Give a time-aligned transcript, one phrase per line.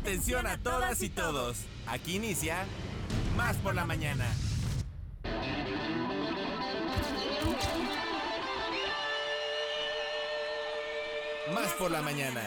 [0.00, 1.64] Atención a todas y todos.
[1.86, 2.66] Aquí inicia
[3.34, 4.26] Más por la mañana.
[11.54, 12.42] Más por la mañana.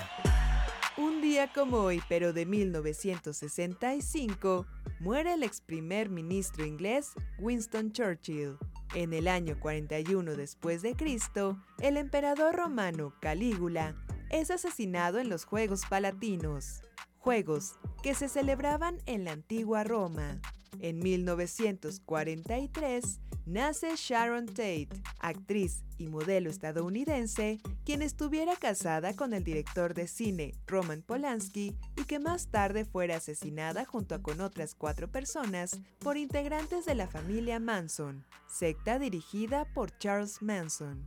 [0.95, 4.67] Un día como hoy, pero de 1965,
[4.99, 8.59] muere el ex primer ministro inglés Winston Churchill.
[8.93, 13.95] En el año 41 después de Cristo, el emperador romano Calígula
[14.29, 16.83] es asesinado en los Juegos Palatinos,
[17.19, 20.39] juegos que se celebraban en la antigua Roma.
[20.79, 29.93] En 1943 nace Sharon Tate, actriz y modelo estadounidense, quien estuviera casada con el director
[29.93, 35.81] de cine Roman Polanski y que más tarde fuera asesinada junto con otras cuatro personas
[35.99, 41.05] por integrantes de la familia Manson, secta dirigida por Charles Manson.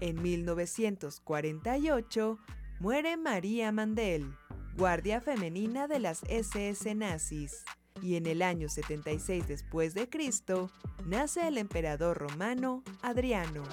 [0.00, 2.38] En 1948
[2.80, 4.32] muere María Mandel,
[4.78, 7.64] guardia femenina de las SS nazis
[8.00, 10.70] y en el año 76 después de Cristo
[11.04, 13.64] nace el emperador romano Adriano.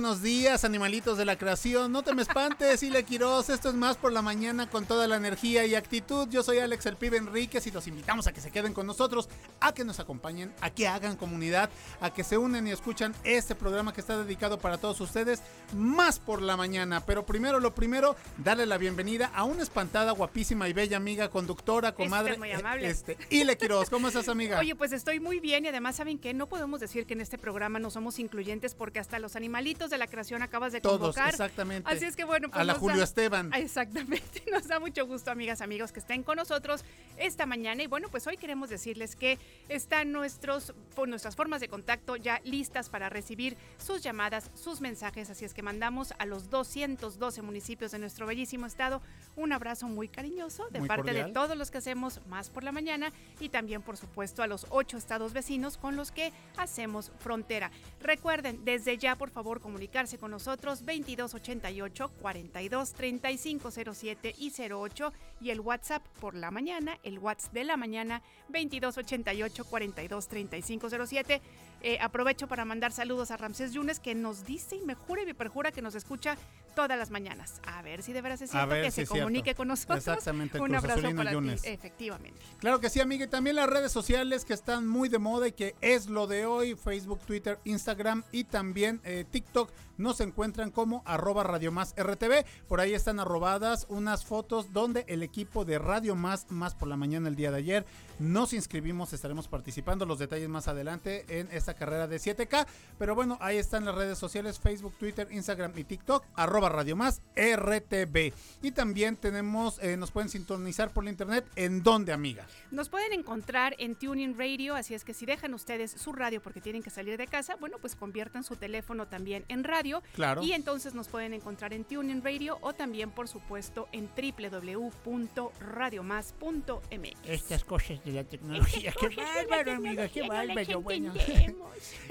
[0.00, 1.92] Buenos días, animalitos de la creación.
[1.92, 3.50] No te me espantes, Ile Quiroz.
[3.50, 6.26] Esto es más por la mañana con toda la energía y actitud.
[6.30, 9.28] Yo soy Alex El Pibe Enríquez y los invitamos a que se queden con nosotros,
[9.60, 11.68] a que nos acompañen, a que hagan comunidad,
[12.00, 15.42] a que se unen y escuchan este programa que está dedicado para todos ustedes,
[15.76, 17.04] más por la mañana.
[17.04, 21.92] Pero primero, lo primero, darle la bienvenida a una espantada, guapísima y bella amiga, conductora,
[21.92, 22.38] comadre.
[22.38, 22.88] muy amable.
[22.88, 24.60] Este, Ile Quiroz, ¿cómo estás, amiga?
[24.60, 26.32] Oye, pues estoy muy bien y además, ¿saben qué?
[26.32, 29.98] No podemos decir que en este programa no somos incluyentes porque hasta los animalitos de
[29.98, 31.30] la creación acabas de Todos, convocar.
[31.30, 31.90] exactamente.
[31.92, 33.52] Así es que bueno, pues a la Julio da- Esteban.
[33.54, 36.84] Exactamente, nos da mucho gusto, amigas, amigos, que estén con nosotros
[37.16, 37.82] esta mañana.
[37.82, 39.38] Y bueno, pues hoy queremos decirles que
[39.68, 45.28] están nuestros, por nuestras formas de contacto ya listas para recibir sus llamadas, sus mensajes.
[45.30, 49.02] Así es que mandamos a los 212 municipios de nuestro bellísimo estado
[49.36, 51.26] un abrazo muy cariñoso de Muy parte cordial.
[51.28, 54.66] de todos los que hacemos más por la mañana y también, por supuesto, a los
[54.70, 57.70] ocho estados vecinos con los que hacemos frontera.
[58.00, 65.60] Recuerden, desde ya, por favor, comunicarse con nosotros 2288 42 3507 y 08 y el
[65.60, 71.40] WhatsApp por la mañana, el WhatsApp de la mañana 2288 42 3507.
[71.82, 75.26] Eh, aprovecho para mandar saludos a Ramsés Yunes que nos dice y me jura y
[75.26, 76.36] me perjura que nos escucha
[76.74, 77.60] todas las mañanas.
[77.66, 79.14] A ver si de veras es cierto ver que se cierto.
[79.14, 79.98] comunique con nosotros.
[79.98, 81.62] Exactamente, el Un Cruz abrazo para Yunes.
[81.62, 82.38] ti, efectivamente.
[82.58, 83.24] Claro que sí, amiga.
[83.24, 86.46] Y también las redes sociales que están muy de moda y que es lo de
[86.46, 86.74] hoy.
[86.74, 89.59] Facebook, Twitter, Instagram y también eh, TikTok.
[89.60, 89.89] TikTok.
[90.00, 92.46] Nos encuentran como arroba Radio Más RTV.
[92.66, 96.96] Por ahí están arrobadas unas fotos donde el equipo de Radio Más, más por la
[96.96, 97.86] mañana el día de ayer,
[98.18, 100.06] nos inscribimos, estaremos participando.
[100.06, 102.66] Los detalles más adelante en esta carrera de 7K.
[102.98, 107.20] Pero bueno, ahí están las redes sociales, Facebook, Twitter, Instagram y TikTok, arroba Radio Más
[107.36, 108.32] RTV.
[108.62, 111.46] Y también tenemos, eh, nos pueden sintonizar por la internet.
[111.56, 112.46] ¿En dónde, amiga?
[112.70, 116.62] Nos pueden encontrar en Tuning Radio, así es que si dejan ustedes su radio porque
[116.62, 119.89] tienen que salir de casa, bueno, pues conviertan su teléfono también en radio.
[120.14, 120.42] Claro.
[120.42, 127.16] Y entonces nos pueden encontrar en Tuning Radio o también, por supuesto, en www.radiomás.mx.
[127.24, 128.92] Estas cosas de la tecnología.
[128.98, 130.80] Qué bárbaro, amiga, qué bárbaro.
[130.80, 131.12] Bueno.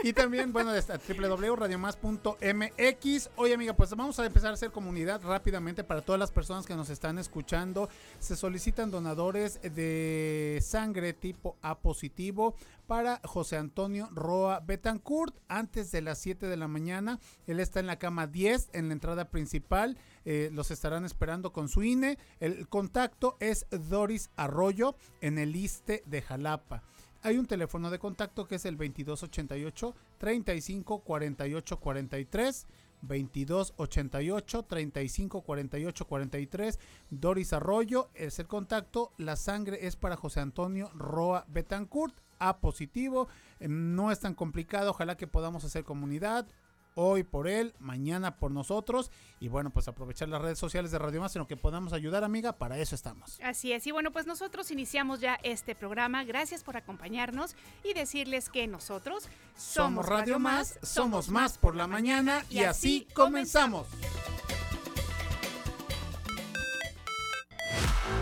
[0.04, 3.30] Y también, bueno, está www.radiomás.mx.
[3.36, 6.74] Oye, amiga, pues vamos a empezar a hacer comunidad rápidamente para todas las personas que
[6.76, 7.88] nos están escuchando.
[8.18, 12.56] Se solicitan donadores de sangre tipo A positivo
[12.90, 17.20] para José Antonio Roa Betancourt antes de las 7 de la mañana.
[17.46, 19.96] Él está en la cama 10 en la entrada principal.
[20.26, 22.18] Eh, los estarán esperando con su INE.
[22.40, 26.82] El contacto es Doris Arroyo en el ISTE de Jalapa.
[27.22, 32.68] Hay un teléfono de contacto que es el 2288 35 48 43.
[33.02, 36.80] 2288 35 48 43
[37.10, 43.28] Doris Arroyo es el contacto la sangre es para José Antonio Roa Betancourt A positivo
[43.60, 46.48] Eh, no es tan complicado ojalá que podamos hacer comunidad
[46.96, 51.22] hoy por él, mañana por nosotros y bueno, pues aprovechar las redes sociales de Radio
[51.22, 53.40] Más en lo que podamos ayudar, amiga, para eso estamos.
[53.42, 56.24] Así es, y bueno, pues nosotros iniciamos ya este programa.
[56.25, 62.44] Gracias por acompañarnos y decirles que nosotros Somos Radio Más, somos más por la mañana
[62.50, 63.88] y así comenzamos.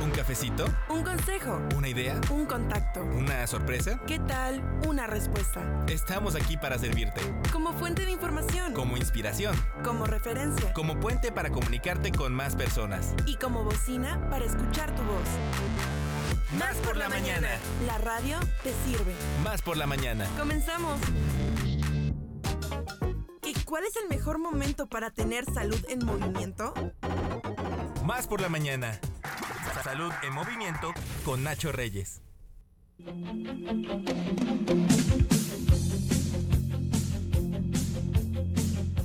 [0.03, 0.65] ¿Un cafecito?
[0.89, 2.19] Un consejo, ¿Una idea?
[2.29, 3.01] un contacto.
[3.03, 3.99] ¿Una sorpresa?
[4.07, 4.61] ¿Qué tal?
[4.87, 5.61] Una respuesta.
[5.87, 7.21] Estamos aquí para servirte.
[7.51, 8.73] Como fuente de información.
[8.73, 9.55] Como inspiración.
[9.83, 10.73] Como referencia.
[10.73, 13.13] Como puente para comunicarte con más personas.
[13.25, 15.27] Y como bocina para escuchar tu voz.
[16.57, 17.49] Más por la mañana.
[17.85, 19.13] La radio te sirve.
[19.43, 20.25] Más Más por la mañana.
[20.37, 20.99] Comenzamos.
[23.43, 26.73] ¿Y cuál es el mejor momento para tener salud en movimiento?
[28.03, 28.99] Más por la mañana.
[29.87, 30.93] Salud en movimiento
[31.23, 32.19] con Nacho Reyes.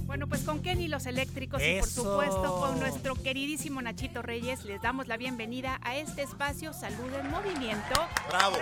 [0.07, 4.83] Bueno, pues con Kenny los eléctricos y por supuesto con nuestro queridísimo Nachito Reyes les
[4.83, 8.09] damos la bienvenida a este espacio Salud en Movimiento.
[8.29, 8.57] ¡Bravo!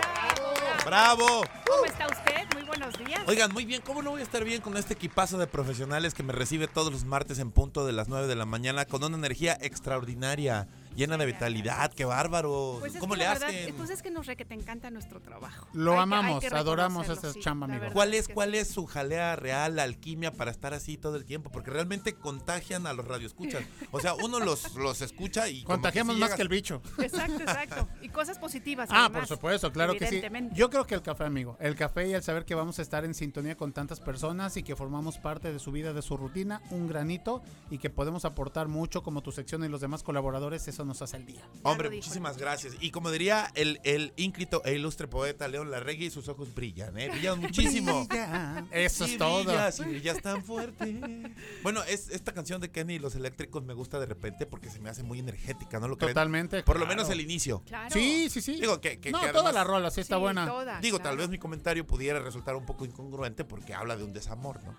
[0.85, 1.25] ¡Bravo!
[1.25, 1.43] ¡Bravo!
[1.65, 2.45] ¿Cómo está usted?
[2.53, 3.23] Muy buenos días.
[3.25, 6.21] Oigan, muy bien, ¿cómo no voy a estar bien con este equipazo de profesionales que
[6.21, 9.17] me recibe todos los martes en punto de las 9 de la mañana con una
[9.17, 11.93] energía extraordinaria, llena de vitalidad?
[11.93, 12.77] ¡Qué bárbaro!
[12.79, 13.75] Pues es ¿Cómo que le verdad, hacen?
[13.75, 15.67] pues es que nos re que te encanta nuestro trabajo.
[15.73, 17.85] Lo Hay amamos, que adoramos esta sí, chamba, amigo.
[17.93, 21.51] ¿Cuál es, cuál es su jalea real, la alquimia para estar así todo el tiempo?
[21.51, 23.63] Porque realmente contagian a los radioescuchas.
[23.91, 25.63] O sea, uno los, los escucha y...
[25.63, 26.81] Contagiamos sí más que el bicho.
[26.97, 27.87] Exacto, exacto.
[28.01, 28.89] Y cosas positivas.
[28.91, 30.21] Ah, además, por supuesto, claro que sí.
[30.53, 31.57] Yo creo que el café, amigo.
[31.59, 34.63] El café y el saber que vamos a estar en sintonía con tantas personas y
[34.63, 38.67] que formamos parte de su vida, de su rutina, un granito y que podemos aportar
[38.67, 41.47] mucho como tu sección y los demás colaboradores, eso nos hace el día.
[41.63, 42.41] Hombre, dijo, muchísimas ¿no?
[42.41, 42.73] gracias.
[42.79, 47.09] Y como diría el, el ínclito e ilustre poeta León Larregui, sus ojos brillan, ¿eh?
[47.09, 48.05] Brillan muchísimo.
[48.07, 48.65] Brilla.
[48.71, 49.43] Eso es todo.
[49.43, 51.33] brillas, y brillas tan fuerte.
[51.63, 54.79] Bueno, es, esta canción de Kenny y los eléctricos me gusta de repente porque se
[54.79, 56.13] me hace muy energética, ¿no lo creen?
[56.13, 56.63] Totalmente.
[56.63, 57.61] Por lo menos el inicio.
[57.65, 57.89] Claro.
[57.93, 58.59] Sí, sí, sí.
[58.59, 60.45] Digo que, que- no, que toda la rola sí está Sí, buena.
[60.47, 61.09] toda, Digo, claro.
[61.11, 64.75] tal vez mi comentario pudiera resultar un poco incongruente porque habla de un desamor, ¿no?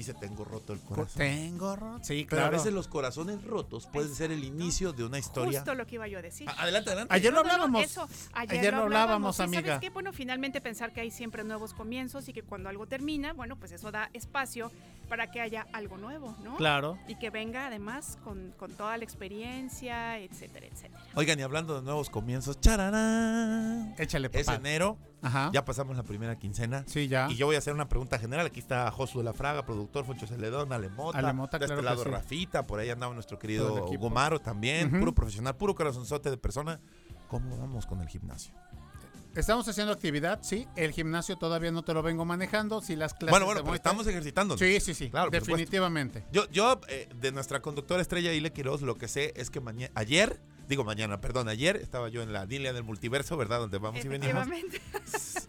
[0.00, 1.18] Dice, tengo roto el corazón.
[1.18, 2.46] Tengo ro- Sí, Pero claro.
[2.46, 5.60] a veces los corazones rotos pueden ser el inicio de una historia.
[5.60, 6.48] Justo lo que iba yo a decir.
[6.48, 7.14] A- Adelante, adelante.
[7.14, 7.84] Ayer lo No, hablábamos.
[7.84, 9.62] eso, ayer, Ayer lo hablábamos, Y amiga.
[9.62, 9.90] ¿Sabes qué?
[9.90, 13.72] Bueno, finalmente pensar que hay siempre nuevos comienzos y que cuando algo termina, bueno, pues
[13.72, 14.72] eso da espacio
[15.10, 16.56] para que haya algo nuevo, ¿no?
[16.56, 16.96] Claro.
[17.08, 21.02] Y que venga además con, con toda la experiencia, etcétera, etcétera.
[21.14, 23.94] Oigan, y hablando de nuevos comienzos, chararán.
[23.98, 24.56] Échale, Es papá.
[24.58, 25.50] enero, Ajá.
[25.52, 26.84] ya pasamos la primera quincena.
[26.86, 27.28] Sí, ya.
[27.30, 28.46] Y yo voy a hacer una pregunta general.
[28.46, 31.18] Aquí está Josué La Fraga, productor, Foncho Celedón, Alemota.
[31.18, 32.10] Alemota, de claro este lado sí.
[32.10, 33.86] Rafita, por ahí andaba nuestro querido.
[33.98, 34.90] Gomaro también.
[34.98, 36.80] Puro profesional, puro corazonzote de persona.
[37.28, 38.54] ¿Cómo vamos con el gimnasio?
[39.34, 40.66] Estamos haciendo actividad, sí.
[40.74, 42.82] El gimnasio todavía no te lo vengo manejando.
[42.82, 44.58] Si las clases bueno, bueno, pero estamos ejercitándonos.
[44.58, 45.10] Sí, sí, sí.
[45.10, 46.24] Claro, definitivamente.
[46.32, 49.62] Yo, yo eh, de nuestra conductora estrella Ile Quiroz, lo que sé es que
[49.94, 50.40] ayer,
[50.70, 53.58] digo mañana, perdón, ayer estaba yo en la línea del multiverso, ¿verdad?
[53.58, 54.46] Donde vamos y venimos.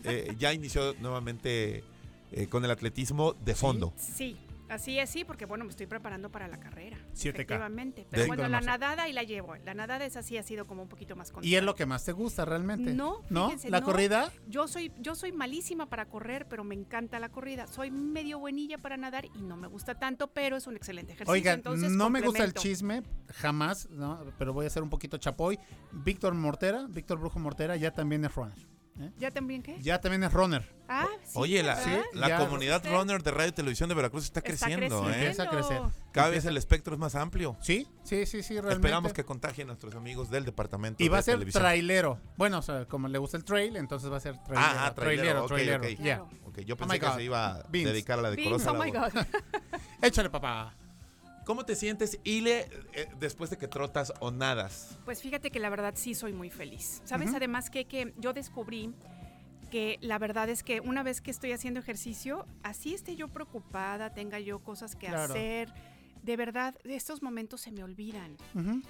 [0.03, 1.83] Eh, ya inició nuevamente
[2.31, 3.93] eh, con el atletismo de fondo.
[3.97, 4.35] Sí,
[4.71, 6.97] así es, sí, porque bueno, me estoy preparando para la carrera.
[7.13, 7.29] 7K.
[7.29, 8.07] Efectivamente.
[8.09, 9.55] Pero De- bueno, la nadada ahí la llevo.
[9.57, 11.61] La nadada es así, ha sido como un poquito más Y es constante.
[11.61, 12.93] lo que más te gusta realmente.
[12.93, 13.45] No, ¿No?
[13.47, 13.85] fíjense, ¿La no.
[13.85, 14.31] corrida?
[14.47, 17.67] Yo soy, yo soy malísima para correr, pero me encanta la corrida.
[17.67, 21.33] Soy medio buenilla para nadar y no me gusta tanto, pero es un excelente ejercicio.
[21.33, 24.23] Oigan, entonces no me gusta el chisme, jamás, ¿no?
[24.37, 25.59] pero voy a hacer un poquito chapoy.
[25.91, 28.70] Víctor Mortera, Víctor Brujo Mortera, ya también es runner.
[29.17, 29.77] ¿Ya también qué?
[29.81, 30.63] Ya también es runner.
[30.87, 31.79] Ah, sí, Oye, la,
[32.13, 32.37] la ya.
[32.37, 32.91] comunidad ¿Usted?
[32.91, 35.09] runner de Radio y Televisión de Veracruz está Está creciendo, creciendo.
[35.09, 35.13] ¿eh?
[35.15, 35.81] Empieza a crecer.
[36.11, 37.55] Cada vez el espectro es más amplio.
[37.61, 38.73] Sí, sí, sí, sí, realmente.
[38.75, 41.63] Esperamos que contagien a nuestros amigos del departamento Y va de a ser televisión.
[41.63, 42.19] trailero.
[42.35, 44.59] Bueno, o sea, como le gusta el trail, entonces va a ser trailero.
[44.69, 45.83] Ah, ah, trailero, ok, trailero.
[45.83, 45.89] ok.
[45.91, 46.03] Ya.
[46.17, 46.29] Claro.
[46.47, 47.15] Ok, yo Oh pensé que God.
[47.15, 47.89] se iba a Beans.
[47.91, 48.91] dedicar a la Beans, decorosa oh my.
[48.91, 49.25] God.
[50.01, 50.75] Échale, papá.
[51.45, 54.99] ¿Cómo te sientes, Ile, eh, después de que trotas o nadas?
[55.05, 57.01] Pues fíjate que la verdad sí soy muy feliz.
[57.03, 57.33] ¿Sabes?
[57.33, 58.93] Además que, que yo descubrí
[59.71, 64.13] que la verdad es que una vez que estoy haciendo ejercicio, así esté yo preocupada,
[64.13, 65.33] tenga yo cosas que Claro.
[65.33, 65.73] hacer,
[66.23, 68.35] de verdad, estos momentos se me olvidan.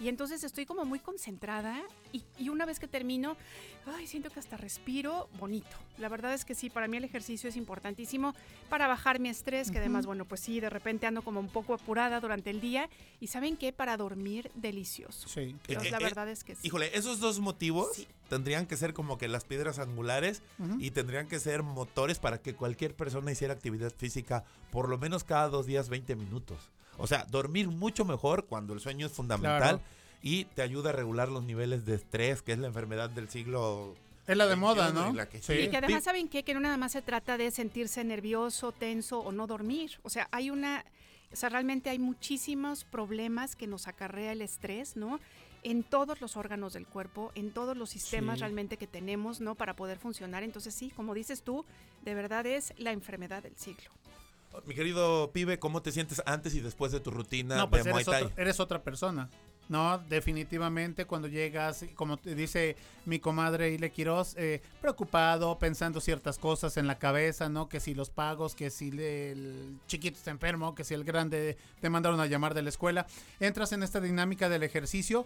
[0.02, 3.38] Y entonces estoy como muy concentrada y, y una vez que termino,
[3.86, 5.78] ay, siento que hasta respiro bonito.
[5.98, 8.34] La verdad es que sí, para mí el ejercicio es importantísimo
[8.70, 11.74] para bajar mi estrés, que además, bueno, pues sí, de repente ando como un poco
[11.74, 12.90] apurada durante el día.
[13.20, 13.72] Y ¿saben qué?
[13.72, 15.30] Para dormir delicioso.
[15.30, 15.56] Sí.
[15.68, 16.68] Entonces, Eh, la eh, verdad es que sí.
[16.68, 18.08] Híjole, esos dos motivos Sí.
[18.30, 20.42] tendrían que ser como que las piedras angulares
[20.80, 25.24] y tendrían que ser motores para que cualquier persona hiciera actividad física por lo menos
[25.24, 26.70] cada dos días 20 minutos.
[27.02, 29.82] O sea, dormir mucho mejor cuando el sueño es fundamental Claro.
[30.22, 33.96] y te ayuda a regular los niveles de estrés, que es la enfermedad del siglo.
[34.28, 35.14] Es la de 21 moda, ¿no?
[35.14, 35.54] la que Sí.
[35.54, 36.44] Y que además, ¿saben qué?
[36.44, 40.00] Que no nada más se trata de sentirse nervioso, tenso o no dormir.
[40.04, 40.86] O sea, hay una,
[41.32, 45.20] o sea, realmente hay muchísimos problemas que nos acarrea el estrés, ¿no?
[45.64, 48.42] En todos los órganos del cuerpo, en todos los sistemas Sí.
[48.42, 49.56] realmente que tenemos, ¿no?
[49.56, 50.44] Para poder funcionar.
[50.44, 51.66] Entonces, sí, como dices tú,
[52.04, 53.90] de verdad es la enfermedad del siglo.
[54.66, 57.92] Mi querido pibe, ¿cómo te sientes antes y después de tu rutina No, pues de
[57.92, 58.24] Muay eres, Thai?
[58.24, 59.30] otro- eres otra persona.
[59.70, 66.38] No, definitivamente cuando llegas, como te dice mi comadre Ile Quiroz, eh, preocupado, pensando ciertas
[66.38, 67.70] cosas en la cabeza, ¿no?
[67.70, 71.90] Que si los pagos, que si el chiquito está enfermo, que si el grande te
[71.90, 73.08] mandaron a llamar de la escuela.
[73.40, 75.26] Entras en esta dinámica del ejercicio,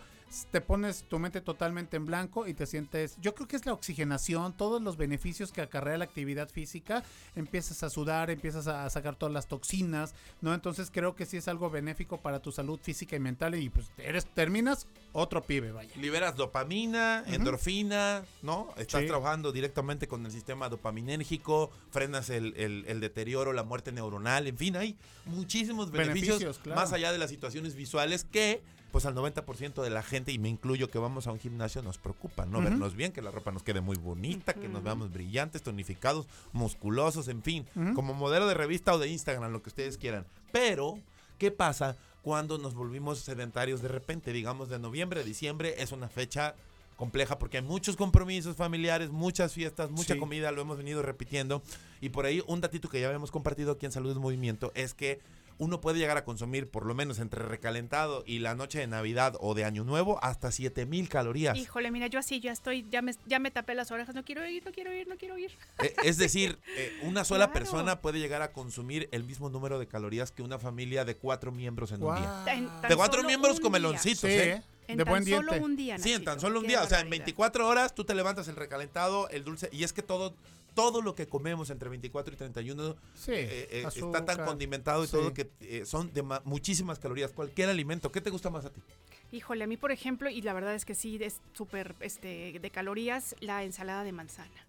[0.51, 3.73] te pones tu mente totalmente en blanco y te sientes, yo creo que es la
[3.73, 7.03] oxigenación, todos los beneficios que acarrea la actividad física,
[7.35, 10.53] empiezas a sudar, empiezas a sacar todas las toxinas, ¿no?
[10.53, 13.87] Entonces creo que sí es algo benéfico para tu salud física y mental y pues
[13.97, 15.91] eres, terminas otro pibe, vaya.
[15.95, 18.69] Liberas dopamina, endorfina, ¿no?
[18.77, 19.07] Estás Sí.
[19.07, 24.57] trabajando directamente con el sistema dopaminérgico, frenas el, el- el deterioro, la muerte neuronal, en
[24.57, 26.81] fin, hay muchísimos beneficios, Beneficios, claro.
[26.81, 28.61] más allá de las situaciones visuales que,
[28.95, 31.97] pues al 90% de la gente, y me incluyo que vamos a un gimnasio, nos
[31.97, 32.61] preocupa, ¿no?
[32.61, 37.27] Vernos bien, que la ropa nos quede muy bonita, que nos veamos brillantes, tonificados, musculosos,
[37.27, 40.25] en fin, como modelo de revista o de Instagram, lo que ustedes quieran.
[40.53, 40.97] Pero,
[41.37, 44.31] ¿qué pasa cuando nos volvimos sedentarios de repente?
[44.31, 46.55] Digamos, de noviembre a diciembre es una fecha
[46.95, 50.19] compleja porque hay muchos compromisos familiares, muchas fiestas, mucha Sí.
[50.21, 51.61] comida, lo hemos venido repitiendo.
[51.99, 54.93] Y por ahí un datito que ya habíamos compartido aquí en Salud en Movimiento es
[54.93, 55.19] que
[55.57, 59.35] uno puede llegar a consumir por lo menos entre recalentado y la noche de Navidad
[59.39, 61.57] o de Año Nuevo hasta 7000 calorías.
[61.57, 64.45] Híjole, mira, yo así ya estoy, ya me, ya me tapé las orejas, no quiero
[64.47, 65.51] ir, no quiero ir, no quiero ir.
[65.81, 67.53] Eh, Es decir, eh, una sola Claro.
[67.59, 71.51] persona puede llegar a consumir el mismo número de calorías que una familia de cuatro
[71.51, 72.43] miembros en un día.
[72.47, 73.79] En De cuatro miembros un con día.
[73.79, 74.61] meloncitos, Sí, ¿eh?
[74.87, 75.59] En de tan buen solo diente.
[75.65, 76.83] un día, Sí, en tan Nachito, solo un qué día.
[76.83, 77.25] O sea, en barbaridad.
[77.25, 79.69] 24 horas tú te levantas el recalentado, el dulce.
[79.71, 80.35] Y es que todo,
[80.75, 85.07] todo lo que comemos entre 24 y 31 Sí, eh, eh, está tan condimentado y
[85.07, 85.13] Sí.
[85.13, 87.31] todo que eh, son de ma- muchísimas calorías.
[87.31, 88.11] Cualquier alimento.
[88.11, 88.81] ¿Qué te gusta más a ti?
[89.31, 92.69] Híjole, a mí, por ejemplo, y la verdad es que sí, es súper este, de
[92.69, 94.64] calorías, la ensalada de manzana.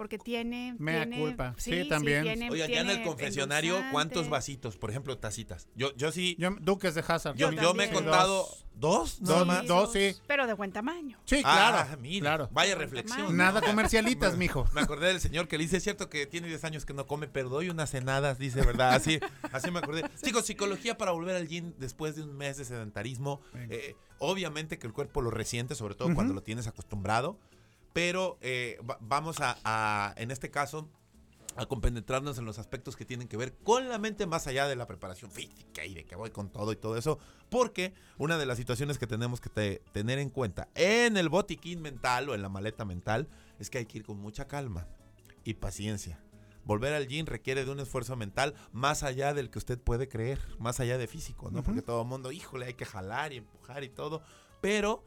[0.00, 0.74] Porque tiene.
[0.78, 1.54] Mea tiene- culpa.
[1.58, 2.22] Sí, también.
[2.22, 4.78] tiene- Oigan, ya en el confesionario, ¿cuántos vasitos?
[4.78, 5.68] Por ejemplo, tacitas.
[5.74, 6.36] Yo, yo sí.
[6.38, 7.36] Yo, Duques de Hazard.
[7.36, 9.66] Yo, Yo yo me he contado dos, Dos, más.
[9.66, 10.16] dos, sí.
[10.26, 11.18] Pero de buen tamaño.
[11.26, 12.00] Sí, Ah, claro.
[12.00, 12.48] mira, claro.
[12.50, 13.36] Vaya reflexión.
[13.36, 14.66] Nada comercialitas, mijo.
[14.72, 17.06] Me acordé del señor que le dice, es cierto que tiene 10 años que no
[17.06, 18.94] come, pero doy unas cenadas, dice, ¿verdad?
[18.94, 19.20] Así,
[19.52, 20.04] así me acordé.
[20.24, 23.42] Chicos, psicología para volver al gym después de un mes de sedentarismo.
[23.68, 27.38] Eh, obviamente que el cuerpo lo resiente, sobre todo cuando lo tienes acostumbrado,
[27.92, 30.88] pero eh, va- vamos a, a, en este caso,
[31.56, 34.76] a compenetrarnos en los aspectos que tienen que ver con la mente más allá de
[34.76, 37.18] la preparación física y de que voy con todo y todo eso,
[37.50, 41.82] porque una de las situaciones que tenemos que te- tener en cuenta en el botiquín
[41.82, 43.28] mental o en la maleta mental
[43.58, 44.86] es que hay que ir con mucha calma
[45.44, 46.22] y paciencia.
[46.64, 50.38] Volver al gym requiere de un esfuerzo mental más allá del que usted puede creer,
[50.60, 51.64] más allá de físico, ¿no?
[51.64, 54.22] Porque todo el mundo, híjole, hay que jalar y empujar y todo,
[54.60, 55.02] pero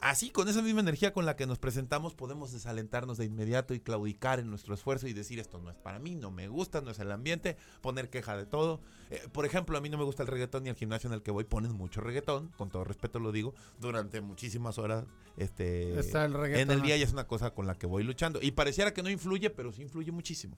[0.00, 3.80] así con esa misma energía con la que nos presentamos podemos desalentarnos de inmediato y
[3.80, 6.90] claudicar en nuestro esfuerzo y decir esto no es para mí, no me gusta, no
[6.90, 8.80] es el ambiente, poner queja de todo.
[9.10, 11.22] Eh, por ejemplo, a mí no me gusta el reggaetón y el gimnasio en el
[11.22, 15.04] que voy ponen mucho reggaetón, con todo respeto lo digo, durante muchísimas horas
[15.36, 16.70] este Está el en reggaetón.
[16.76, 18.38] el día y es una cosa con la que voy luchando.
[18.42, 20.56] Y pareciera que no influye, pero sí influye muchísimo.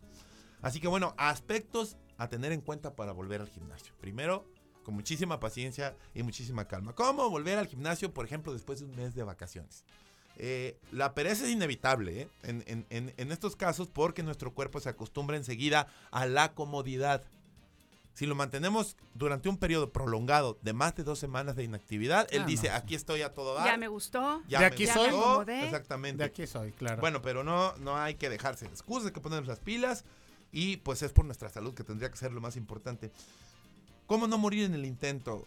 [0.60, 3.94] Así que bueno, aspectos a tener en cuenta para volver al gimnasio.
[4.00, 4.44] Primero,
[4.88, 6.94] con muchísima paciencia y muchísima calma.
[6.94, 9.84] ¿Cómo volver al gimnasio, por ejemplo, después de un mes de vacaciones?
[10.38, 12.28] Eh, la pereza es inevitable ¿eh?
[12.42, 17.22] en, en- en- en estos casos porque nuestro cuerpo se acostumbra enseguida a la comodidad.
[18.14, 22.44] Si lo mantenemos durante un periodo prolongado de más de dos semanas de inactividad, él
[22.44, 23.66] Ah, dice, no, aquí estoy a todo dar.
[23.66, 24.42] Ya me gustó.
[24.48, 25.00] ya De me aquí gustó".
[25.00, 25.10] soy.
[25.10, 25.64] Ya me acomodé.
[25.66, 26.18] Exactamente.
[26.18, 27.02] De aquí soy, claro.
[27.02, 30.06] Bueno, pero no, no hay que dejarse de excusas, hay que ponernos las pilas
[30.50, 33.12] y pues es por nuestra salud que tendría que ser lo más importante.
[34.08, 35.44] ¿Cómo no morir en el intento?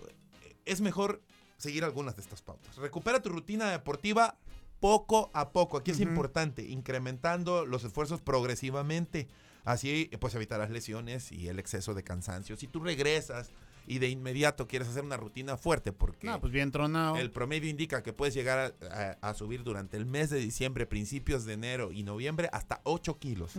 [0.63, 1.21] Es mejor
[1.57, 2.77] seguir algunas de estas pautas.
[2.77, 4.37] Recupera tu rutina deportiva
[4.79, 5.77] poco a poco.
[5.77, 6.07] Aquí es Ujú.
[6.09, 9.27] importante, incrementando los esfuerzos progresivamente.
[9.65, 12.55] Así pues evitarás lesiones y el exceso de cansancio.
[12.55, 13.49] Si tú regresas
[13.87, 16.27] y de inmediato quieres hacer una rutina fuerte porque...
[16.27, 17.15] no, pues bien tronado.
[17.17, 20.85] El promedio indica que puedes llegar a, a- a subir durante el mes de diciembre,
[20.85, 23.53] principios de enero y noviembre hasta 8 kilos.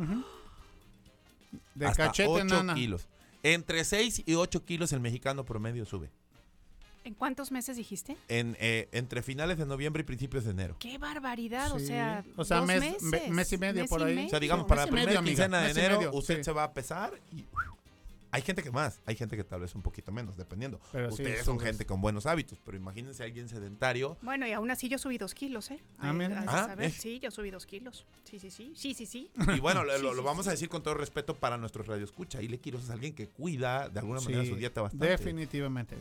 [1.74, 2.74] De hasta cachete, 8 nana.
[2.74, 3.08] kilos.
[3.42, 6.10] Entre 6 y 8 kilos el mexicano promedio sube.
[7.04, 8.16] ¿En cuántos meses dijiste?
[8.28, 10.76] En, eh, entre finales de noviembre y principios de enero.
[10.78, 11.72] ¡Qué barbaridad!
[11.72, 13.02] O sea, O sea, dos mes- meses.
[13.02, 14.26] me- mes y medio por ahí.
[14.26, 16.44] O sea, digamos, Mes para la primera medio, amiga, quincena de enero, medio, usted sí.
[16.44, 17.44] se va a pesar y...
[18.34, 20.80] Hay gente que más, hay gente que tal vez un poquito menos, dependiendo.
[20.90, 24.16] Pero sí, Ustedes son gente con buenos hábitos, pero imagínense a alguien sedentario.
[24.22, 25.78] Bueno, y aún así yo subí dos kilos, ¿eh?
[25.98, 26.90] Ah, has de Ah, eh.
[26.90, 28.06] Sí, yo subí dos kilos.
[28.24, 28.72] Sí, sí, sí.
[28.74, 29.30] Sí, sí, sí.
[29.54, 30.48] Y bueno, lo, vamos sí.
[30.48, 32.40] a decir con todo respeto para nuestros radioescucha.
[32.40, 35.08] Y le Quiroz es alguien que cuida de alguna manera su dieta bastante.
[35.08, 35.98] Definitivamente.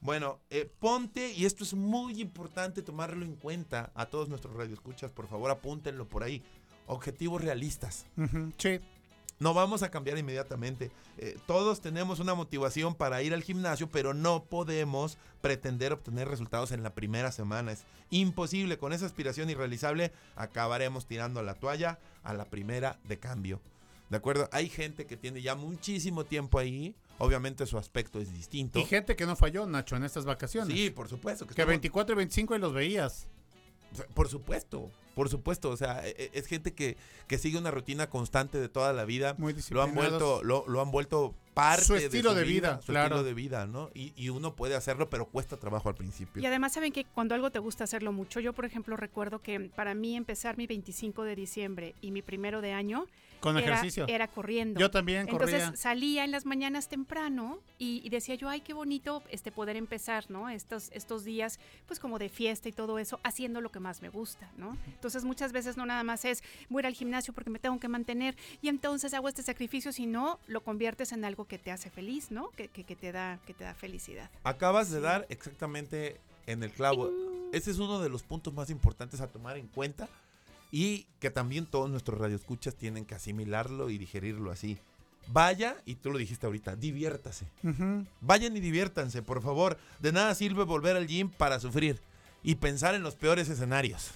[0.00, 5.12] Bueno, eh, ponte, y esto es muy importante tomarlo en cuenta a todos nuestros radioescuchas,
[5.12, 6.42] por favor apúntenlo por ahí.
[6.88, 8.06] Objetivos realistas.
[8.58, 8.80] Sí.
[9.38, 10.90] No vamos a cambiar inmediatamente.
[11.18, 16.70] Eh, todos tenemos una motivación para ir al gimnasio, pero no podemos pretender obtener resultados
[16.70, 17.72] en la primera semana.
[17.72, 18.78] Es imposible.
[18.78, 23.60] Con esa aspiración irrealizable acabaremos tirando la toalla a la primera de cambio.
[24.10, 24.48] ¿De acuerdo?
[24.52, 26.94] Hay gente que tiene ya muchísimo tiempo ahí.
[27.18, 28.78] Obviamente su aspecto es distinto.
[28.78, 30.76] Y gente que no falló, Nacho, en estas vacaciones.
[30.76, 31.46] Sí, por supuesto.
[31.46, 33.26] Que estamos- 24 y 25 y los veías.
[34.14, 35.70] Por supuesto, por supuesto.
[35.70, 39.04] O sea, e- e- es gente que, que sigue una rutina constante de toda la
[39.04, 39.34] vida.
[39.38, 42.92] Muy Lo han vuelto, lo, lo han vuelto parte Su estilo su de vida, su
[42.92, 43.16] claro.
[43.16, 43.90] estilo de vida, ¿no?
[43.94, 46.42] Y, y uno puede hacerlo, pero cuesta trabajo al principio.
[46.42, 49.60] Y además saben que cuando algo te gusta hacerlo mucho, yo por ejemplo recuerdo que
[49.74, 53.06] para mí empezar mi 25 de diciembre y mi primero de año
[53.42, 54.06] Con era, ejercicio.
[54.08, 54.78] era corriendo.
[54.78, 55.76] Yo también Entonces corría.
[55.76, 60.30] salía en las mañanas temprano y, y decía yo, ay, qué bonito este poder empezar,
[60.30, 60.48] ¿no?
[60.48, 64.08] Estos, estos días, pues como de fiesta y todo eso, haciendo lo que más me
[64.08, 64.76] gusta, ¿no?
[64.86, 67.78] Entonces muchas veces no nada más es voy a ir al gimnasio porque me tengo
[67.80, 71.90] que mantener y entonces hago este sacrificio, sino lo conviertes en algo que te hace
[71.90, 72.50] feliz, ¿no?
[72.50, 74.30] Que, que, que te, da, que te da felicidad.
[74.44, 77.10] Acabas de dar exactamente en el clavo.
[77.52, 80.08] Ese es uno de los puntos más importantes a tomar en cuenta
[80.72, 84.78] y que también todos nuestros radioescuchas tienen que asimilarlo y digerirlo así.
[85.28, 87.46] Vaya, y tú lo dijiste ahorita, diviértase.
[88.20, 89.76] Vayan y diviértanse, por favor.
[90.00, 92.00] De nada sirve volver al gym para sufrir
[92.42, 94.12] y pensar en los peores escenarios.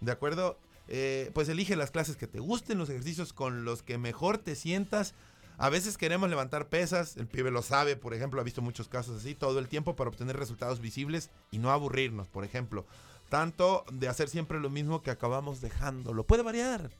[0.00, 0.58] ¿De acuerdo?
[0.88, 4.56] Eh, pues elige las clases que te gusten, los ejercicios con los que mejor te
[4.56, 5.14] sientas.
[5.58, 9.20] A veces queremos levantar pesas, el pibe lo sabe, por ejemplo, ha visto muchos casos
[9.20, 12.86] así, todo el tiempo para obtener resultados visibles y no aburrirnos, por ejemplo.
[13.32, 16.22] Tanto de hacer siempre lo mismo que acabamos dejándolo.
[16.24, 16.90] Puede variar.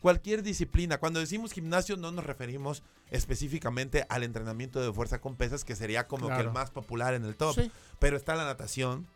[0.00, 0.98] Cualquier disciplina.
[0.98, 6.06] Cuando decimos gimnasio no nos referimos específicamente al entrenamiento de fuerza con pesas, que sería
[6.06, 7.56] como que el más popular en el top.
[7.56, 7.72] Sí.
[7.98, 9.08] Pero está la natación,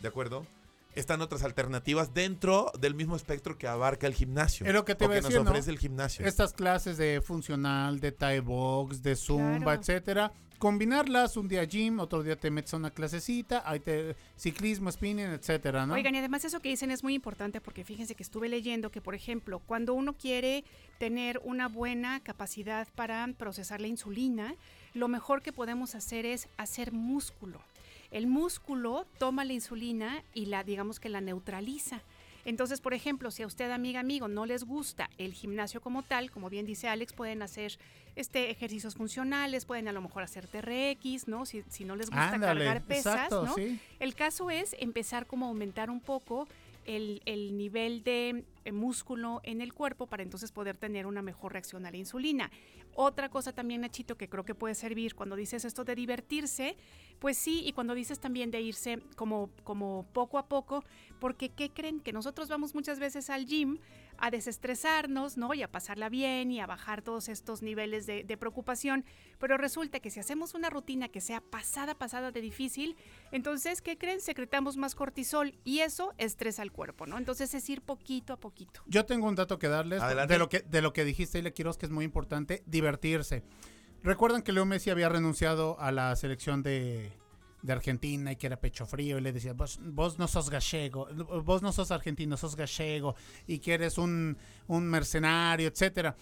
[0.00, 0.46] ¿de acuerdo?
[0.94, 4.64] Están otras alternativas dentro del mismo espectro que abarca el gimnasio.
[4.66, 5.50] Es lo que te o que nos decir, ¿no?
[5.50, 6.24] ofrece el gimnasio.
[6.24, 9.80] Estas clases de funcional, de Thai box, de zumba, Claro.
[9.82, 14.90] etcétera, combinarlas un día gym, otro día te metes a una clasecita, ahí te ciclismo,
[14.90, 15.94] spinning, etcétera, ¿no?
[15.94, 19.00] Oigan, y además eso que dicen es muy importante porque fíjense que estuve leyendo que,
[19.00, 20.64] por ejemplo, cuando uno quiere
[20.98, 24.54] tener una buena capacidad para procesar la insulina,
[24.94, 27.60] lo mejor que podemos hacer es hacer músculo.
[28.10, 32.02] El músculo toma la insulina y la, digamos que la neutraliza.
[32.44, 36.30] Entonces, por ejemplo, si a usted, amiga, amigo, no les gusta el gimnasio como tal,
[36.30, 37.78] como bien dice Alex, pueden hacer
[38.20, 41.46] este ejercicios funcionales, pueden a lo mejor hacer TRX, ¿no?
[41.46, 43.54] Si, si no les gusta Ándale, cargar pesas, exacto, ¿no?
[43.54, 43.80] sí.
[44.00, 46.48] El caso es empezar como a aumentar un poco
[46.88, 51.52] el, el nivel de eh, músculo en el cuerpo para entonces poder tener una mejor
[51.52, 52.50] reacción a la insulina.
[52.94, 56.76] Otra cosa también, Nachito, que creo que puede servir cuando dices esto de divertirse,
[57.18, 60.82] pues sí, y cuando dices también de irse como, como poco a poco,
[61.20, 62.00] porque ¿qué creen?
[62.00, 63.78] Que nosotros vamos muchas veces al gym
[64.18, 65.54] a desestresarnos, ¿no?
[65.54, 69.04] Y a pasarla bien y a bajar todos estos niveles de, de preocupación,
[69.38, 72.96] pero resulta que si hacemos una rutina que sea pasada, pasada de difícil,
[73.32, 74.20] entonces, ¿qué creen?
[74.20, 77.18] Secretamos más cortisol y eso estresa al cuerpo, ¿no?
[77.18, 78.82] Entonces es ir poquito a poquito.
[78.86, 80.34] Yo tengo un dato que darles Adelante.
[80.34, 83.42] de lo que de lo que dijiste, Ile Quiroz, que es muy importante, divertirse.
[84.02, 87.12] Recuerdan que Leo Messi había renunciado a la selección de,
[87.62, 91.08] de Argentina y que era pecho frío y le decía, vos, vos no sos gallego,
[91.44, 93.14] vos no sos argentino, sos gallego
[93.46, 96.14] y que eres un, un mercenario, etcétera.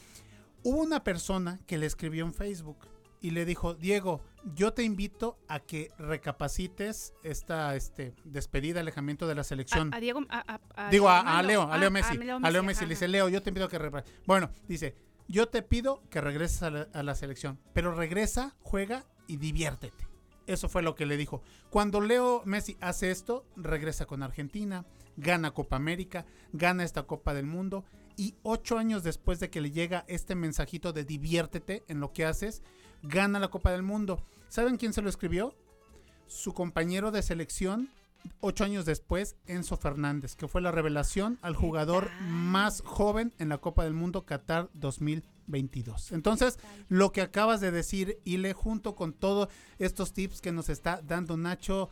[0.62, 2.79] Hubo una persona que le escribió en Facebook
[3.20, 4.22] y le dijo, Diego,
[4.55, 9.92] yo te invito a que recapacites esta este, despedida, alejamiento de la selección.
[9.92, 11.42] A, a Diego, a, a- a Digo, a.
[11.42, 12.16] Leo, a Ah, Leo Messi.
[12.42, 13.09] A Leo Messi le dice.
[13.09, 13.79] Leo, yo te pido que...
[13.79, 14.05] repra-".
[14.27, 14.94] Bueno, dice,
[15.29, 20.05] yo te pido que regreses a la, a la selección, pero regresa, juega y diviértete.
[20.46, 21.42] Eso fue lo que le dijo.
[21.70, 24.85] Cuando Leo Messi hace esto, regresa con Argentina,
[25.16, 27.85] gana Copa América, gana esta Copa del Mundo
[28.16, 32.24] y ocho años después de que le llega este mensajito de diviértete en lo que
[32.24, 32.62] haces,
[33.02, 34.24] gana la Copa del Mundo.
[34.48, 35.54] ¿Saben quién se lo escribió?
[36.26, 37.90] Su compañero de selección
[38.40, 43.59] ocho años después, Enzo Fernández, que fue la revelación al jugador más joven en la
[43.59, 44.70] Copa del Mundo Qatar
[45.46, 46.12] 2022.
[46.12, 51.00] Entonces, lo que acabas de decir, Ile, junto con todos estos tips que nos está
[51.02, 51.88] dando Nacho,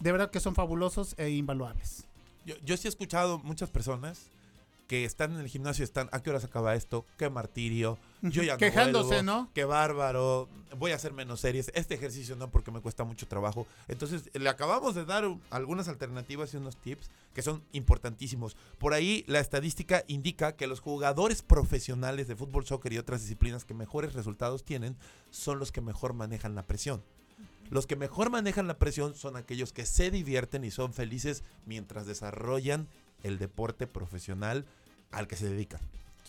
[0.00, 2.08] de verdad que son fabulosos e invaluables.
[2.44, 4.30] Yo, yo sí he escuchado muchas personas
[4.92, 7.06] que están en el gimnasio están, ¿a qué horas acaba esto?
[7.16, 7.98] ¡Qué martirio!
[8.20, 9.50] Yo ya no Quejándose, vuelvo, ¿no?
[9.54, 10.50] ¡Qué bárbaro!
[10.76, 11.72] Voy a hacer menos series.
[11.74, 13.66] Este ejercicio no porque me cuesta mucho trabajo.
[13.88, 18.54] Entonces, le acabamos de dar algunas alternativas y unos tips que son importantísimos.
[18.76, 23.64] Por ahí, la estadística indica que los jugadores profesionales de fútbol, soccer y otras disciplinas
[23.64, 24.98] que mejores resultados tienen
[25.30, 27.02] son los que mejor manejan la presión.
[27.70, 32.04] Los que mejor manejan la presión son aquellos que se divierten y son felices mientras
[32.04, 32.88] desarrollan
[33.22, 34.66] el deporte profesional
[35.12, 35.80] al que se dedican.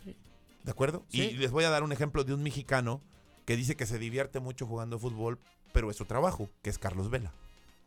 [0.03, 0.15] Sí.
[0.63, 1.03] ¿De acuerdo?
[1.09, 1.21] Sí.
[1.21, 3.01] Y les voy a dar un ejemplo de un mexicano
[3.45, 5.39] que dice que se divierte mucho jugando fútbol,
[5.73, 7.33] pero es su trabajo, que es Carlos Vela.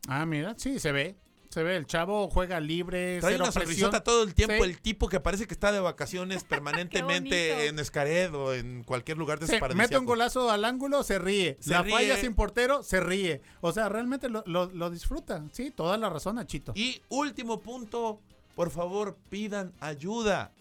[0.08, 1.16] Ah, mira, sí, se ve.
[1.48, 4.62] Se ve, el chavo juega libre, Trae cero una sonrisota todo el tiempo, Sí.
[4.70, 6.44] el tipo que parece que está de vacaciones
[6.90, 11.18] permanentemente en Escared o en cualquier lugar de Sí, mete un golazo al ángulo, se
[11.18, 11.56] ríe.
[11.60, 11.94] Se la ríe.
[11.94, 13.40] falla sin portero, se ríe.
[13.60, 15.44] O sea, realmente lo, lo, lo disfruta.
[15.52, 16.72] Sí, toda la razón, Nachito.
[16.74, 18.20] Y último punto,
[18.54, 20.52] por favor, pidan ayuda.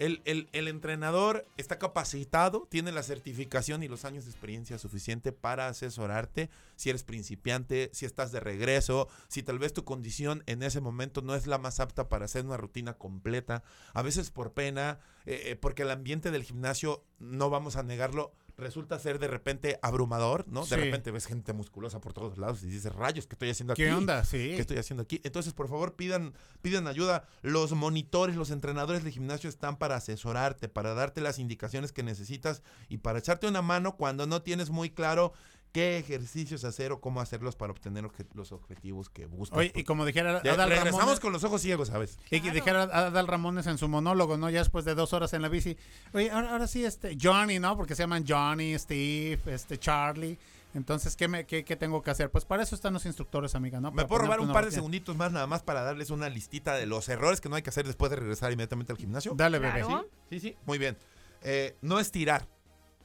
[0.00, 5.30] El, el- el entrenador está capacitado, tiene la certificación y los años de experiencia suficiente
[5.30, 10.62] para asesorarte si eres principiante, si estás de regreso, si tal vez tu condición en
[10.62, 14.54] ese momento no es la más apta para hacer una rutina completa, a veces por
[14.54, 19.28] pena, eh, eh, porque el ambiente del gimnasio, no vamos a negarlo, resulta ser de
[19.28, 20.64] repente abrumador, ¿no?
[20.64, 20.70] Sí.
[20.70, 23.82] De repente ves gente musculosa por todos lados y dices, rayos, ¿qué estoy haciendo aquí?
[23.82, 24.24] ¿Qué onda?
[24.24, 24.52] Sí.
[24.54, 25.20] ¿Qué estoy haciendo aquí?
[25.24, 27.24] Entonces, por favor, pidan, pidan ayuda.
[27.42, 32.62] Los monitores, los entrenadores de gimnasio están para asesorarte, para darte las indicaciones que necesitas
[32.88, 35.32] y para echarte una mano cuando no tienes muy claro
[35.72, 39.58] qué ejercicios hacer o cómo hacerlos para obtener obje- los objetivos que buscas.
[39.58, 42.18] Oye, y como dijera Ya Adal regresamos Ramones, con los ojos ciegos, ¿sabes?
[42.30, 44.50] y que dijera Adal Ramones en su monólogo, ¿no?
[44.50, 45.76] Ya después de dos horas en la bici.
[46.12, 47.76] Oye, ahora, ahora sí, este, Johnny, ¿no?
[47.76, 50.36] Porque se llaman Johnny, Steve, este, Charlie.
[50.72, 52.30] Entonces, ¿qué, me, qué, qué tengo que hacer?
[52.30, 53.90] Pues para eso están los instructores, amiga, ¿no?
[53.90, 56.74] Me Para puedo robar un par de segunditos más nada más para darles una listita
[56.74, 59.32] de los errores que no hay que hacer después de regresar inmediatamente al gimnasio.
[59.36, 59.80] Dale, bebé.
[59.80, 60.08] Claro.
[60.30, 60.96] Sí, sí, muy bien.
[61.42, 62.46] Eh, no estirar.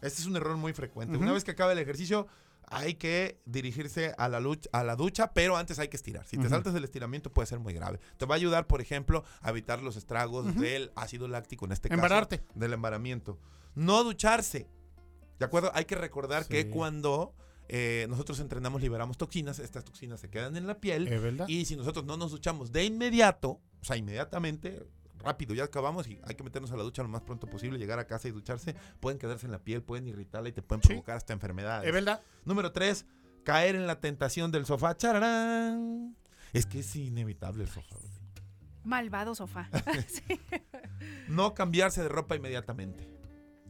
[0.02, 1.18] Este es un error muy frecuente.
[1.18, 2.28] Una vez que acaba el ejercicio,
[2.68, 6.28] hay que dirigirse a la, lucha, a la ducha, pero antes hay que estirar.
[6.28, 8.00] Si te saltas del estiramiento puede ser muy grave.
[8.18, 11.94] Te va a ayudar, por ejemplo, a evitar los estragos del ácido láctico, en este
[11.94, 12.40] Embararte.
[12.40, 13.40] caso, del embaramiento.
[13.76, 14.68] No ducharse.
[15.40, 15.72] ¿De acuerdo?
[15.74, 17.36] Hay que recordar que cuando
[17.68, 21.08] eh, nosotros entrenamos, liberamos toxinas, estas toxinas se quedan en la piel.
[21.08, 21.48] ¿Es verdad?
[21.48, 23.50] Y si nosotros no nos duchamos de inmediato,
[23.82, 24.84] o sea, inmediatamente,
[25.26, 28.00] rápido, ya acabamos y hay que meternos a la ducha lo más pronto posible, llegar
[28.00, 30.90] a casa y ducharse, pueden quedarse en la piel, pueden irritarla y te pueden Sí.
[30.90, 31.88] provocar hasta enfermedades.
[31.88, 32.22] ¿Es verdad?
[32.46, 33.06] Número tres,
[33.44, 34.96] caer en la tentación del sofá.
[34.96, 36.16] ¡Chararán!
[36.54, 37.96] Es que es inevitable el sofá.
[38.84, 39.68] Malvado sofá.
[40.08, 40.24] Sí.
[41.28, 43.10] No cambiarse de ropa inmediatamente.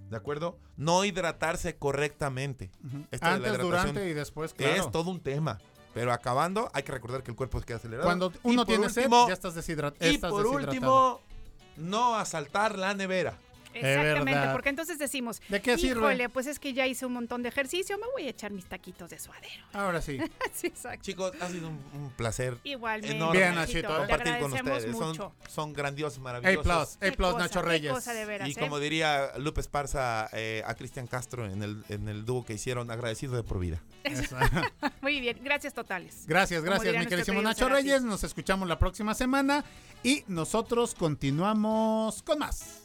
[0.09, 0.59] ¿De acuerdo?
[0.77, 2.69] No hidratarse correctamente.
[3.11, 4.73] De la Antes, durante y después, claro.
[4.83, 5.57] Es todo un tema.
[5.95, 8.05] Pero acabando, hay que recordar que el cuerpo se queda acelerado.
[8.05, 10.71] Cuando Y uno tiene último- sed, ya estás, deshidrat Y estás por deshidratado.
[10.73, 11.21] último,
[11.77, 13.37] no asaltar la nevera.
[13.79, 15.99] Exactamente, porque entonces decimos, ¿De qué sirve?
[16.01, 18.65] híjole, pues es que ya hice un montón de ejercicio, me voy a echar mis
[18.65, 19.65] taquitos de suadero.
[19.73, 20.17] Ahora sí.
[20.53, 21.03] sí, exacto.
[21.03, 23.15] Chicos, ha sido un, un placer Igualmente.
[23.15, 24.87] enorme Bien, Nachito, compartir con ustedes.
[24.87, 25.13] mucho.
[25.13, 26.63] Son, son grandiosos, A maravillosos.
[26.63, 27.91] plus, Qué A plus, cosa, Nacho Reyes.
[27.91, 28.55] cosa de veras, Y ¿eh?
[28.59, 32.91] como diría Lupe Esparza eh, a Cristian Castro en el, en el dúo que hicieron,
[32.91, 33.81] agradecido de por vida.
[35.01, 36.25] Muy bien, gracias totales.
[36.27, 37.69] Gracias, gracias, mi queridísimo Nacho.
[37.69, 38.03] Reyes.
[38.03, 39.63] Nos escuchamos la próxima semana
[40.03, 42.84] y nosotros continuamos con más.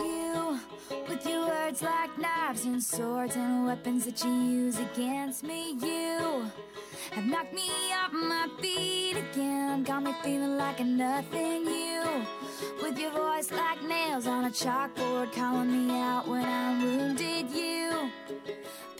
[0.00, 0.58] You,
[1.08, 6.50] with your words like knives and swords and weapons that you use against me, you
[7.12, 9.84] have knocked me off my feet again.
[9.84, 11.64] Got me feeling like a nothing.
[11.66, 12.26] You,
[12.82, 17.50] with your voice like nails on a chalkboard, calling me out when I'm wounded.
[17.50, 18.10] You.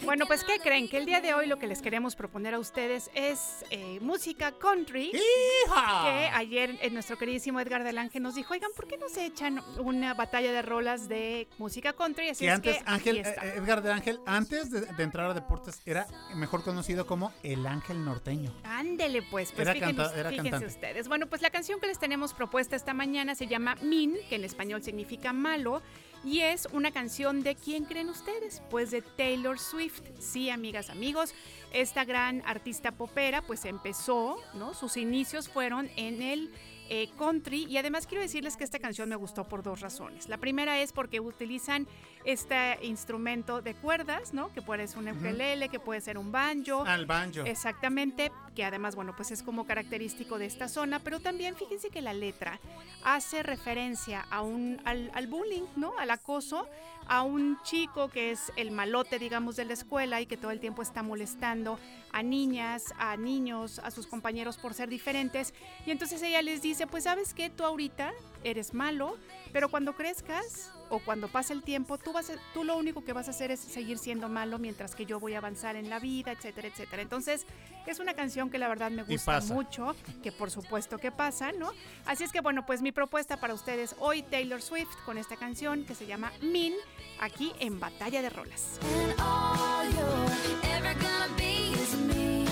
[0.03, 0.89] Bueno, pues ¿qué creen?
[0.89, 4.51] Que el día de hoy lo que les queremos proponer a ustedes es eh, música
[4.51, 5.11] country.
[5.11, 6.35] Que ¡Hija!
[6.37, 9.61] ayer eh, nuestro queridísimo Edgar del Ángel nos dijo, oigan, ¿por qué no se echan
[9.77, 12.29] una batalla de rolas de música country?
[12.29, 15.33] Así Que es antes, que Ángel, eh, Edgar del Ángel, antes de, de entrar a
[15.35, 18.51] deportes, era mejor conocido como el Ángel Norteño.
[18.63, 20.75] Ándele pues, pues Era fíjense, canta- era fíjense cantante.
[20.75, 21.07] ustedes.
[21.07, 24.43] Bueno, pues la canción que les tenemos propuesta esta mañana se llama Min, que en
[24.45, 25.81] español significa malo,
[26.23, 28.61] y es una canción de ¿quién creen ustedes?
[28.69, 30.01] Pues de Taylor Swift.
[30.19, 31.33] Sí, amigas, amigos,
[31.73, 34.73] esta gran artista popera pues empezó, ¿no?
[34.73, 36.51] Sus inicios fueron en el
[36.89, 40.27] eh, country y además quiero decirles que esta canción me gustó por dos razones.
[40.27, 41.87] La primera es porque utilizan
[42.25, 44.51] este instrumento de cuerdas, ¿no?
[44.53, 46.83] Que puede ser un ukelele, que puede ser un banjo.
[46.85, 47.41] Al banjo.
[47.45, 52.01] Exactamente, que además, bueno, pues es como característico de esta zona, pero también fíjense que
[52.01, 52.59] la letra
[53.03, 55.97] hace referencia a un, al, al bullying, ¿no?
[55.97, 56.67] Al acoso,
[57.07, 60.59] a un chico que es el malote, digamos, de la escuela y que todo el
[60.59, 61.79] tiempo está molestando
[62.11, 65.53] a niñas, a niños, a sus compañeros por ser diferentes.
[65.85, 69.17] Y entonces ella les dice, pues sabes que tú ahorita eres malo,
[69.51, 73.13] pero cuando crezcas o cuando pase el tiempo, tú, vas a- tú lo único que
[73.13, 75.99] vas a hacer es seguir siendo malo mientras que yo voy a avanzar en la
[75.99, 77.01] vida, etcétera, etcétera.
[77.01, 77.45] Entonces,
[77.87, 79.53] es una canción que la verdad me gusta pasa.
[79.53, 81.71] mucho, que por supuesto que pasa, ¿no?
[82.05, 85.85] Así es que bueno, pues mi propuesta para ustedes hoy, Taylor Swift, con esta canción
[85.85, 86.73] que se llama Min,
[87.19, 88.79] aquí en Batalla de Rolas.
[88.83, 92.45] And all you're ever gonna be is me.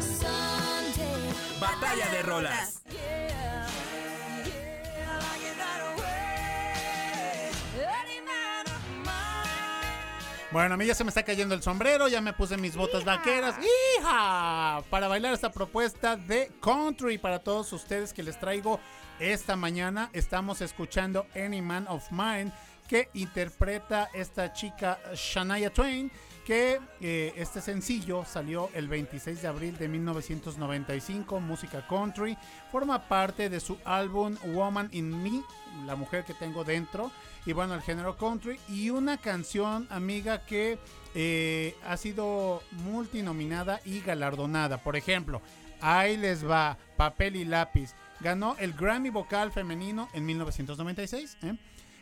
[0.00, 1.60] Someday.
[1.60, 2.82] Batalla de rolas.
[10.52, 13.04] Bueno, a mí ya se me está cayendo el sombrero, ya me puse mis botas
[13.04, 13.54] vaqueras.
[13.60, 14.82] ¡Hija!
[14.90, 18.80] Para bailar esta propuesta de country para todos ustedes que les traigo
[19.20, 20.10] esta mañana.
[20.12, 22.50] Estamos escuchando Any Man of Mine
[22.88, 26.10] que interpreta esta chica Shania Twain.
[26.44, 32.36] Que eh, este sencillo salió el 26 de abril de 1995, música country.
[32.72, 35.42] Forma parte de su álbum Woman in Me,
[35.86, 37.10] la mujer que tengo dentro
[37.46, 40.78] y bueno, el género country y una canción, amiga, que
[41.14, 44.78] eh, ha sido multinominada y galardonada.
[44.78, 45.40] Por ejemplo,
[45.80, 47.94] ahí les va, papel y lápiz.
[48.20, 51.38] Ganó el Grammy Vocal Femenino en 1996.
[51.42, 51.56] ¿eh?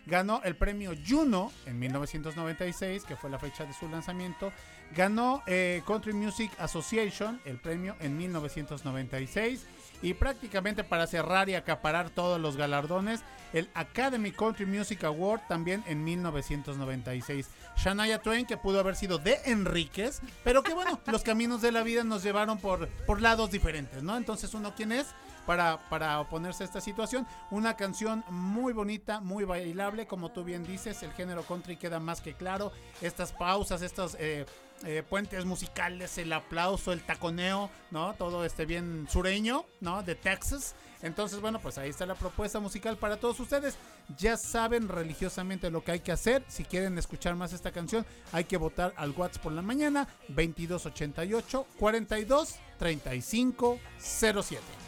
[0.08, 4.50] Ganó el premio Juno en 1996, que fue la fecha de su lanzamiento.
[4.96, 9.66] Ganó eh, Country Music Association, el premio en 1996.
[10.00, 13.20] Y prácticamente para cerrar y acaparar todos los galardones,
[13.52, 17.50] el Academy Country Music Award también en 1996.
[17.76, 21.82] Shania Twain, que pudo haber sido de Enríquez, pero que bueno, los caminos de la
[21.82, 24.16] vida nos llevaron por, por lados diferentes, ¿no?
[24.16, 25.08] Entonces, uno, ¿quién es?
[25.48, 27.26] Para, para oponerse a esta situación.
[27.50, 32.20] Una canción muy bonita, muy bailable, como tú bien dices, el género country queda más
[32.20, 32.70] que claro.
[33.00, 34.44] Estas pausas, estos eh,
[34.84, 38.12] eh, puentes musicales, el aplauso, el taconeo, ¿no?
[38.12, 40.02] Todo este bien sureño, ¿no?
[40.02, 40.74] De Texas.
[41.00, 43.78] Entonces, bueno, pues ahí está la propuesta musical para todos ustedes.
[44.18, 46.44] Ya saben religiosamente lo que hay que hacer.
[46.48, 51.66] Si quieren escuchar más esta canción, hay que votar al WhatsApp por la mañana 2288
[51.78, 54.87] 42 35 07.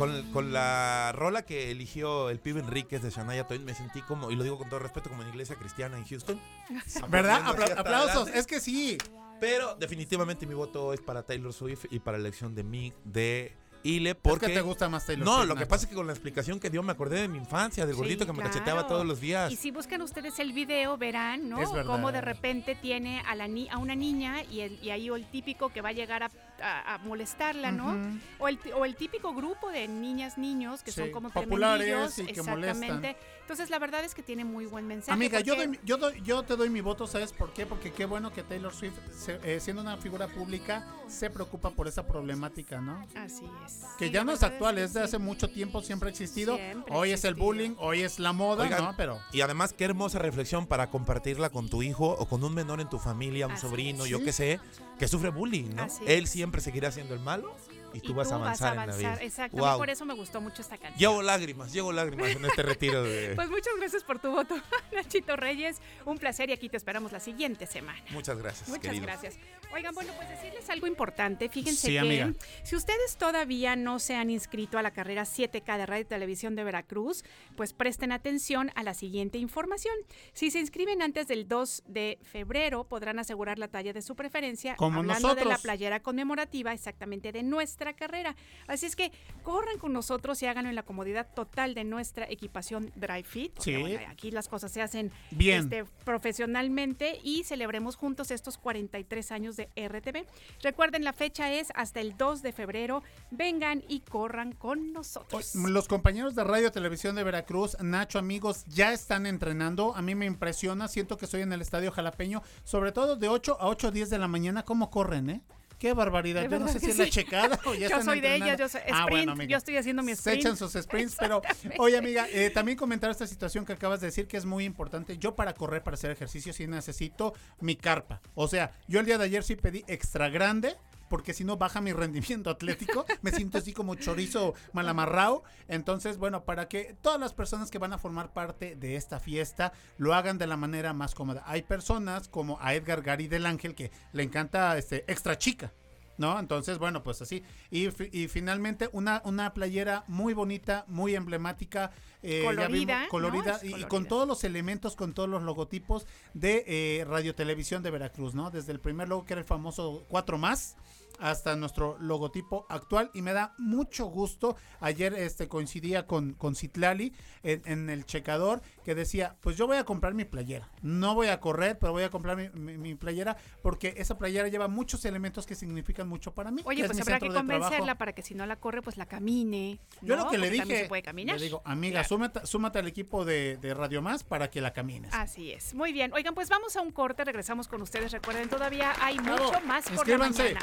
[0.00, 4.30] Con, con la rola que eligió el pibe Enríquez de Shania Twain me sentí como,
[4.30, 6.40] y lo digo con todo respeto, como en iglesia cristiana en Houston.
[7.08, 7.42] ¿Verdad?
[7.44, 8.10] Apla- aplausos.
[8.16, 8.38] adelante.
[8.38, 8.98] Es que sí.
[9.40, 13.56] Pero definitivamente mi voto es para Taylor Swift y para la elección de mí de
[13.82, 16.06] Ile Porque porque te gusta más Taylor No, Swift, lo que pasa es que con
[16.06, 18.86] la explicación que dio me acordé de mi infancia, del Sí, gordito que me cacheteaba
[18.86, 19.50] todos los días.
[19.50, 21.58] Y si buscan ustedes el video, verán, ¿no?
[21.62, 21.90] Es verdad.
[21.90, 25.24] Cómo de repente tiene a, la ni- a una niña y, el, y ahí el
[25.30, 26.28] típico que va a llegar a,
[26.62, 27.88] a- a molestarla, ¿no?
[27.92, 28.18] Ujú.
[28.38, 32.24] O el, o el típico grupo de niñas, niños que Sí, son como populares y
[32.24, 32.74] que exactamente.
[32.86, 33.16] molestan.
[33.42, 35.12] Entonces, la verdad es que tiene muy buen mensaje.
[35.12, 37.66] Amiga, yo, doy- yo, doy- yo te doy mi voto, ¿sabes por qué?
[37.66, 41.88] Porque qué bueno que Taylor Swift, se- eh, siendo una figura pública, se preocupa por
[41.88, 43.04] esa problemática, ¿no?
[43.16, 43.80] Así es.
[43.98, 45.04] Que Sí, ya no es actual, que es de sí.
[45.04, 46.56] hace mucho tiempo, siempre ha existido.
[46.56, 48.94] Siempre hoy es el bullying, hoy es la moda, Oigan, ¿no?
[48.96, 52.80] Pero Y además, qué hermosa reflexión para compartirla con tu hijo o con un menor
[52.80, 54.10] en tu familia, un Así sobrino, es.
[54.10, 54.60] yo qué sé,
[54.98, 55.82] que sufre bullying, ¿no?
[55.84, 56.30] Así Él es.
[56.50, 57.54] Siempre seguirá siendo el malo
[57.92, 59.18] y tú, vas a avanzar en la vida.
[59.20, 59.78] Exacto, Wow.
[59.78, 60.98] por eso me gustó mucho esta canción.
[60.98, 63.32] Llevo lágrimas, llevo lágrimas en este retiro de...
[63.36, 64.56] Pues muchas gracias por tu voto,
[64.92, 65.80] Nachito Reyes.
[66.04, 68.02] Un placer y aquí te esperamos la siguiente semana.
[68.10, 69.38] Muchas gracias, Muchas gracias.
[69.72, 71.48] Oigan, bueno, pues decirles algo importante.
[71.48, 72.32] Fíjense Sí, que amiga.
[72.64, 76.56] si ustedes todavía no se han inscrito a la carrera 7K de Radio y Televisión
[76.56, 77.24] de Veracruz,
[77.56, 79.94] pues presten atención a la siguiente información.
[80.32, 84.74] Si se inscriben antes del 2 de febrero, podrán asegurar la talla de su preferencia.
[84.76, 88.34] Como hablando de la playera conmemorativa exactamente de nuestra carrera.
[88.66, 89.12] Así es que
[89.44, 93.52] corran con nosotros y háganlo en la comodidad total de nuestra equipación Dry Fit.
[93.60, 93.76] Sí.
[93.76, 95.62] bueno, aquí las cosas se hacen Bien.
[95.62, 100.26] este, profesionalmente y celebremos juntos estos 43 años de RTV.
[100.62, 103.02] Recuerden, la fecha es hasta el 2 de febrero.
[103.30, 105.54] Vengan y corran con nosotros.
[105.54, 109.94] Los compañeros de Radio Televisión de Veracruz, Nacho, amigos, ya están entrenando.
[109.94, 113.58] A mí me impresiona, siento que estoy en el Estadio Jalapeño, sobre todo de 8
[113.60, 115.40] a 8 10 de la mañana, ¿cómo corren, eh?
[115.80, 116.42] Qué barbaridad.
[116.42, 118.44] De Yo no sé si es la checada o ya Yo están soy de entrenando.
[118.46, 119.50] ellas, yo soy Ah, sprint, bueno, amiga.
[119.50, 120.40] yo estoy haciendo mi Se sprint.
[120.42, 121.40] echan sus sprints, pero
[121.78, 125.16] oye amiga, eh, también comentar esta situación que acabas de decir que es muy importante.
[125.18, 128.20] Yo para correr, para hacer ejercicio, sí necesito mi carpa.
[128.34, 130.76] O sea, yo el día de ayer sí pedí extra grande.
[131.10, 135.42] Porque si no baja mi rendimiento atlético, me siento así como chorizo mal amarrado.
[135.68, 139.72] Entonces, bueno, para que todas las personas que van a formar parte de esta fiesta
[139.98, 141.42] lo hagan de la manera más cómoda.
[141.46, 145.74] Hay personas como a Edgar Gary del Ángel que le encanta este extra chica.
[146.16, 146.38] ¿no?
[146.38, 147.42] Entonces, bueno, pues así.
[147.70, 151.92] Y, y finalmente una, una playera muy bonita, muy emblemática.
[152.22, 152.68] eh, Colorida,
[152.98, 154.08] vimos- colorida y, y con colorida.
[154.10, 158.50] todos los elementos, con todos los logotipos de eh, Radio Televisión de Veracruz, ¿no?
[158.50, 160.76] Desde el primer logo que era el famoso 4 más
[161.20, 164.56] hasta nuestro logotipo actual y me da mucho gusto.
[164.80, 169.76] Ayer este coincidía con, con Citlali en, en el checador que decía, pues yo voy
[169.76, 170.68] a comprar mi playera.
[170.82, 174.48] No voy a correr, pero voy a comprar mi, mi- mi playera porque esa playera
[174.48, 176.62] lleva muchos elementos que significan mucho para mí.
[176.64, 177.46] Oye, que pues habrá que trabajo.
[177.46, 179.78] convencerla para que si no la corre, pues la camine.
[180.02, 181.36] Yo lo que le dije, se puede caminar.
[181.36, 182.08] le digo, amiga, Claro.
[182.08, 185.12] súmate, súmate al equipo de, de Radio Más para que la camines.
[185.12, 185.74] Así es.
[185.74, 186.12] Muy bien.
[186.14, 188.12] Oigan, pues vamos a un corte, regresamos con ustedes.
[188.12, 190.60] Recuerden, todavía hay mucho más por la mañana.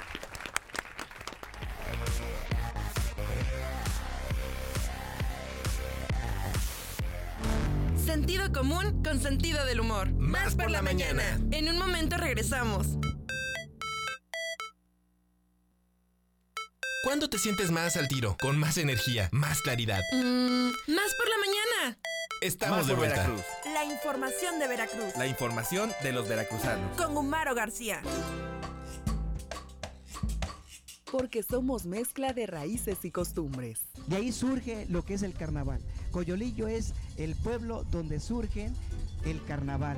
[8.07, 10.09] Sentido común con sentido del humor.
[10.13, 11.41] Más por la mañana.
[11.51, 12.87] En un momento regresamos.
[17.03, 18.37] ¿Cuándo te sientes más al tiro?
[18.39, 19.99] Con más energía, más claridad.
[20.13, 21.99] Mm, más por la mañana.
[22.39, 23.21] Estamos Más de por vuelta.
[23.23, 23.45] Veracruz.
[23.73, 25.17] La información de Veracruz.
[25.17, 26.95] La información de los veracruzanos.
[26.95, 28.01] Con Humaro García.
[31.11, 33.79] porque somos mezcla de raíces y costumbres.
[34.07, 35.81] De ahí surge lo que es el carnaval.
[36.11, 38.71] Coyolillo es el pueblo donde surge
[39.25, 39.97] el carnaval.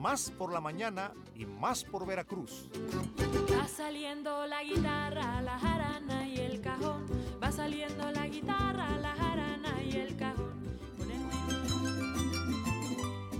[0.00, 2.70] Más por la mañana y más por Veracruz.
[3.54, 7.04] Va saliendo la guitarra, la jarana y el cajón.
[7.42, 8.19] Va saliendo la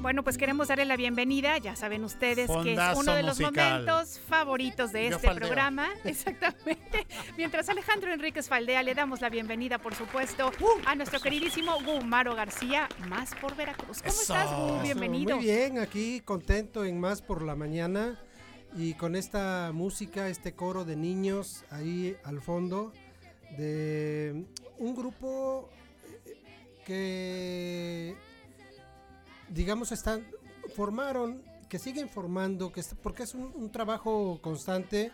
[0.01, 1.59] Bueno, pues queremos darle la bienvenida.
[1.59, 3.83] Ya saben ustedes que es uno de los musical.
[3.87, 5.47] momentos favoritos de Yo este faldeo.
[5.49, 5.89] programa.
[6.05, 7.07] Exactamente.
[7.37, 12.35] Mientras Alejandro Enríquez Faldea le damos la bienvenida, por supuesto, Uh, a nuestro queridísimo Gumaro
[12.35, 14.01] García, más por Veracruz.
[14.01, 14.81] ¿Cómo estás, Gu?
[14.83, 15.37] Bienvenido.
[15.37, 18.19] Muy bien, aquí contento en Más por la Mañana
[18.77, 22.93] y con esta música, este coro de niños ahí al fondo
[23.59, 24.45] de
[24.79, 25.69] un grupo
[26.87, 28.17] que
[29.51, 30.27] digamos están
[30.75, 35.13] formaron que siguen formando que es- porque es un, un trabajo constante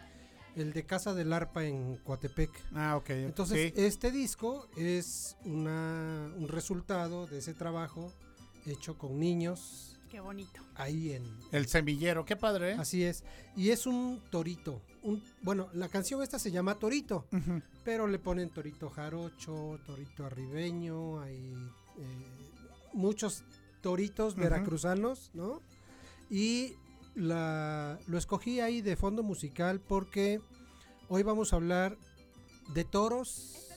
[0.54, 2.50] el de Casa del Arpa en Coatepec.
[2.74, 3.10] Ah, ok.
[3.10, 3.80] Entonces, sí.
[3.82, 8.10] este disco es una, un resultado de ese trabajo
[8.64, 10.62] hecho con niños Qué bonito.
[10.76, 11.24] ahí en...
[11.52, 12.70] El semillero, qué padre.
[12.70, 12.76] ¿eh?
[12.78, 13.22] Así es.
[13.54, 14.80] Y es un torito.
[15.02, 17.26] Un, bueno, la canción esta se llama Torito,
[17.84, 21.36] pero le ponen Torito Jarocho, Torito Arribeño, hay
[21.98, 22.26] eh,
[22.94, 23.44] muchos
[23.90, 25.62] toritos veracruzanos, ¿no?
[26.28, 26.74] Y
[27.14, 30.40] la, lo escogí ahí de fondo musical porque
[31.08, 31.96] hoy vamos a hablar
[32.74, 33.68] de toros,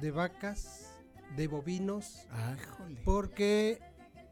[0.00, 0.90] de vacas,
[1.36, 2.56] de bovinos, Ah,
[3.04, 3.78] porque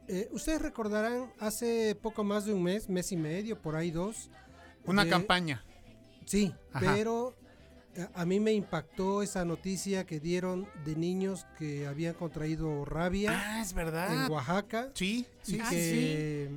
[0.09, 4.29] eh, ustedes recordarán hace poco más de un mes, mes y medio, por ahí dos.
[4.85, 5.63] Una de- campaña.
[6.25, 6.93] Sí, Ajá.
[6.93, 7.35] pero
[8.13, 13.61] a mí me impactó esa noticia que dieron de niños que habían contraído rabia Ah,
[13.61, 14.25] es verdad.
[14.25, 14.91] en Oaxaca.
[14.93, 16.49] Sí, y sí, Ah, que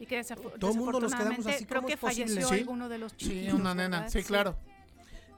[0.00, 2.26] Y que desaf- Todo mundo nos quedamos así, creo ¿cómo que es posible?
[2.26, 2.54] falleció Sí.
[2.60, 3.98] alguno de los Sí, chiquitos, una nena.
[4.00, 4.12] ¿verdad?
[4.12, 4.56] Sí, claro.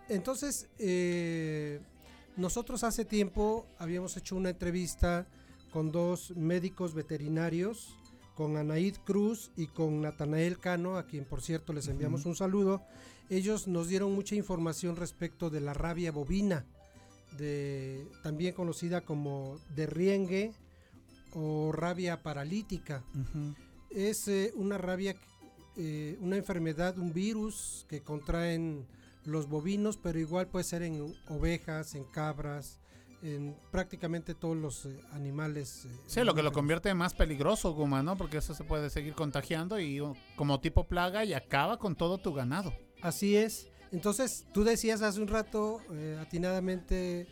[0.09, 1.81] Entonces, eh,
[2.37, 5.27] nosotros hace tiempo habíamos hecho una entrevista
[5.73, 7.97] con dos médicos veterinarios,
[8.35, 12.83] con Anaid Cruz y con Natanael Cano, a quien por cierto les enviamos un saludo.
[13.31, 16.67] Ellos nos dieron mucha información respecto de la rabia bovina,
[17.39, 20.53] de, también conocida como derriengue
[21.33, 23.03] o rabia paralítica.
[23.91, 25.17] Es eh, una rabia,
[25.77, 28.87] eh, una enfermedad, un virus que contraen
[29.25, 32.81] los bovinos, pero igual puede ser en ovejas, en cabras,
[33.23, 35.85] en prácticamente todos los eh, animales.
[35.85, 38.17] eh, Sí, lo que lo convierte en más peligroso, Guma, ¿no?
[38.17, 42.19] Porque eso se puede seguir contagiando y uh, como tipo plaga y acaba con todo
[42.19, 42.75] tu ganado.
[43.03, 43.67] Así es.
[43.91, 47.27] Entonces, tú decías hace un rato, eh, atinadamente,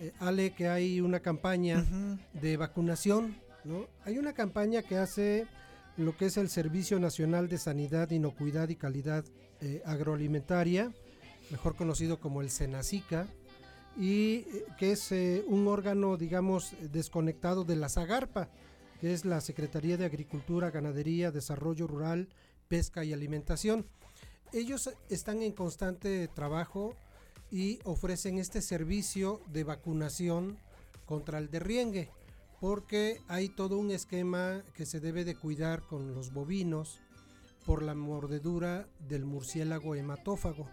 [0.00, 1.84] eh, Ale, que hay una campaña
[2.32, 3.86] de vacunación, ¿no?
[4.04, 5.46] Hay una campaña que hace
[5.96, 9.24] lo que es el Servicio Nacional de Sanidad, Inocuidad y Calidad
[9.60, 10.92] eh, Agroalimentaria,
[11.50, 13.28] mejor conocido como el SENACICA,
[13.96, 14.46] y
[14.78, 15.12] que es
[15.46, 18.48] un órgano, digamos, desconectado de la SAGARPA,
[19.00, 22.28] que es la Secretaría de Agricultura, Ganadería, Desarrollo Rural,
[22.68, 23.84] Pesca y Alimentación.
[24.52, 26.96] Ellos están en constante trabajo
[27.50, 30.58] y ofrecen este servicio de vacunación
[31.06, 32.10] contra el derriengue,
[32.60, 37.00] porque hay todo un esquema que se debe de cuidar con los bovinos
[37.64, 40.68] por la mordedura del murciélago hematófago.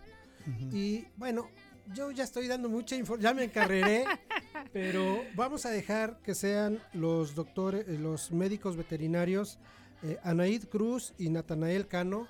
[0.72, 1.50] Y bueno,
[1.94, 4.06] yo ya estoy dando mucha información, ya me encarreré,
[4.74, 9.60] pero vamos a dejar que sean los doctores, los médicos veterinarios,
[10.04, 12.28] eh, Anaid Cruz y Natanael Cano,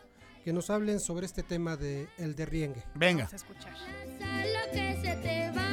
[0.48, 2.82] que nos hablen sobre este tema de el derriengue.
[2.96, 3.26] Venga.
[3.26, 3.74] Vamos a escuchar.
[3.74, 5.68] lo que se te va.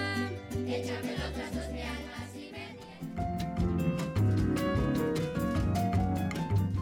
[0.67, 2.51] Échame los brazos, mi alma, así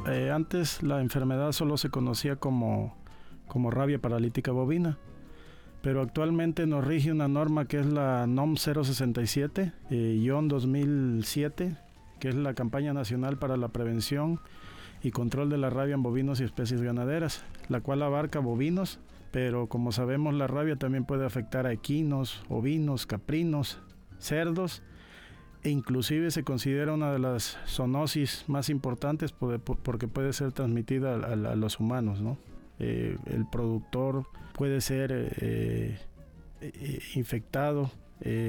[0.06, 2.96] Eh, antes la enfermedad solo se conocía como,
[3.46, 4.96] como rabia paralítica bovina,
[5.82, 11.76] pero actualmente nos rige una norma que es la NOM 067, eh, 2007,
[12.20, 14.40] que es la campaña nacional para la prevención
[15.02, 19.00] y control de la rabia en bovinos y especies ganaderas, la cual abarca bovinos,
[19.32, 23.80] pero como sabemos la rabia también puede afectar a equinos, ovinos, caprinos,
[24.18, 24.82] cerdos
[25.64, 30.52] e inclusive se considera una de las zoonosis más importantes por- por- porque puede ser
[30.52, 32.36] transmitida a, los humanos, ¿no?
[32.78, 34.24] Eh, el productor
[34.54, 35.98] puede ser eh,
[36.60, 37.90] eh, infectado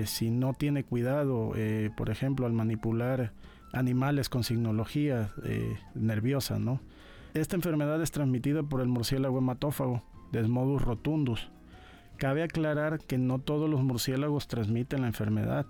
[0.05, 1.53] si no tiene cuidado,
[1.97, 3.31] por ejemplo, al manipular
[3.73, 6.79] animales con signología eh, nerviosa, ¿no?
[7.33, 11.49] Esta enfermedad es transmitida por el murciélago hematófago, Desmodus rotundus.
[12.17, 15.65] Cabe aclarar que no todos los murciélagos transmiten la enfermedad,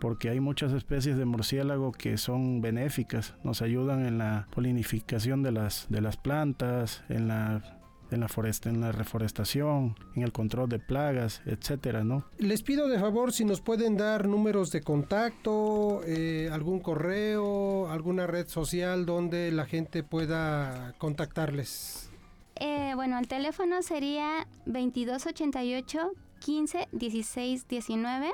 [0.00, 5.52] porque hay muchas especies de murciélago que son benéficas, nos ayudan en la polinificación de
[5.52, 7.75] las, de las plantas, en la,
[8.10, 12.24] en, la foresta, en la reforestación, en el control de plagas, etcétera, ¿no?
[12.38, 18.26] Les pido de favor si nos pueden dar números de contacto, eh, algún correo, alguna
[18.26, 22.10] red social donde la gente pueda contactarles.
[22.56, 28.32] Eh, bueno, el teléfono sería 2288 15 16 19.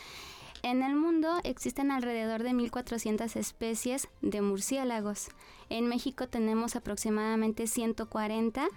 [0.63, 5.29] En el mundo existen alrededor de 1.400 especies de murciélagos.
[5.69, 8.67] En México tenemos aproximadamente 140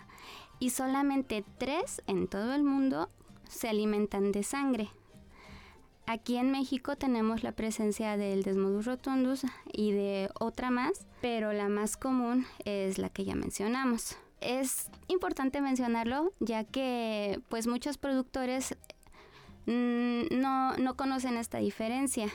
[0.61, 3.09] y solamente 3 en todo el mundo
[3.49, 4.91] se alimentan de sangre.
[6.11, 9.43] Aquí en México tenemos la presencia del Desmodus rotundus
[9.73, 14.17] y de otra más, pero la más común es la que ya mencionamos.
[14.41, 18.77] Es importante mencionarlo ya que pues muchos productores
[19.67, 22.27] mm, no, no conocen esta diferencia.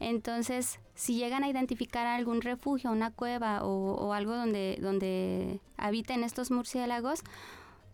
[0.00, 6.50] Entonces, si llegan a identificar algún refugio, una cueva o, algo donde, donde habiten estos
[6.50, 7.20] murciélagos,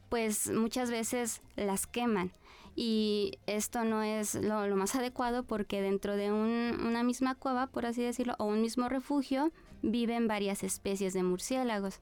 [0.09, 2.33] pues muchas veces las queman
[2.75, 7.85] y esto no es lo, más adecuado porque dentro de un- una misma cueva, por
[7.87, 9.51] así decirlo, o un mismo refugio,
[9.83, 12.01] viven varias especies de murciélagos.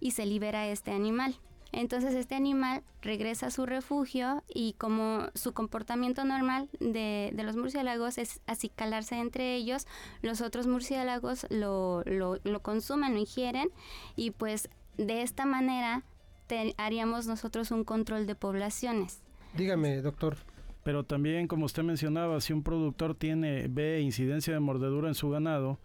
[0.00, 1.36] y se libera este animal.
[1.74, 7.56] Entonces este animal regresa a su refugio y como su comportamiento normal de, de los
[7.56, 9.86] murciélagos es acicalarse entre ellos,
[10.22, 13.68] los otros murciélagos lo, lo, lo consumen, lo ingieren
[14.16, 16.02] y pues de esta manera
[16.46, 19.20] te- haríamos nosotros un control de poblaciones.
[19.56, 20.36] Dígame, doctor.
[20.84, 25.30] Pero también, como usted mencionaba, si un productor tiene ve incidencia de mordedura en su
[25.30, 25.78] ganado,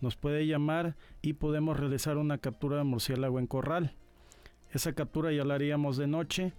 [0.00, 3.94] nos puede llamar y podemos realizar una captura de murciélago en corral.
[4.74, 6.52] Esa captura ya la haríamos de noche.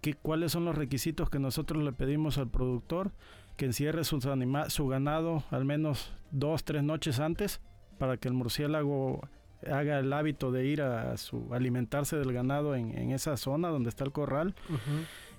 [0.00, 3.10] ¿Qué, ¿Cuáles son los requisitos que nosotros le pedimos al productor?
[3.56, 7.60] Que encierre sus anima- su ganado al menos dos, tres noches antes
[7.98, 9.28] para que el murciélago
[9.68, 13.88] haga el hábito de ir a su alimentarse del ganado en, en esa zona donde
[13.88, 14.54] está el corral.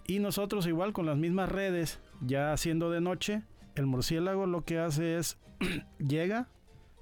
[0.05, 3.43] Y nosotros igual con las mismas redes, ya haciendo de noche,
[3.75, 5.37] el murciélago lo que hace es
[5.99, 6.49] llega,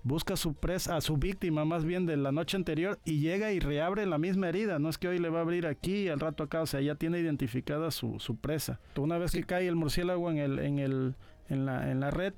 [0.04, 3.60] busca su presa, a su víctima más bien de la noche anterior y llega y
[3.60, 4.80] reabre la misma herida.
[4.80, 6.82] No es que hoy le va a abrir aquí y al rato acá, o sea,
[6.82, 8.80] ya tiene identificada su, su presa.
[8.96, 11.16] Una vez que cae el murciélago en, el, en, el,
[11.50, 12.34] en, la, en la red,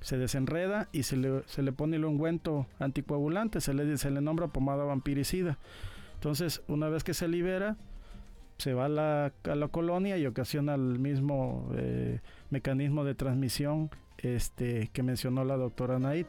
[0.00, 4.20] se desenreda y se le, se le pone el ungüento anticoagulante, se le, se le
[4.20, 5.58] nombra pomada vampiricida.
[6.14, 7.76] Entonces, una vez que se libera,
[8.58, 13.90] se va a la, a la colonia y ocasiona el mismo eh, mecanismo de transmisión
[14.18, 16.26] este, que mencionó la doctora Naid.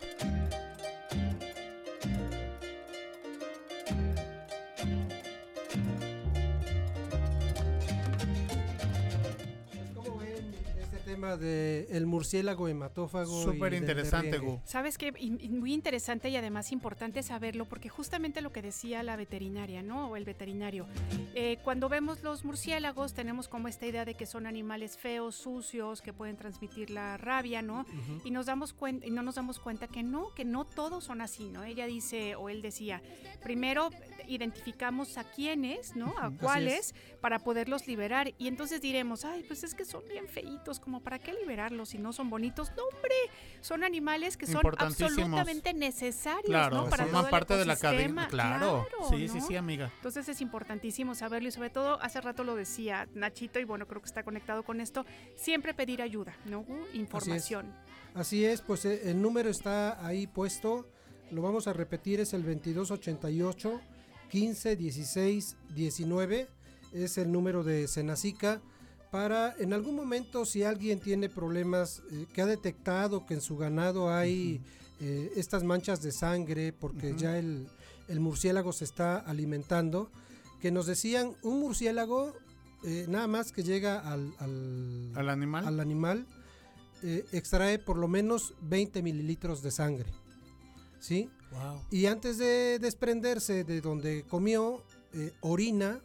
[11.17, 13.43] Tema del murciélago hematófago?
[13.43, 14.37] Súper interesante?
[14.37, 14.61] Gu.
[14.65, 15.11] Sabes que
[15.49, 20.09] muy interesante y además importante saberlo porque justamente lo que decía la veterinaria, ¿no?
[20.09, 20.85] O el veterinario.
[21.33, 26.01] Eh, cuando vemos los murciélagos tenemos como esta idea de que son animales feos, sucios,
[26.01, 27.85] que pueden transmitir la rabia, ¿no?
[28.23, 31.21] Y nos damos cuenta y no nos damos cuenta que no, que no todos son
[31.21, 31.63] así, ¿no?
[31.63, 33.01] Ella dice o él decía,
[33.43, 33.89] primero
[34.27, 36.13] identificamos a quiénes, ¿no?
[36.19, 40.79] A cuáles para poderlos liberar y entonces diremos, ay, pues es que son bien feitos,
[40.79, 42.69] como para qué liberarlos si no son bonitos.
[42.75, 43.15] No, hombre,
[43.61, 46.89] son animales que son absolutamente necesarios, Claro, ¿no?
[46.89, 48.27] Para forman todo el parte de la cadena.
[48.27, 48.85] Claro.
[49.09, 49.47] Sí, sí, ¿no?
[49.47, 49.89] sí, amiga.
[49.95, 54.01] Entonces es importantísimo saberlo y sobre todo hace rato lo decía Nachito y bueno, creo
[54.01, 55.05] que está conectado con esto,
[55.37, 56.65] siempre pedir ayuda, ¿no?
[56.67, 57.73] Uh, Información.
[58.13, 60.89] Así es, pues eh, el número está ahí puesto.
[61.31, 63.79] Lo vamos a repetir, es el 2288
[64.29, 66.49] 15 16 19.
[66.91, 68.61] Es el número de Senacica.
[69.11, 73.55] Para en algún momento, si alguien tiene problemas, eh, que ha detectado que en su
[73.57, 74.59] ganado hay
[74.99, 77.67] eh, estas manchas de sangre, porque ya el,
[78.09, 80.09] el murciélago se está alimentando,
[80.59, 82.33] que nos decían un murciélago,
[82.83, 85.67] eh, nada más que llega al, al, ¿Al animal?
[85.67, 86.25] al animal,
[87.31, 90.09] extrae por lo menos 20 mililitros de sangre.
[90.99, 91.29] ¿Sí?
[91.51, 91.81] Wow.
[91.91, 94.81] Y antes de desprenderse de donde comió,
[95.41, 96.01] orina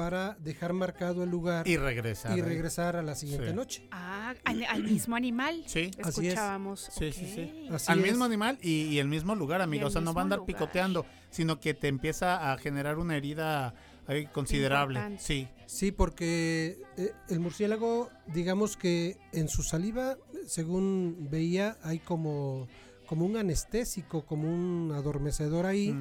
[0.00, 3.54] para dejar marcado el lugar Y regresar y regresar a la siguiente Sí.
[3.54, 3.88] noche.
[3.90, 5.62] Ah, al, al mismo animal.
[5.66, 5.90] Sí.
[6.02, 6.32] Así es.
[6.32, 6.88] Escuchábamos.
[6.90, 7.64] Sí, sí, sí.
[7.68, 7.74] ok.
[7.74, 8.06] Así Al es.
[8.06, 9.82] mismo animal y, y el mismo lugar, amiga.
[9.84, 10.54] Y O sea, no va a andar lugar.
[10.56, 13.74] picoteando, sino que te empieza a generar una herida
[14.06, 14.98] ahí considerable.
[15.00, 15.22] Importante.
[15.22, 15.48] Sí.
[15.66, 22.66] Sí, porque eh, el murciélago, digamos que en su saliva, según veía, hay como,
[23.06, 25.94] como un anestésico, como un adormecedor ahí,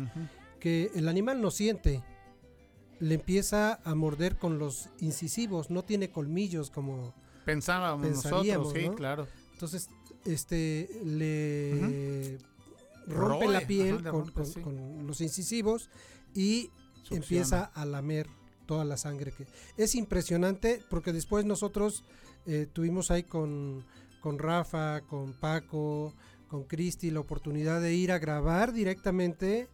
[0.60, 2.02] que el animal no siente.
[3.00, 7.14] Le empieza a morder con los incisivos, no tiene colmillos como
[7.46, 8.96] Pensábamos nosotros, sí, ¿no?
[8.96, 9.28] claro.
[9.54, 9.90] Entonces,
[10.26, 12.38] este le
[13.08, 14.62] rompe Roe, la piel ajá, con, rompe, con- sí.
[14.62, 15.90] con los incisivos
[16.36, 16.70] y
[17.04, 17.24] Succiona.
[17.24, 18.28] empieza a lamer
[18.68, 19.48] toda la sangre que
[19.78, 22.04] es impresionante porque después nosotros
[22.46, 23.84] eh, tuvimos ahí con,
[24.22, 26.14] con Rafa, con Paco,
[26.50, 29.68] con Cristi la oportunidad de ir a grabar directamente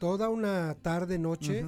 [0.00, 1.64] toda una tarde noche.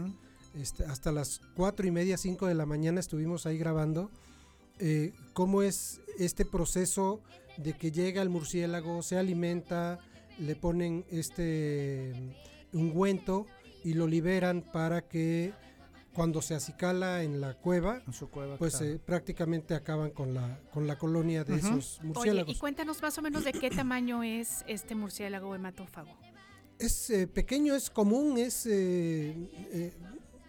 [0.60, 4.10] Este, hasta las cuatro y media, cinco de la mañana estuvimos ahí grabando
[4.78, 7.20] eh, cómo es este proceso
[7.56, 9.98] de que llega el murciélago, se alimenta,
[10.38, 12.12] le ponen este
[12.72, 13.46] ungüento
[13.84, 15.52] y lo liberan para que
[16.12, 18.92] cuando se acicala en la cueva, su cueva, pues claro.
[18.92, 22.54] eh, prácticamente acaban con la, con la colonia de esos Oye, murciélagos.
[22.54, 26.16] y cuéntanos más o menos de qué tamaño es este murciélago hematófago.
[26.78, 29.34] Es eh, pequeño, es común, es, eh,
[29.72, 29.92] eh,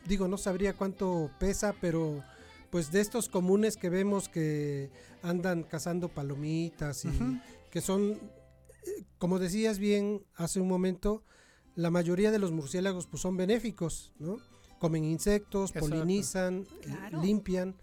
[0.05, 2.23] digo, no sabría cuánto pesa, pero
[2.69, 4.89] pues de estos comunes que vemos que
[5.21, 7.39] andan cazando palomitas y
[7.69, 11.23] que son, eh, como decías bien hace un momento,
[11.75, 14.37] la mayoría de los murciélagos pues son benéficos, ¿no?
[14.79, 15.89] comen insectos, Exacto.
[15.89, 17.21] polinizan, eh, Claro.
[17.21, 17.75] limpian,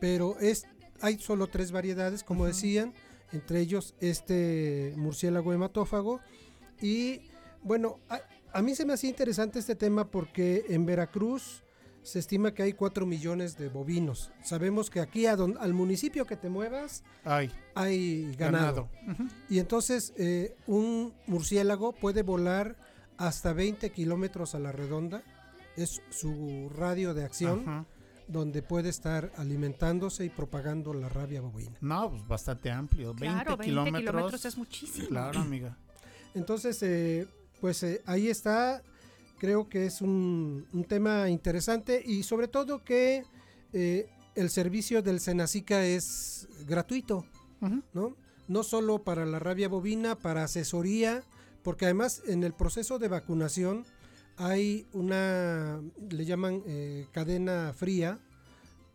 [0.00, 0.64] pero es
[1.00, 2.94] hay solo tres variedades, como decían,
[3.32, 6.20] entre ellos este murciélago hematófago
[6.80, 7.20] y
[7.62, 7.98] bueno,
[8.58, 11.62] a, mí se me hacía interesante este tema porque en Veracruz
[12.02, 14.30] se estima que hay 4 millones de bovinos.
[14.44, 18.88] Sabemos que aquí a don- al municipio que te muevas Ay, hay ganado.
[19.48, 22.76] Y entonces eh, un murciélago puede volar
[23.16, 25.22] hasta 20 kilómetros a la redonda.
[25.76, 27.86] Es su radio de acción
[28.28, 31.76] donde puede estar alimentándose y propagando la rabia bovina.
[31.80, 33.14] No, pues bastante amplio.
[33.14, 34.00] 20, Claro, 20 kilómetros.
[34.02, 35.08] kilómetros es muchísimo.
[35.08, 35.76] Claro, amiga.
[36.34, 37.26] Entonces, eh,
[37.60, 38.82] pues eh, ahí está.
[39.38, 43.24] Creo que es un, un tema interesante y sobre todo que
[43.72, 47.26] eh, el servicio del Senacica es gratuito.
[47.92, 48.16] ¿no?
[48.48, 51.24] No solo para la rabia bovina, para asesoría,
[51.62, 53.84] porque además en el proceso de vacunación
[54.36, 55.80] hay una,
[56.10, 58.20] le llaman eh, cadena fría,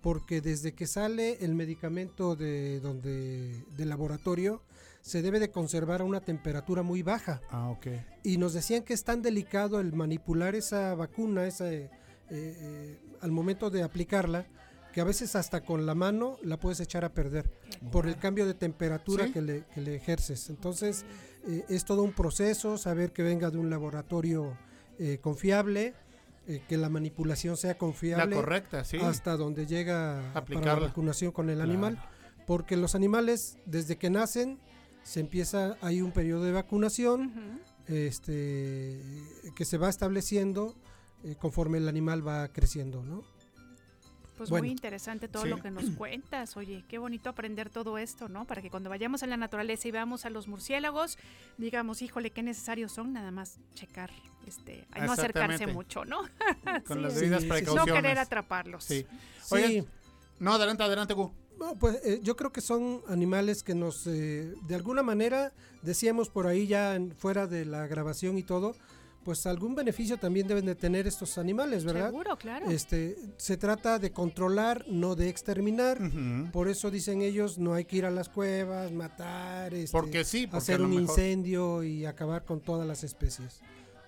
[0.01, 4.61] porque desde que sale el medicamento de donde del laboratorio
[5.01, 7.87] se debe de conservar a una temperatura muy baja Ah, ok.
[8.23, 11.89] y nos decían que es tan delicado el manipular esa vacuna esa, eh,
[12.29, 14.45] eh, al momento de aplicarla
[14.93, 17.49] que a veces hasta con la mano la puedes echar a perder
[17.91, 19.31] por el cambio de temperatura Sí.
[19.31, 20.49] que, le, que le ejerces.
[20.49, 21.05] Entonces
[21.47, 24.57] eh, es todo un proceso, saber que venga de un laboratorio
[24.99, 25.93] eh, confiable,
[26.47, 28.35] eh, que la manipulación sea confiable.
[28.35, 28.97] correcta, sí.
[28.97, 31.71] Hasta donde llega para la vacunación con el Claro.
[31.71, 31.99] animal.
[32.45, 34.59] Porque los animales, desde que nacen,
[35.03, 39.01] se empieza, hay un periodo de vacunación este,
[39.55, 40.75] que se va estableciendo
[41.23, 43.23] eh, conforme el animal va creciendo, ¿no?
[44.37, 44.63] Pues Bueno.
[44.63, 45.49] muy interesante todo Sí.
[45.49, 46.57] lo que nos cuentas.
[46.57, 48.45] Oye, qué bonito aprender todo esto, ¿no?
[48.45, 51.17] Para que cuando vayamos a la naturaleza y veamos a los murciélagos,
[51.57, 54.09] digamos, híjole, qué necesarios son, nada más checar,
[54.47, 56.21] este, no acercarse mucho, ¿no?
[56.87, 57.49] Con Sí, las debidas sí.
[57.49, 57.87] precauciones.
[57.87, 58.83] No querer atraparlos.
[58.83, 59.05] Sí.
[59.43, 59.55] Sí.
[59.55, 59.85] Oigan,
[60.39, 61.31] no, adelante, adelante, Gu.
[61.79, 66.47] Pues eh, yo creo que son animales que nos, eh, de alguna manera, decíamos por
[66.47, 68.75] ahí ya en- fuera de la grabación y todo,
[69.23, 72.07] pues algún beneficio también deben de tener estos animales, ¿verdad?
[72.07, 72.71] Seguro, claro.
[72.71, 75.99] Este, se trata de controlar, no de exterminar.
[76.51, 80.47] Por eso dicen ellos, no hay que ir a las cuevas, matar, este, Porque sí,
[80.47, 83.61] porque a hacer un mejor- incendio y acabar con todas las especies.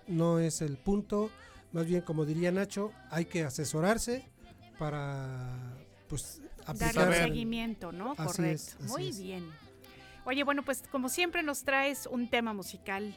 [0.07, 1.29] No es el punto.
[1.73, 4.25] Más bien, como diría Nacho, hay que asesorarse
[4.79, 5.75] para
[6.09, 8.13] pues Darle seguimiento, ¿no?
[8.17, 8.53] Así Correcto.
[8.55, 9.19] es, así Muy es.
[9.19, 9.45] bien.
[10.25, 13.13] Oye, bueno, pues como siempre nos traes un tema musical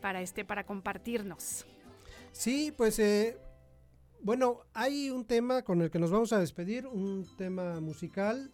[0.00, 1.64] para este, para compartirnos.
[2.32, 3.38] Sí, pues eh,
[4.20, 8.50] bueno, hay un tema con el que nos vamos a despedir, un tema musical,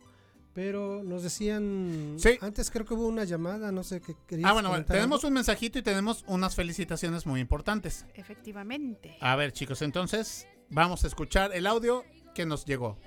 [0.53, 2.37] pero nos decían Sí.
[2.41, 5.21] antes creo que hubo una llamada, no sé qué querías Ah, bueno, bueno, comentar tenemos
[5.21, 5.29] algo?
[5.29, 8.05] un mensajito y tenemos unas felicitaciones muy importantes.
[8.15, 9.17] Efectivamente.
[9.21, 12.05] A ver, chicos, entonces vamos a escuchar el audio
[12.35, 12.99] que nos llegó.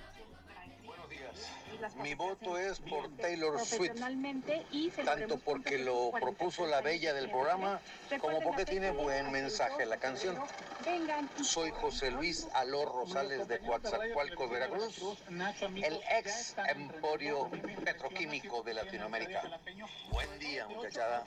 [2.01, 3.99] Mi voto es por Taylor Swift,
[5.03, 7.79] tanto porque lo propuso la bella del programa,
[8.19, 10.37] como porque tiene buen mensaje la canción.
[11.41, 15.17] Soy José Luis Alor Rosales de Coatzacoalcos, Veracruz,
[15.75, 17.49] el ex emporio
[17.83, 19.59] petroquímico de Latinoamérica.
[20.11, 21.23] Buen día, muchachada.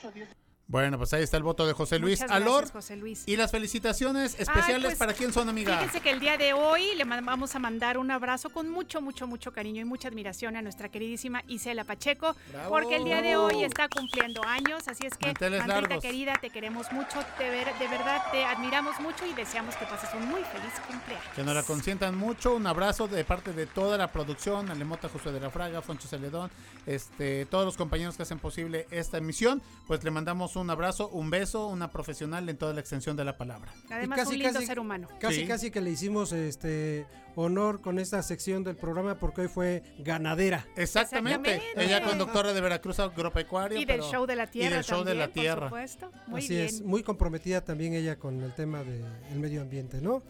[0.74, 2.72] Bueno, pues ahí está el voto de José Luis Muchas gracias, Alor.
[2.72, 3.22] José Luis.
[3.26, 5.76] Y las felicitaciones especiales Ay, pues, para quién son, amiga.
[5.78, 9.28] Fíjense que el día de hoy le vamos a mandar un abrazo con mucho, mucho,
[9.28, 12.70] mucho cariño y mucha admiración a nuestra queridísima Isela Pacheco, Bravo.
[12.70, 16.02] porque el día de hoy está cumpliendo años, así es que, largos.
[16.02, 20.10] querida, te queremos mucho, de, ver- de verdad te admiramos mucho y deseamos que pases
[20.12, 21.24] un muy feliz cumpleaños.
[21.36, 22.52] Que nos la consientan mucho.
[22.56, 26.50] Un abrazo de parte de toda la producción, Alemota José de la Fraga, Foncho Celedón,
[26.84, 29.62] este, todos los compañeros que hacen posible esta emisión.
[29.86, 33.36] Pues le mandamos un abrazo, un beso, una profesional en toda la extensión de la
[33.36, 33.72] palabra.
[33.90, 35.08] Además, un lindo ser humano.
[35.18, 35.46] Casi, Sí.
[35.46, 37.06] casi que le hicimos este
[37.36, 40.66] honor con esta sección del programa porque hoy fue ganadera.
[40.76, 41.56] Exactamente.
[41.56, 41.84] Exactamente.
[41.84, 43.76] Ella conductora de Veracruz Agropecuario.
[43.78, 45.68] Y del pero- show de la tierra Y del show de la por tierra.
[45.68, 46.12] supuesto.
[46.28, 46.66] Muy Así bien.
[46.66, 49.04] es, muy comprometida también ella con el tema del
[49.36, 50.22] medio ambiente, ¿no?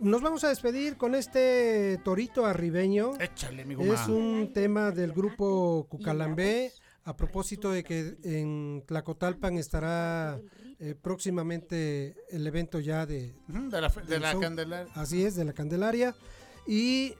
[0.00, 3.12] Nos vamos a despedir con este torito arribeño.
[3.20, 3.74] Échale, mi.
[3.92, 6.72] Es un tema del grupo Cucalambé.
[7.04, 10.40] A propósito de que en Tlacotalpan estará
[10.78, 14.38] eh, próximamente el evento ya de, de la de la.
[14.38, 14.92] Candelaria.
[14.94, 16.14] Así es, de la Candelaria.
[16.66, 17.14] Y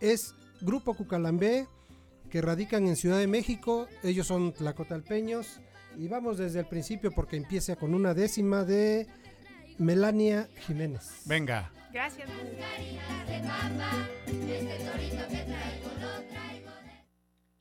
[0.00, 1.68] es Grupo Cucalambé,
[2.30, 3.86] que radican en Ciudad de México.
[4.02, 5.60] Ellos son tlacotalpeños.
[5.96, 9.06] Y vamos desde el principio porque empieza con una décima de
[9.78, 11.22] Melania Jiménez.
[11.26, 11.72] Venga.
[11.92, 12.28] Gracias.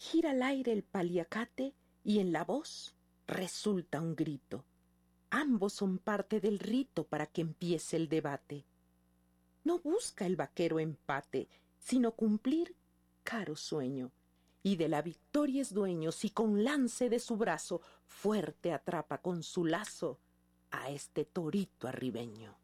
[0.10, 2.96] Gira al aire el paliacate y en la voz
[3.28, 4.64] resulta un grito.
[5.30, 8.64] Ambos son parte del rito para que empiece el debate.
[9.66, 12.74] No busca el vaquero empate, sino cumplir
[13.24, 14.14] caro sueño.
[14.64, 19.44] Y de la victoria es dueño si con lance de su brazo fuerte atrapa con
[19.44, 20.22] su lazo
[20.72, 22.56] a este torito arribeño.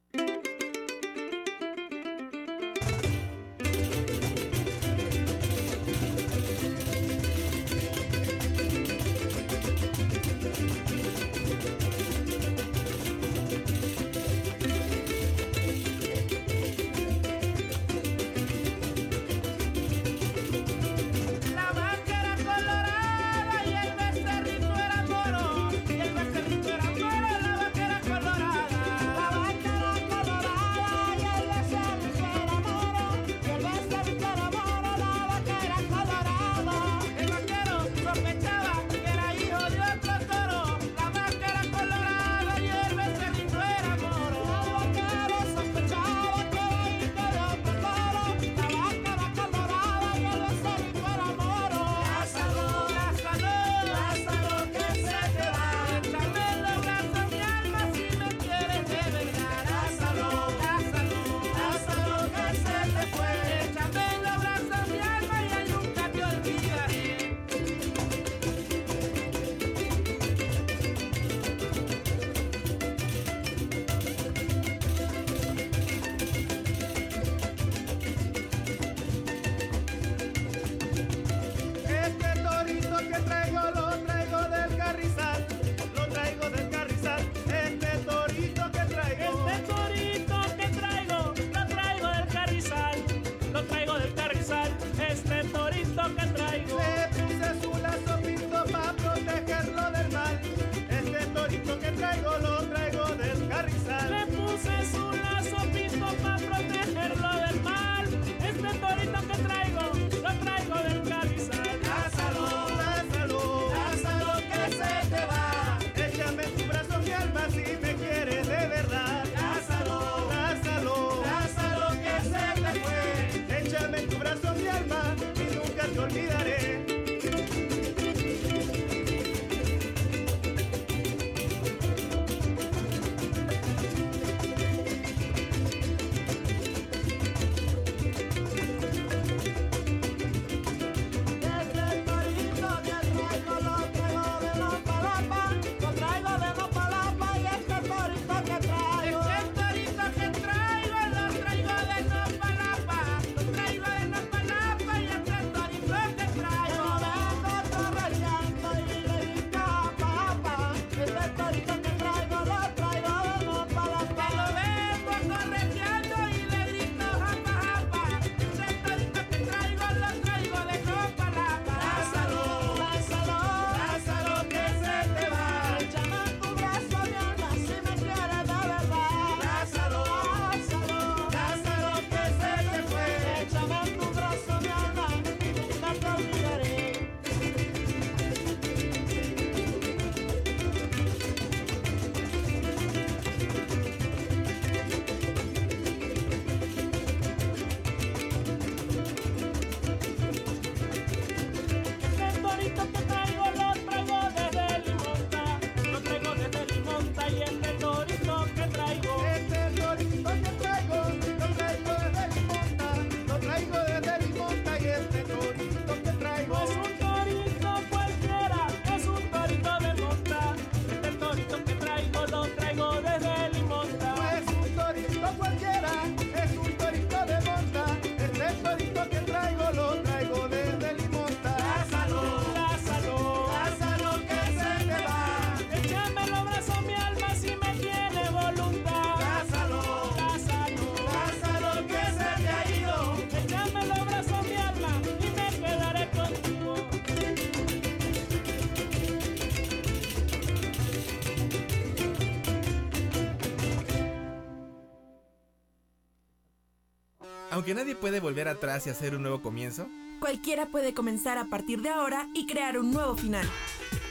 [257.64, 259.88] Aunque nadie puede volver atrás y hacer un nuevo comienzo,
[260.20, 263.48] cualquiera puede comenzar a partir de ahora y crear un nuevo final.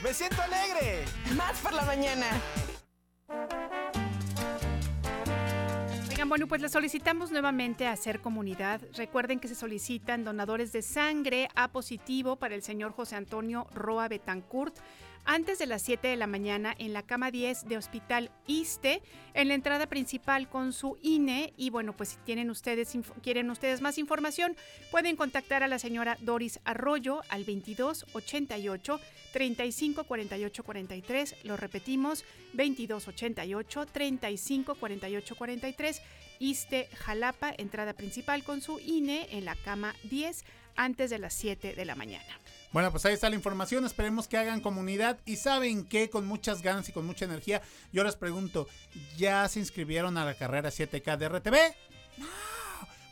[0.02, 1.04] ¡Me siento alegre!
[1.36, 2.28] Más por la mañana.
[6.32, 8.80] Bueno, pues les solicitamos nuevamente hacer comunidad.
[8.96, 14.08] Recuerden que se solicitan donadores de sangre A positivo para el señor José Antonio Roa
[14.08, 14.74] Betancourt
[15.24, 19.02] antes de las 7 de la mañana en la cama 10 de Hospital ISTE,
[19.34, 21.52] en la entrada principal con su INE.
[21.56, 24.56] Y bueno, pues si tienen ustedes, quieren ustedes más información,
[24.90, 29.00] pueden contactar a la señora Doris Arroyo al 2288
[29.32, 31.36] 35 48 43.
[31.44, 36.02] Lo repetimos, 2288 35 48 43.
[36.38, 40.44] ISTE Jalapa, entrada principal con su INE en la cama 10
[40.74, 42.41] antes de las 7 de la mañana.
[42.72, 43.84] Bueno, pues ahí está la información.
[43.84, 45.18] Esperemos que hagan comunidad.
[45.24, 47.62] Y saben que con muchas ganas y con mucha energía,
[47.92, 48.66] yo les pregunto:
[49.16, 51.56] ¿ya se inscribieron a la carrera 7K de RTV?
[52.18, 52.26] No.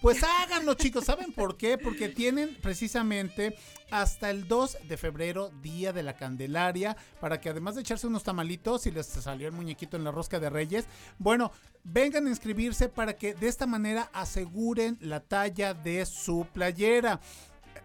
[0.01, 1.05] Pues háganlo, chicos.
[1.05, 1.77] ¿Saben por qué?
[1.77, 3.55] Porque tienen precisamente
[3.91, 8.25] hasta el 2 de febrero, día de la Candelaria, para que además de echarse unos
[8.25, 10.87] tamalitos y les salió el muñequito en la rosca de Reyes,
[11.19, 11.53] bueno,
[11.85, 17.21] vengan a inscribirse para que de esta manera aseguren la talla de su playera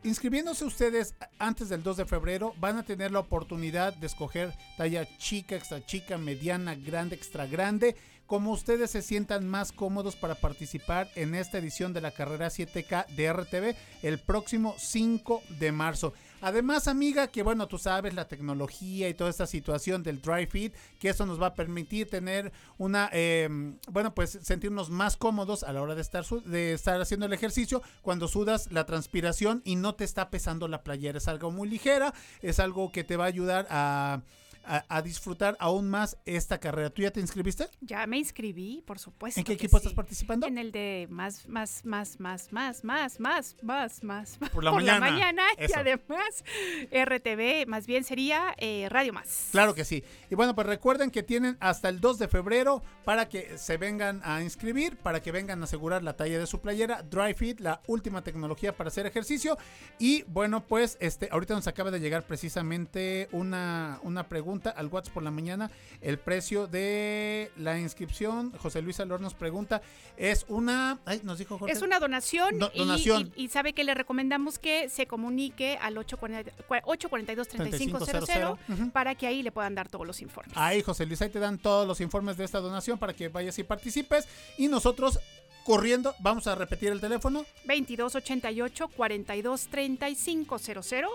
[0.05, 5.05] inscribiéndose ustedes antes del 2 de febrero, van a tener la oportunidad de escoger talla
[5.17, 7.95] chica, extra chica, mediana, grande, extra grande
[8.27, 13.07] como ustedes se sientan más cómodos para participar en esta edición de la carrera 7K
[13.07, 16.13] de RTV el próximo 5 de marzo.
[16.45, 20.75] Además, amiga, que bueno, tú sabes la tecnología y toda esta situación del dry fit,
[20.99, 25.73] que eso nos va a permitir tener una, em, bueno, pues sentirnos más cómodos a
[25.73, 29.95] la hora de estar, de estar haciendo el ejercicio cuando sudas la transpiración y no
[29.95, 31.17] te está pesando la playera.
[31.17, 34.21] Es algo muy ligera, es algo que te va a ayudar a
[34.65, 36.89] a, disfrutar aún más esta carrera.
[36.89, 37.69] ¿Tú ya te inscribiste?
[37.81, 39.39] Ya me inscribí, por supuesto.
[39.39, 40.47] ¿En qué equipo estás participando?
[40.47, 44.37] En el de más, más, más, más, más, más, más, más, más.
[44.51, 44.99] Por la mañana.
[44.99, 46.43] la mañana y además
[46.91, 49.49] RTV, más bien sería eh, Radio Más.
[49.51, 50.03] Claro que sí.
[50.29, 54.21] Y bueno, pues recuerden que tienen hasta el 2 de febrero para que se vengan
[54.23, 57.03] a inscribir, para que vengan a asegurar la talla de su playera.
[57.03, 59.57] Dry Fit, la última tecnología para hacer ejercicio.
[59.99, 65.13] Y bueno, pues este, ahorita nos acaba de llegar precisamente una, una pregunta al WhatsApp
[65.13, 65.71] por la mañana.
[66.01, 69.81] El precio de la inscripción, José Luis Alor nos pregunta,
[70.17, 73.33] es una, nos dijo Es una donación, donación.
[73.35, 79.75] Y, sabe que le recomendamos que se comunique al 842-3500 para que ahí le puedan
[79.75, 80.57] dar todos los informes.
[80.57, 83.57] Ahí, José Luis, ahí te dan todos los informes de esta donación para que vayas
[83.59, 84.27] y participes.
[84.57, 85.19] Y nosotros
[85.65, 86.15] corriendo.
[86.19, 87.43] Vamos a repetir el teléfono.
[87.65, 91.11] 2288 423500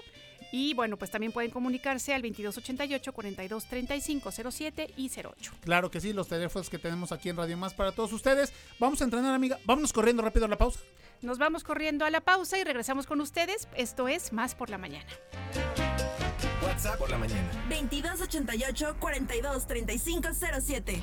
[0.53, 5.53] y bueno, pues también pueden comunicarse al 2288 423507 y 08.
[5.61, 8.53] Claro que sí, los teléfonos que tenemos aquí en Radio Más para todos ustedes.
[8.79, 9.59] Vamos a entrenar, amiga.
[9.65, 10.81] Vámonos corriendo rápido a la pausa.
[11.23, 13.69] Nos vamos corriendo a la pausa y regresamos con ustedes.
[13.77, 15.07] Esto es Más por la mañana.
[16.63, 17.51] WhatsApp por la mañana.
[17.69, 21.03] 2288 423507.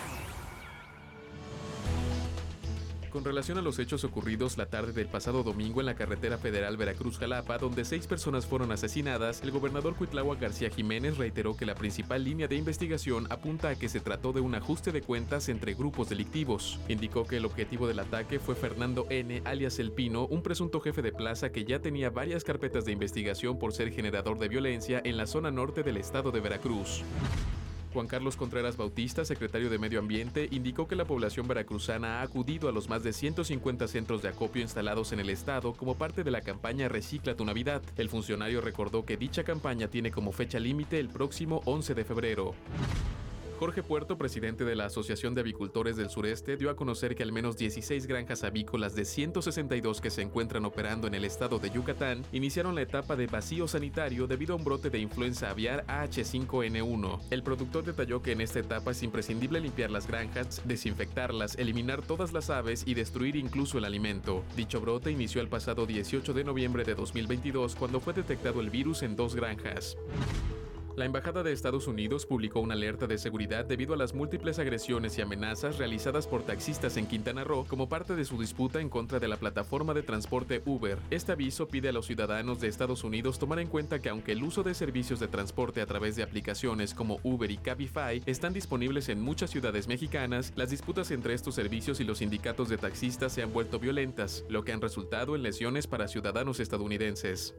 [3.11, 6.77] Con relación a los hechos ocurridos la tarde del pasado domingo en la carretera federal
[6.77, 12.23] Veracruz-Jalapa, donde seis personas fueron asesinadas, el gobernador Cuitlagua García Jiménez reiteró que la principal
[12.23, 16.09] línea de investigación apunta a que se trató de un ajuste de cuentas entre grupos
[16.09, 16.79] delictivos.
[16.87, 21.01] Indicó que el objetivo del ataque fue Fernando N., alias El Pino, un presunto jefe
[21.01, 25.17] de plaza que ya tenía varias carpetas de investigación por ser generador de violencia en
[25.17, 27.03] la zona norte del estado de Veracruz.
[27.93, 32.69] Juan Carlos Contreras Bautista, secretario de Medio Ambiente, indicó que la población veracruzana ha acudido
[32.69, 36.31] a los más de 150 centros de acopio instalados en el estado como parte de
[36.31, 37.81] la campaña Recicla tu Navidad.
[37.97, 42.55] El funcionario recordó que dicha campaña tiene como fecha límite el próximo 11 de febrero.
[43.61, 47.31] Jorge Puerto, presidente de la Asociación de Avicultores del Sureste, dio a conocer que al
[47.31, 52.23] menos 16 granjas avícolas de 162 que se encuentran operando en el estado de Yucatán
[52.31, 57.19] iniciaron la etapa de vacío sanitario debido a un brote de influenza aviar AH5N1.
[57.29, 62.33] El productor detalló que en esta etapa es imprescindible limpiar las granjas, desinfectarlas, eliminar todas
[62.33, 64.43] las aves y destruir incluso el alimento.
[64.55, 69.03] Dicho brote inició el pasado 18 de noviembre de 2022 cuando fue detectado el virus
[69.03, 69.97] en dos granjas.
[70.97, 75.17] La Embajada de Estados Unidos publicó una alerta de seguridad debido a las múltiples agresiones
[75.17, 79.19] y amenazas realizadas por taxistas en Quintana Roo como parte de su disputa en contra
[79.19, 80.97] de la plataforma de transporte Uber.
[81.09, 84.43] Este aviso pide a los ciudadanos de Estados Unidos tomar en cuenta que aunque el
[84.43, 89.07] uso de servicios de transporte a través de aplicaciones como Uber y Cabify están disponibles
[89.07, 93.43] en muchas ciudades mexicanas, las disputas entre estos servicios y los sindicatos de taxistas se
[93.43, 97.55] han vuelto violentas, lo que han resultado en lesiones para ciudadanos estadounidenses.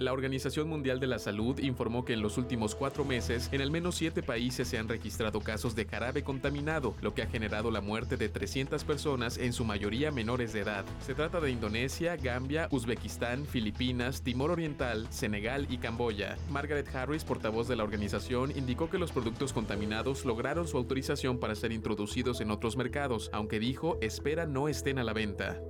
[0.00, 3.70] La Organización Mundial de la Salud informó que en los últimos cuatro meses, en al
[3.70, 7.80] menos siete países se han registrado casos de jarabe contaminado, lo que ha generado la
[7.80, 10.84] muerte de 300 personas, en su mayoría menores de edad.
[10.98, 16.36] Se trata de Indonesia, Gambia, Uzbekistán, Filipinas, Timor Oriental, Senegal y Camboya.
[16.50, 21.54] Margaret Harris, portavoz de la organización, indicó que los productos contaminados lograron su autorización para
[21.54, 25.60] ser introducidos en otros mercados, aunque dijo espera no estén a la venta.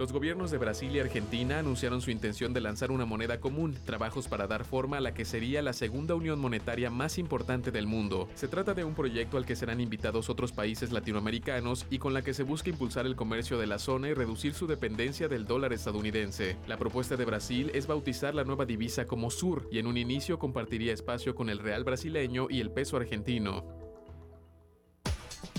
[0.00, 4.28] Los gobiernos de Brasil y Argentina anunciaron su intención de lanzar una moneda común, trabajos
[4.28, 8.26] para dar forma a la que sería la segunda unión monetaria más importante del mundo.
[8.34, 12.22] Se trata de un proyecto al que serán invitados otros países latinoamericanos y con la
[12.22, 15.74] que se busca impulsar el comercio de la zona y reducir su dependencia del dólar
[15.74, 16.56] estadounidense.
[16.66, 20.38] La propuesta de Brasil es bautizar la nueva divisa como Sur y en un inicio
[20.38, 23.66] compartiría espacio con el real brasileño y el peso argentino.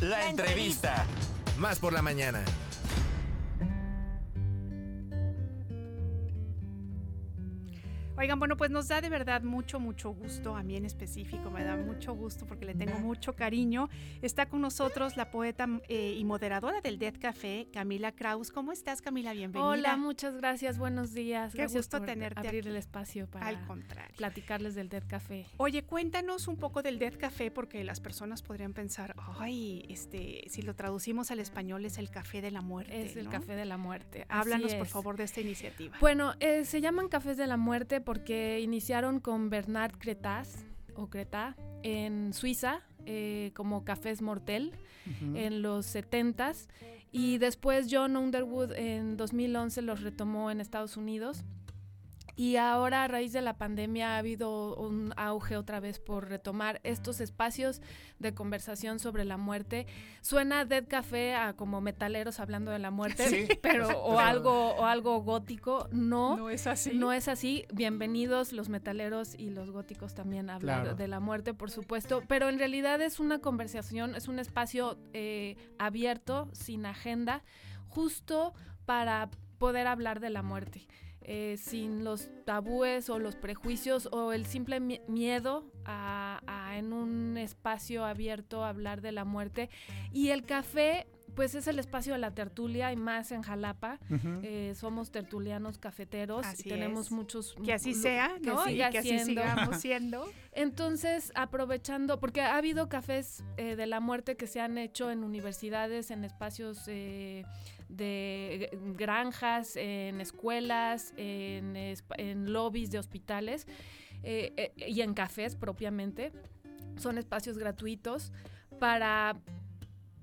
[0.01, 1.05] La entrevista.
[1.59, 2.43] Más por la mañana.
[8.21, 11.63] Oigan, bueno, pues nos da de verdad mucho, mucho gusto, a mí en específico, me
[11.63, 13.89] da mucho gusto porque le tengo mucho cariño.
[14.21, 18.51] Está con nosotros la poeta eh, y moderadora del Dead Café, Camila Kraus.
[18.51, 19.33] ¿Cómo estás, Camila?
[19.33, 19.67] Bienvenida.
[19.67, 21.51] Hola, muchas gracias, buenos días.
[21.51, 22.69] Qué gracias gusto por tenerte abrir aquí.
[22.69, 24.15] el espacio para Al contrario.
[24.15, 25.47] platicarles del Dead Café.
[25.57, 30.61] Oye, cuéntanos un poco del Dead Café porque las personas podrían pensar, ay, este, si
[30.61, 33.01] lo traducimos al español es el café de la muerte.
[33.01, 34.27] Es el café de la muerte.
[34.29, 35.97] Háblanos, por favor, de esta iniciativa.
[35.99, 38.10] Bueno, eh, se llaman cafés de la muerte porque
[38.61, 44.73] iniciaron con Bernard Cretas o Creta en Suiza eh, como cafés mortel
[45.33, 46.67] en los 70s
[47.11, 51.43] y después John Underwood en 2011 los retomó en Estados Unidos.
[52.41, 56.81] Y ahora a raíz de la pandemia ha habido un auge otra vez por retomar
[56.83, 57.83] estos espacios
[58.17, 59.85] de conversación sobre la muerte.
[60.21, 64.19] Suena Dead Café a como metaleros hablando de la muerte, Sí, pero o claro.
[64.27, 65.87] algo o algo gótico.
[65.91, 66.93] No, No es así.
[66.95, 67.67] No es así.
[67.71, 70.95] Bienvenidos los metaleros y los góticos también a hablar Claro.
[70.97, 72.23] de la muerte, por supuesto.
[72.27, 77.43] Pero en realidad es una conversación, es un espacio eh, abierto, sin agenda,
[77.87, 78.55] justo
[78.87, 79.29] para
[79.59, 80.87] poder hablar de la muerte.
[81.23, 86.93] Eh, sin los tabúes o los prejuicios o el simple mi- miedo a, a en
[86.93, 89.69] un espacio abierto hablar de la muerte.
[90.11, 93.99] Y el café, pues es el espacio de la tertulia y más en Jalapa.
[94.43, 97.11] Eh, somos tertulianos cafeteros Así y tenemos es.
[97.11, 97.55] muchos...
[97.63, 98.67] Que así sea, que ¿no?
[98.67, 100.25] Y siga que así sigamos siendo.
[100.53, 105.23] Entonces, aprovechando, porque ha habido cafés eh, de la muerte que se han hecho en
[105.23, 107.45] universidades, en espacios eh,
[107.91, 113.67] de granjas, en escuelas, en lobbies de hospitales
[114.23, 116.31] eh, eh, y en cafés propiamente.
[116.97, 118.31] Son espacios gratuitos
[118.79, 119.37] para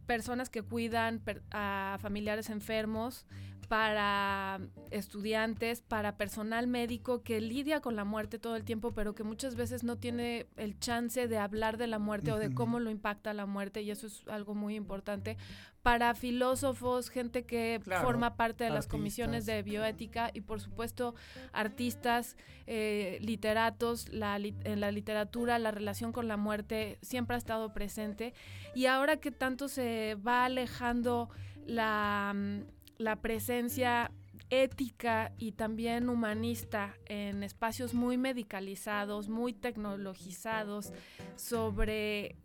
[0.06, 3.26] personas que cuidan per- a familiares enfermos,
[3.68, 4.60] para
[4.90, 9.56] estudiantes, para personal médico que lidia con la muerte todo el tiempo, pero que muchas
[9.56, 13.34] veces no tiene el chance de hablar de la muerte o de cómo lo impacta
[13.34, 15.36] la muerte, y eso es algo muy importante.
[15.82, 21.14] Para filósofos, gente que Claro, forma parte de las comisiones de bioética y por supuesto
[21.52, 27.72] artistas, eh, literatos, la, en la literatura la relación con la muerte siempre ha estado
[27.72, 28.34] presente.
[28.74, 31.30] Y ahora que tanto se va alejando
[31.66, 34.10] la, mm, la presencia
[34.50, 40.92] ética y también humanista en espacios muy medicalizados, muy tecnologizados
[41.36, 42.36] sobre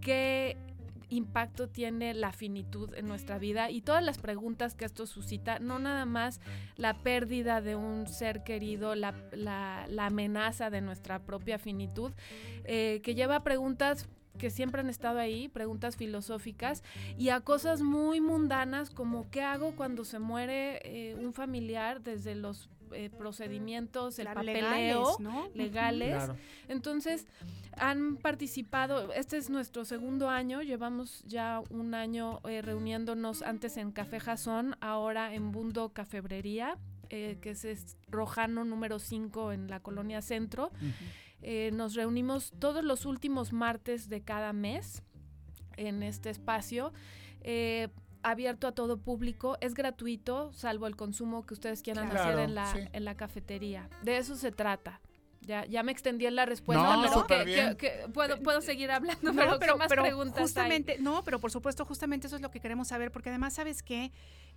[0.00, 0.56] qué
[1.10, 3.70] impacto tiene la finitud en nuestra vida.
[3.70, 6.40] Y todas las preguntas que esto suscita, no nada más
[6.76, 12.12] la pérdida de un ser querido, la, la- la amenaza de nuestra propia finitud,
[12.64, 14.08] eh, que lleva preguntas
[14.38, 16.82] que siempre han estado ahí, preguntas filosóficas,
[17.18, 22.34] y a cosas muy mundanas como qué hago cuando se muere eh, un familiar desde
[22.34, 25.48] los eh, procedimientos, el Claro, papeleo, legales, ¿no?
[25.54, 26.14] legales.
[26.14, 26.36] Claro.
[26.68, 27.26] Entonces,
[27.76, 33.90] han participado, este es nuestro segundo año, llevamos ya un año eh, reuniéndonos antes en
[33.90, 36.76] Café Jazón, ahora en Bundo Cafebrería,
[37.10, 40.70] eh, que es, es Rojano número 5 en la colonia Centro.
[41.42, 45.02] Eh, nos reunimos todos los últimos martes de cada mes
[45.76, 46.92] en este espacio.
[47.46, 47.88] eh,
[48.26, 52.54] abierto a todo público, es gratuito, salvo el consumo que ustedes quieran Claro, hacer en
[52.54, 52.78] la, sí.
[52.90, 53.90] en la cafetería.
[54.02, 54.98] De eso se trata.
[55.42, 57.76] Ya, ya me extendí en la respuesta, No, pero que- bien.
[57.76, 60.42] que- que puedo, puedo seguir hablando, No, pero, pero, ¿qué más pero preguntas hay?
[60.44, 63.82] justamente, no, pero por supuesto, justamente eso es lo que queremos saber, porque además sabes
[63.82, 64.10] que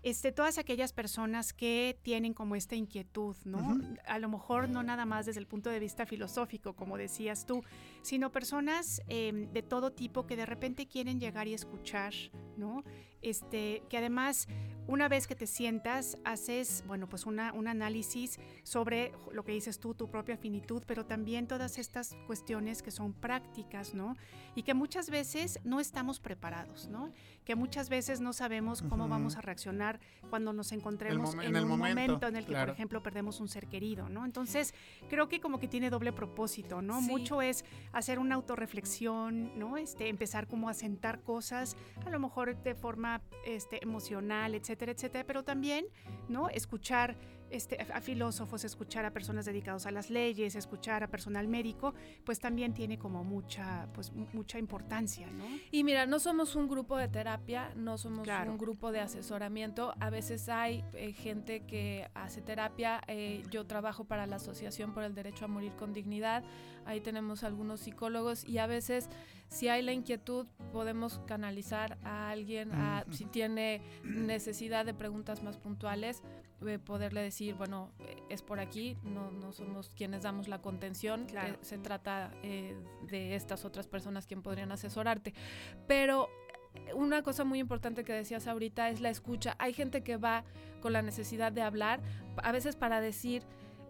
[0.04, 3.80] este, todas aquellas personas que tienen como esta inquietud, ¿no?
[4.06, 7.64] A lo mejor no nada más desde el punto de vista filosófico, como decías tú,
[8.02, 12.14] sino personas eh, de todo tipo que de repente quieren llegar y escuchar,
[12.58, 12.84] ¿no?
[13.22, 14.48] Este, que además
[14.88, 19.80] una vez que te sientas, haces, bueno, pues una, un análisis sobre lo que dices
[19.80, 24.16] tú, tu propia finitud, pero también todas estas cuestiones que son prácticas, ¿no?
[24.56, 27.12] Y que muchas veces no estamos preparados, ¿no?
[27.44, 30.00] Que muchas veces no sabemos cómo vamos a reaccionar
[30.30, 34.08] cuando nos encontremos en, un momento, en el que, por ejemplo, perdemos un ser querido,
[34.08, 34.24] ¿no?
[34.24, 34.74] Entonces,
[35.10, 37.02] creo que como que tiene doble propósito, ¿no?
[37.02, 39.76] Mucho es hacer una autorreflexión, ¿no?
[39.78, 43.07] Este, empezar como a sentar cosas, a lo mejor de forma
[43.46, 45.86] este, emocional, etcétera etcétera, pero también,
[46.30, 46.50] ¿no?
[46.50, 47.16] Escuchar
[47.50, 51.94] este, a filósofos, escuchar a personas dedicadas a las leyes, escuchar a personal médico,
[52.24, 55.46] pues también tiene como mucha, pues mucha importancia, ¿no?
[55.72, 59.94] Y mira, no somos un grupo de terapia, no somos un grupo de asesoramiento.
[60.00, 63.02] A veces hay eh, gente que hace terapia.
[63.08, 66.44] Eh, yo trabajo para la Asociación por el Derecho a Morir con Dignidad.
[66.86, 69.10] Ahí tenemos algunos psicólogos y a veces
[69.50, 75.58] si hay la inquietud, podemos canalizar a alguien, a, si tiene necesidad de preguntas más
[75.58, 76.22] puntuales,
[76.66, 81.28] eh, poderle decir, bueno, eh, es por aquí, no, no somos quienes damos la contención,
[81.30, 85.34] eh, se trata de estas otras personas quien podrían asesorarte.
[85.88, 86.30] Pero
[86.96, 89.56] una cosa muy importante que decías ahorita es la escucha.
[89.60, 90.44] Hay gente que va
[90.82, 92.02] con la necesidad de hablar,
[92.38, 93.44] a veces para decir,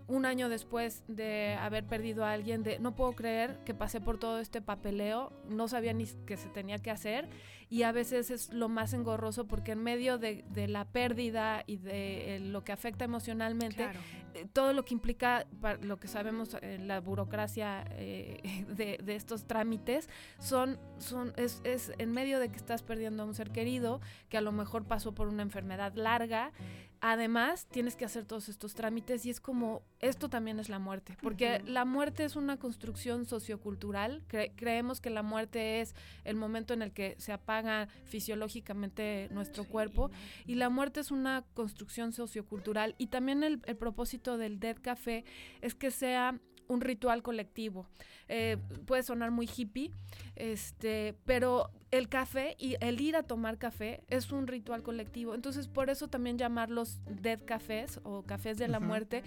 [0.08, 4.18] un año después de haber perdido a alguien, de no puedo creer que pasé por
[4.18, 7.28] todo este papeleo, no sabía ni qué se tenía que hacer
[7.70, 12.36] y a veces es lo más engorroso porque en medio de, la pérdida y de
[12.36, 13.90] eh, lo que afecta emocionalmente,
[14.34, 15.46] eh, todo lo que implica
[15.82, 21.92] lo que sabemos en la burocracia eh, de, de, estos trámites, son, son es, es
[21.98, 24.00] en medio de que estás perdiendo a un ser querido
[24.30, 26.54] que a lo mejor pasó por una enfermedad larga
[27.02, 31.18] Además, tienes que hacer todos estos trámites y es como, esto también es la muerte,
[31.22, 34.24] porque la muerte es una construcción sociocultural.
[34.56, 40.12] creemos que la muerte es el momento en el que se apaga fisiológicamente nuestro cuerpo
[40.46, 42.96] y la muerte es una construcción sociocultural.
[42.98, 45.26] Y también el, el propósito del Dead Café
[45.62, 47.86] es que sea un ritual colectivo.
[48.30, 49.92] Eh, puede sonar muy hippie,
[50.36, 55.34] este, pero el café y el ir a tomar café es un ritual colectivo.
[55.34, 59.24] Entonces, por eso también llamarlos dead cafés o cafés de la muerte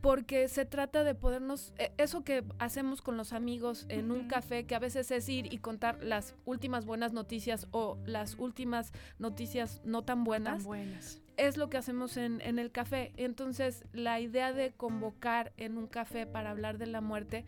[0.00, 4.64] porque se trata de podernos, e, eso que hacemos con los amigos en un café,
[4.64, 9.80] que a veces es ir y contar las últimas buenas noticias o las últimas noticias
[9.84, 10.64] no tan buenas.
[10.64, 13.12] buenas es lo que hacemos en, en, el café.
[13.16, 17.46] Entonces, la idea de convocar en un café para hablar de la muerte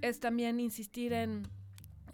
[0.00, 1.46] es también insistir en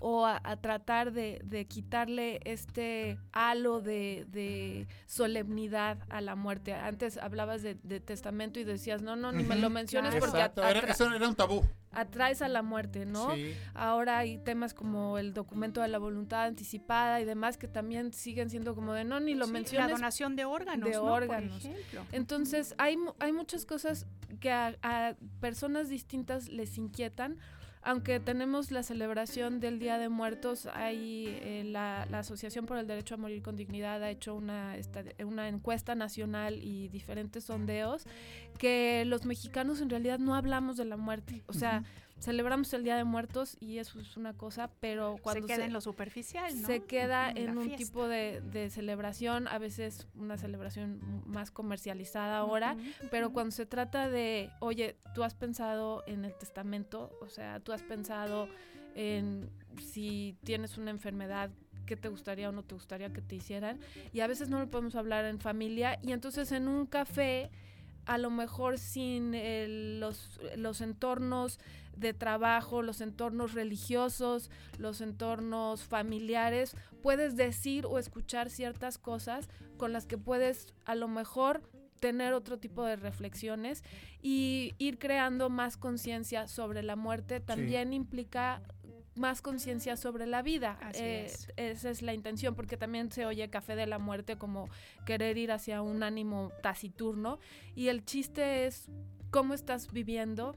[0.00, 6.72] o a, tratar de, de, quitarle este halo de, de, solemnidad a la muerte.
[6.72, 10.50] Antes hablabas de, testamento y decías, no, no, ni me lo menciones porque...
[10.88, 11.64] eso era un tabú.
[11.90, 13.34] Atraes a la muerte, ¿no?
[13.74, 18.50] Ahora hay temas como el documento de la voluntad anticipada y demás que también siguen
[18.50, 19.88] siendo como de, no, ni lo menciones.
[19.88, 21.68] La donación de órganos, De órganos.
[22.12, 24.06] Entonces, hay, hay muchas cosas
[24.40, 27.38] que a, a personas distintas les inquietan
[27.82, 33.14] aunque tenemos la celebración del Día de Muertos, hay eh, la, Asociación por el Derecho
[33.14, 34.76] a Morir con Dignidad ha hecho una,
[35.24, 38.06] una encuesta nacional y diferentes sondeos
[38.58, 41.42] que los mexicanos en realidad no hablamos de la muerte.
[41.46, 41.84] O sea,
[42.20, 45.72] celebramos el Día de Muertos y eso es una cosa, pero cuando se queda en
[45.72, 46.66] lo superficial, ¿no?
[46.66, 52.76] Se queda en, un tipo de, celebración, a veces una celebración más comercializada ahora,
[53.10, 57.72] pero cuando se trata de, oye, tú has pensado en el testamento, o sea, tú
[57.72, 58.48] has pensado
[58.94, 59.50] en
[59.80, 61.50] si tienes una enfermedad
[61.86, 63.78] qué te gustaría o no te gustaría que te hicieran
[64.12, 67.50] y a veces no lo podemos hablar en familia y entonces en un café
[68.04, 69.32] a lo mejor sin
[70.00, 71.60] los, los entornos
[71.98, 79.92] de trabajo, los entornos religiosos, los entornos familiares, puedes decir o escuchar ciertas cosas con
[79.92, 81.62] las que puedes a lo mejor
[82.00, 83.82] tener otro tipo de reflexiones
[84.22, 88.62] y ir creando más conciencia sobre la muerte también implica
[89.18, 90.78] más conciencia sobre la vida.
[90.94, 94.68] Eh, esa es la intención, porque también se oye café de la muerte como
[95.04, 97.38] querer ir hacia un ánimo taciturno.
[97.74, 98.88] Y el chiste es
[99.30, 100.56] cómo estás viviendo,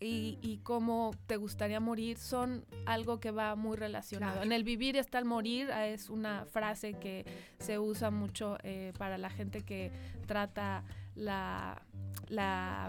[0.00, 4.42] y, cómo te gustaría morir son algo que va muy relacionado.
[4.42, 7.24] En el vivir está el morir, ah, es una frase que
[7.58, 9.92] se usa mucho eh, para la gente que
[10.26, 10.84] trata
[11.14, 11.80] la,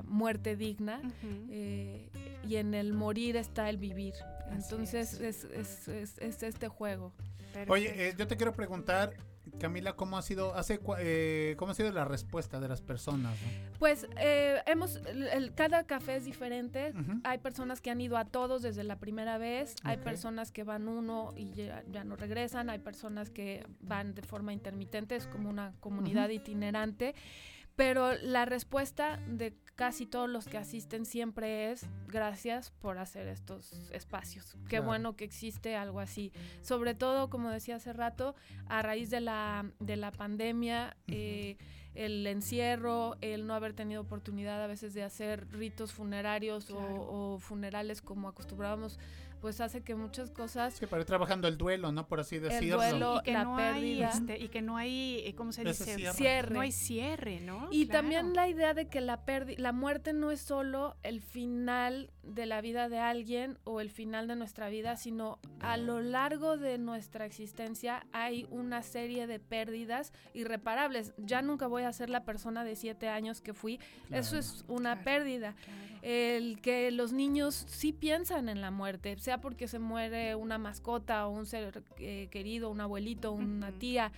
[0.06, 1.02] muerte digna
[1.50, 2.10] eh,
[2.48, 4.14] y en el morir está el vivir.
[4.52, 5.44] Entonces es.
[5.46, 7.14] Es, es, este juego.
[7.68, 9.14] Oye, eh, yo te quiero preguntar,
[9.60, 13.38] Camila, ¿cómo ha sido, hace, eh, cómo ha sido la respuesta de las personas?
[13.80, 16.94] Pues eh, hemos, el, cada café es diferente.
[17.24, 19.76] Hay personas que han ido a todos desde la primera vez.
[19.84, 22.70] Hay personas que van uno y ya, no regresan.
[22.70, 25.16] Hay personas que van de forma intermitente.
[25.16, 27.16] Es como una comunidad itinerante.
[27.76, 33.74] Pero la respuesta de casi todos los que asisten siempre es gracias por hacer estos
[33.92, 34.58] espacios.
[34.70, 36.32] Qué bueno que existe algo así.
[36.62, 38.36] Sobre todo, como decía hace rato,
[38.68, 41.58] a raíz de la, de la pandemia, eh,
[41.94, 47.40] el encierro, el no haber tenido oportunidad a veces de hacer ritos funerarios o, o,
[47.40, 49.00] funerales como acostumbrábamos
[49.42, 50.74] pues hace que muchas cosas...
[50.74, 52.08] Sí, para ir trabajando el duelo, ¿no?
[52.08, 52.82] Por así decirlo.
[52.82, 54.10] El duelo, y que la no pérdida.
[54.12, 55.98] Hay, este, y que no hay, eh, ¿cómo se dice?
[56.14, 56.54] Cierre.
[56.54, 57.68] No hay cierre, ¿no?
[57.72, 59.24] Y también la idea de que la,
[59.58, 64.28] la muerte no es solo el final de la vida de alguien o el final
[64.28, 70.12] de nuestra vida, sino a lo largo de nuestra existencia hay una serie de pérdidas
[70.34, 71.14] irreparables.
[71.18, 73.80] Ya nunca voy a ser la persona de siete años que fui.
[74.12, 75.56] Eso es una pérdida.
[76.02, 81.28] El que los niños sí piensan en la muerte, sea porque se muere una mascota
[81.28, 84.12] o un ser eh, querido, un abuelito, una tía,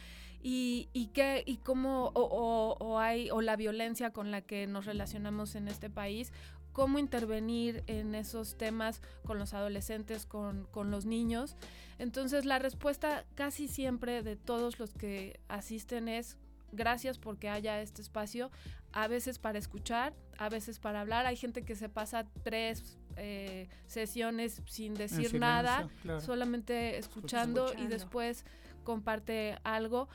[0.44, 5.56] y, y que, y cómo, o, hay, o la violencia con la que nos relacionamos
[5.56, 6.32] en este país,
[6.74, 11.56] cómo intervenir en esos temas con los adolescentes, con, con, los niños.
[11.98, 16.38] Entonces la respuesta casi siempre de todos los que asisten es
[16.72, 18.52] gracias porque haya este espacio,
[18.92, 21.26] a veces para escuchar, a veces para hablar.
[21.26, 25.90] Hay gente que se pasa tres eh, sesiones sin decir nada,
[26.20, 28.46] solamente escuchando, y después
[28.84, 30.08] comparte algo.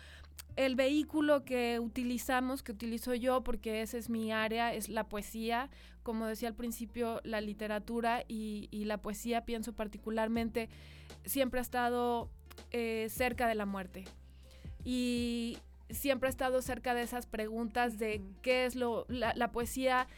[0.57, 5.71] El vehículo que utilizamos, que utilizo yo, porque esa es mi área, es la poesía.
[6.03, 10.69] Como decía al principio, la literatura y, la poesía, pienso particularmente,
[11.25, 12.31] siempre ha estado
[12.71, 14.05] eh, cerca de la muerte.
[14.85, 15.59] Y,
[15.93, 20.09] siempre ha estado cerca de esas preguntas de qué es lo, la, poesía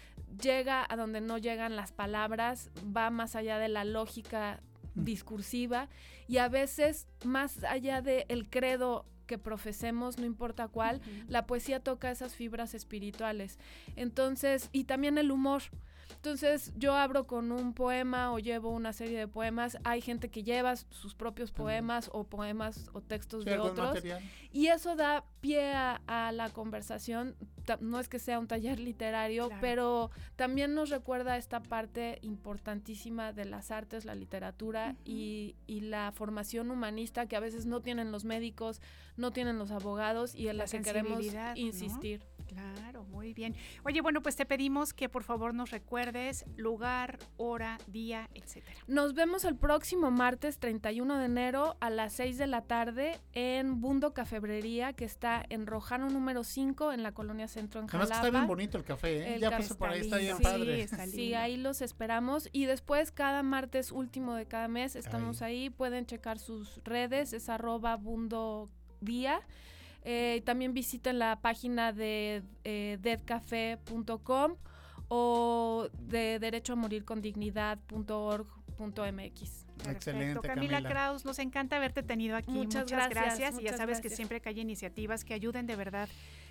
[0.40, 4.60] llega a donde no llegan las palabras, va más allá de la lógica
[4.94, 5.88] discursiva
[6.28, 11.80] y a veces más allá del el credo que profesemos, no importa cuál, la poesía
[11.80, 13.58] toca esas fibras espirituales.
[13.96, 15.62] Entonces, y también el humor.
[16.16, 19.78] Entonces yo abro con un poema o llevo una serie de poemas.
[19.84, 24.02] Hay gente que lleva sus propios poemas o poemas o textos de otros.
[24.52, 27.36] Y eso da pie a, la conversación.
[27.80, 33.44] No es que sea un taller literario, pero también nos recuerda esta parte importantísima de
[33.46, 38.24] las artes, la literatura y, y, la formación humanista que a veces no tienen los
[38.24, 38.80] médicos,
[39.16, 41.24] no tienen los abogados y en la, que queremos
[41.56, 42.22] insistir.
[42.54, 43.54] Claro, muy bien.
[43.84, 48.78] Oye, bueno, pues te pedimos que por favor nos recuerdes lugar, hora, día, etcétera.
[48.86, 53.80] Nos vemos el próximo martes 31 de enero a las 6 de la tarde en
[53.80, 58.04] Bundo Cafebrería, que está en Rojano número 5 en la colonia Centro en Jalapa.
[58.04, 59.38] Además está bien bonito el café, ¿eh?
[59.40, 60.88] ya pasé por ahí, está bien padre.
[61.06, 62.48] Sí, ahí los esperamos.
[62.52, 65.70] Y después, cada martes último de cada mes, estamos ahí.
[65.70, 68.70] Pueden checar sus redes, es arroba Bundo
[69.00, 69.40] Día.
[70.04, 74.56] Eh, también visiten la página de eh, deadcafé.com
[75.08, 79.64] o de derecho a morir con dignidad.org.mx.
[79.88, 82.50] Excelente, Camila, Kraus, nos encanta haberte tenido aquí.
[82.50, 83.58] Muchas, gracias.
[83.58, 86.08] y ya sabes que siempre que hay iniciativas que ayuden de verdad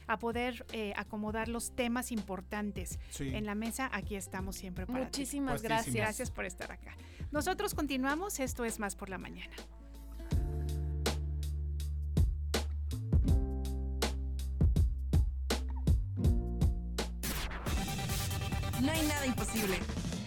[0.08, 5.62] a poder eh, acomodar los temas importantes en la mesa, aquí estamos siempre para Muchísimas
[5.62, 5.96] gracias.
[5.96, 6.96] Gracias por estar acá.
[7.32, 9.56] Nosotros continuamos, esto es Más por la Mañana.
[18.84, 19.80] No hay nada imposible.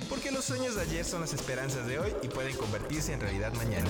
[0.08, 3.52] Porque los sueños de ayer son las esperanzas de hoy y pueden convertirse en realidad
[3.52, 3.86] mañana.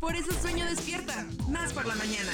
[0.00, 2.32] Por eso sueño despierta, más por la mañana.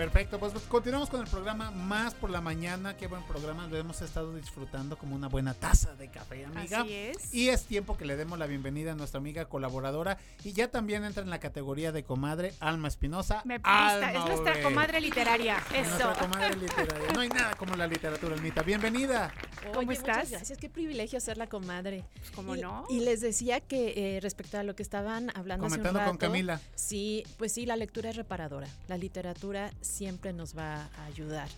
[0.00, 2.96] Perfecto, pues continuamos con el programa Más por la Mañana.
[2.96, 6.80] Qué buen programa, lo hemos estado disfrutando como una buena taza de café, amiga.
[6.80, 7.34] Así es.
[7.34, 10.16] Y es tiempo que le demos la bienvenida a nuestra amiga colaboradora.
[10.42, 13.42] Y ya también entra en la categoría de comadre, Alma Espinosa.
[13.44, 15.58] Me gusta, es nuestra comadre literaria.
[15.74, 15.90] Eso.
[15.90, 17.12] Nuestra comadre literaria.
[17.12, 18.62] No hay nada como la literatura, Almita.
[18.62, 19.34] Bienvenida.
[19.74, 20.16] ¿Cómo estás?
[20.16, 22.04] Muchas gracias, qué privilegio ser la comadre.
[22.14, 22.86] Pues, ¿Cómo no?
[22.88, 26.58] Y les decía que eh, respecto a lo que estaban hablando Comentando hace con Camila.
[26.74, 28.66] Sí, pues sí, la lectura es reparadora.
[28.88, 31.48] La literatura siempre nos va a ayudar.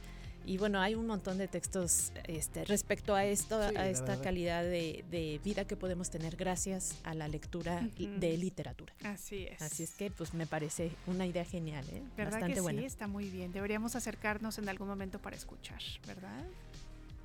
[0.45, 5.41] Y bueno, hay un montón de textos este, respecto a esto, a esta calidad de,
[5.45, 8.93] vida que podemos tener gracias a la lectura de literatura.
[9.05, 9.63] Así es.
[9.63, 12.03] Así es que pues me parece una idea genial, ¿eh?
[12.17, 12.81] ¿Verdad bastante que buena.
[12.81, 13.53] Sí, está muy bien.
[13.53, 16.45] Deberíamos acercarnos en algún momento para escuchar, ¿verdad?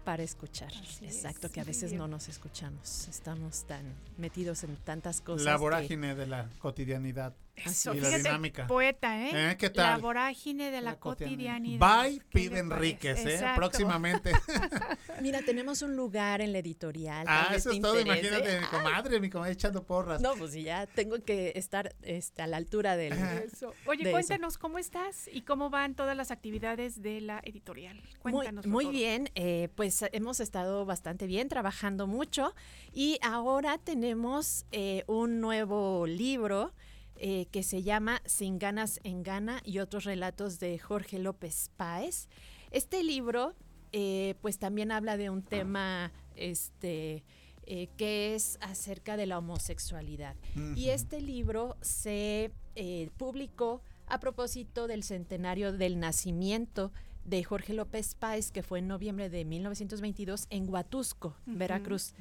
[0.08, 0.72] para escuchar.
[1.02, 3.10] Exacto, que a veces no nos escuchamos.
[3.10, 3.84] Estamos tan
[4.18, 5.44] metidos en tantas cosas.
[5.44, 7.36] La vorágine de la cotidianidad.
[7.66, 8.68] Eso, y la dinámica.
[8.68, 9.52] Poeta, ¿eh?
[9.52, 9.58] ¿eh?
[9.58, 9.86] ¿Qué tal?
[9.86, 11.80] La vorágine de la, cotidianidad.
[11.80, 13.46] Bye, Pide Enríquez, ¿eh?
[13.56, 14.32] Próximamente.
[15.22, 17.26] Mira, tenemos un lugar en la editorial.
[17.28, 18.00] Ah, eso es todo.
[18.00, 20.22] Imagínate, mi comadre, mi comadre echando porras.
[20.22, 23.14] No, pues ya tengo que estar este, a la altura del.
[23.14, 23.74] Eso.
[23.86, 28.02] Oye, cuéntanos cómo estás y cómo van todas las actividades de la editorial.
[28.20, 28.66] Cuéntanos.
[28.66, 32.54] Muy, muy bien, eh, pues hemos estado bastante bien, trabajando mucho
[32.94, 36.74] y ahora tenemos eh, un nuevo libro.
[37.20, 42.30] Eh, que se llama Sin ganas en gana y otros relatos de Jorge López Páez.
[42.70, 43.56] Este libro,
[43.92, 47.24] eh, pues también habla de un tema, este,
[47.64, 50.36] eh, que es acerca de la homosexualidad.
[50.76, 52.52] Y este libro se
[53.18, 56.92] publicó a propósito del centenario del nacimiento
[57.26, 62.14] de Jorge López Páez, que fue en noviembre de 1922 en Huatusco, Veracruz.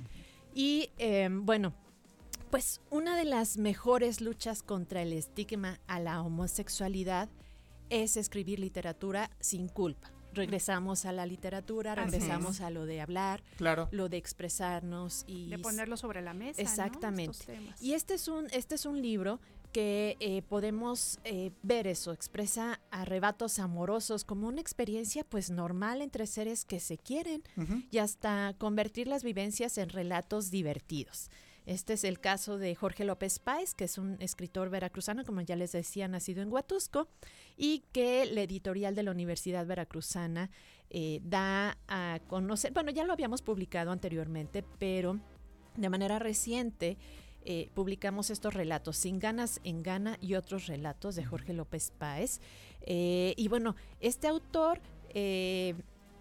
[0.55, 0.89] Y
[1.31, 1.75] bueno,
[2.51, 7.29] pues una de las mejores luchas contra el estigma a la homosexualidad
[7.91, 10.13] es escribir literatura sin culpa.
[10.33, 13.89] Regresamos a la literatura, regresamos a lo de hablar, claro.
[13.91, 16.61] lo de expresarnos y de ponerlo sobre la mesa.
[16.61, 17.59] Exactamente.
[17.81, 19.41] Y este es un este es un libro
[19.73, 26.27] que eh, podemos eh, ver eso, expresa arrebatos amorosos como una experiencia pues normal entre
[26.27, 27.43] seres que se quieren
[27.91, 31.31] y hasta convertir las vivencias en relatos divertidos.
[31.67, 35.57] Este es el caso de Jorge López Páez, que es un escritor veracruzano, como ya
[35.57, 37.09] les decía, nacido en Huatusco,
[37.57, 40.49] y que la editorial de la Universidad Veracruzana
[40.91, 45.19] eh, da a conocer, bueno, ya lo habíamos publicado anteriormente, pero
[45.77, 46.99] de manera reciente
[47.45, 52.41] eh, publicamos estos relatos, Sin ganas en gana y otros relatos de Jorge López Páez.
[52.83, 54.81] Eh, y bueno, este autor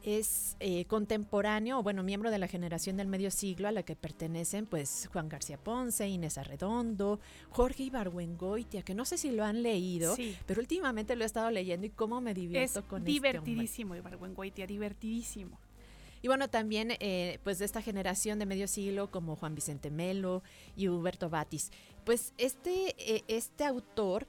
[0.05, 3.95] es eh, contemporáneo, o bueno, miembro de la generación del medio siglo a la que
[3.95, 7.19] pertenecen pues Juan García Ponce, Inés Arredondo,
[7.49, 10.15] Jorge Ibargüengoitia, que no sé si lo han leído,
[10.45, 15.59] pero últimamente lo he estado leyendo y cómo me divierto con este divertidísimo Ibargüengoitia, divertidísimo.
[16.21, 20.43] Y bueno, también eh, pues de esta generación de medio siglo como Juan Vicente Melo
[20.75, 21.71] y Huberto Batis.
[22.03, 24.27] Pues este, eh, este autor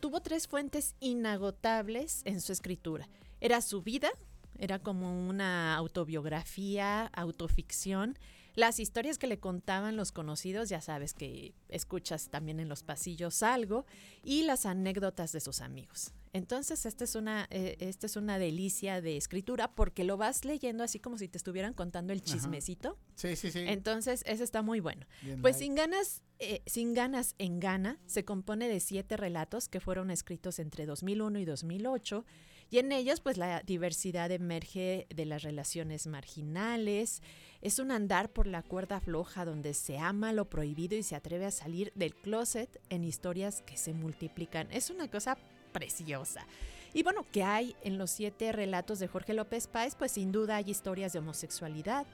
[0.00, 3.08] tuvo tres fuentes inagotables en su escritura.
[3.40, 4.10] Era su vida,
[4.58, 8.18] era como una autobiografía, autoficción.
[8.54, 13.42] Las historias que le contaban los conocidos, ya sabes que escuchas también en los pasillos
[13.42, 13.84] algo,
[14.22, 16.12] y las anécdotas de sus amigos.
[16.32, 20.82] Entonces, esta es una, eh, esta es una delicia de escritura porque lo vas leyendo
[20.82, 22.98] así como si te estuvieran contando el chismecito.
[23.14, 23.60] Sí, sí, sí.
[23.66, 25.06] Entonces, eso está muy bueno.
[25.42, 30.10] pues sin ganas, eh, sin ganas en gana, se compone de siete relatos que fueron
[30.10, 32.24] escritos entre 2001 y 2008
[32.70, 37.22] y en ellos, pues la diversidad emerge de las relaciones marginales.
[37.60, 41.46] Es un andar por la cuerda floja donde se ama lo prohibido y se atreve
[41.46, 44.68] a salir del closet en historias que se multiplican.
[44.70, 45.38] Es una cosa
[45.72, 46.46] preciosa.
[46.92, 49.96] Y bueno, ¿qué hay en los siete relatos de Jorge López Páez?
[49.96, 52.06] Pues sin duda hay historias de homosexualidad,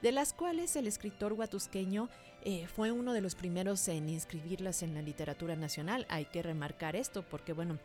[0.00, 2.08] de las cuales el escritor huatusqueño
[2.44, 6.06] eh, fue uno de los primeros en inscribirlas en la literatura nacional.
[6.08, 7.78] Hay que remarcar esto porque, bueno,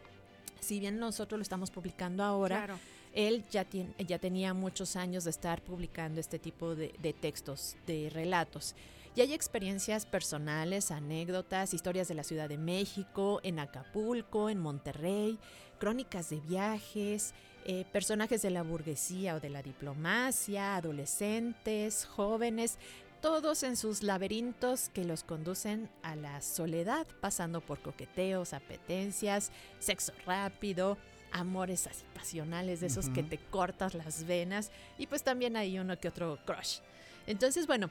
[0.64, 2.80] si bien nosotros lo estamos publicando ahora,
[3.14, 8.10] él ya, tiene, ya tenía muchos años de estar publicando este tipo de, textos, de
[8.10, 8.76] relatos.
[9.16, 15.38] Y hay experiencias personales, anécdotas, historias de la Ciudad de México, en Acapulco, en Monterrey,
[15.78, 17.36] crónicas de viajes,
[17.66, 22.80] eh, personajes de la burguesía o de la diplomacia, adolescentes, jóvenes,
[23.24, 30.12] todos en sus laberintos que los conducen a la soledad, pasando por coqueteos, apetencias, sexo
[30.26, 30.98] rápido,
[31.32, 35.98] amores así pasionales, de esos que te cortas las venas, y pues también hay uno
[35.98, 36.80] que otro crush.
[37.26, 37.90] Entonces, bueno,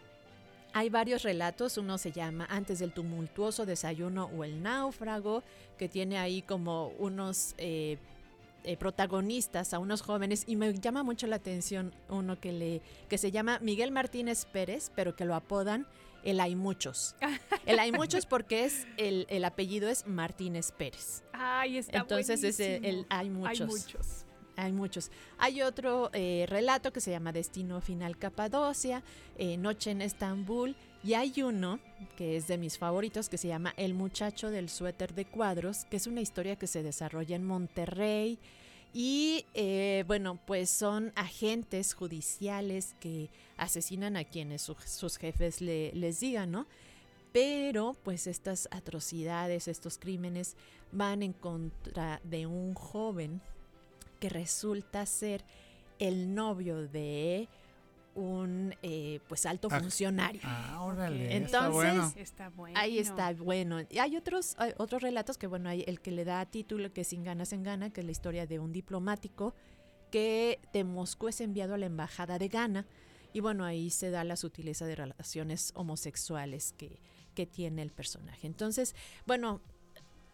[0.75, 5.43] hay varios relatos, uno se llama Antes del tumultuoso desayuno o el náufrago,
[5.79, 7.97] que tiene ahí como unos eh,
[8.65, 13.19] eh, protagonistas, a unos jóvenes, y me llama mucho la atención uno que, le, que
[13.19, 15.87] se llama Miguel Martínez Pérez, pero que lo apodan
[16.25, 17.17] el Hay Muchos.
[17.67, 21.23] El Hay Muchos porque es el, el apellido es Martínez Pérez.
[21.33, 23.61] Ay, está Entonces es el, Hay Muchos.
[23.61, 24.27] Hay muchos.
[24.57, 25.11] Hay muchos.
[25.39, 29.03] Hay otro eh, relato que se llama Destino Final Capadocia,
[29.39, 31.81] eh, Noche en Estambul, y hay uno
[32.17, 35.97] que es de mis favoritos que se llama El muchacho del suéter de cuadros, que
[35.97, 38.39] es una historia que se desarrolla en Monterrey.
[38.95, 46.53] Y eh, bueno, pues son agentes judiciales que asesinan a quienes sus jefes les digan,
[46.53, 46.67] ¿no?
[47.33, 50.57] Pero pues estas atrocidades, estos crímenes
[50.93, 53.41] van en contra de un joven
[54.23, 55.45] que resulta ser
[55.99, 57.49] el novio de
[58.15, 60.41] un eh, pues alto Ah, funcionario.
[60.45, 61.35] Ah, órale.
[61.35, 62.79] Entonces, está bueno.
[62.79, 63.81] ahí está bueno.
[63.91, 67.01] Y hay otros, hay otros relatos que, bueno, hay el que le da título, que
[67.01, 69.57] es Sin ganas en Gana, que es la historia de un diplomático
[70.13, 72.87] que de Moscú es enviado a la embajada de Ghana.
[73.33, 77.01] Y bueno, ahí se da la sutileza de relaciones homosexuales que,
[77.35, 78.47] que tiene el personaje.
[78.47, 78.95] Entonces,
[79.27, 79.63] bueno,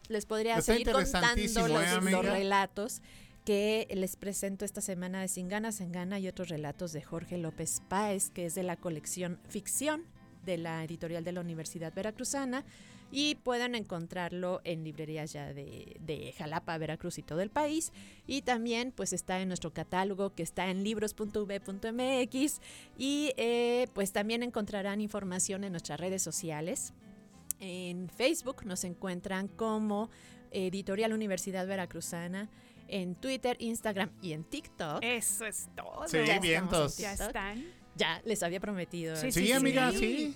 [0.09, 3.01] les podría Está seguir contando interesantísimo, los, ¿eh, los relatos
[3.49, 7.39] que les presento esta semana de Sin ganas en Gana y otros relatos de Jorge
[7.39, 10.03] López Páez, que es de la colección Ficción
[10.45, 12.63] de la editorial de la Universidad Veracruzana
[13.11, 17.91] y pueden encontrarlo en librerías ya de, de Jalapa, Veracruz y todo el país.
[18.27, 22.61] Y también pues está en nuestro catálogo que está en libros.v.mx
[22.99, 26.93] y eh, pues también encontrarán información en nuestras redes sociales.
[27.59, 30.11] En Facebook nos encuentran como
[30.51, 32.47] Editorial Universidad Veracruzana.
[32.89, 34.99] En Twitter, Instagram y en TikTok.
[35.01, 36.07] Eso es todo.
[36.07, 36.97] Sí, Ya vientos.
[36.97, 37.63] Ya están.
[37.95, 39.15] Ya les había prometido.
[39.15, 39.97] Sí, Sí, sí, amiga, sí.
[39.97, 40.35] sí.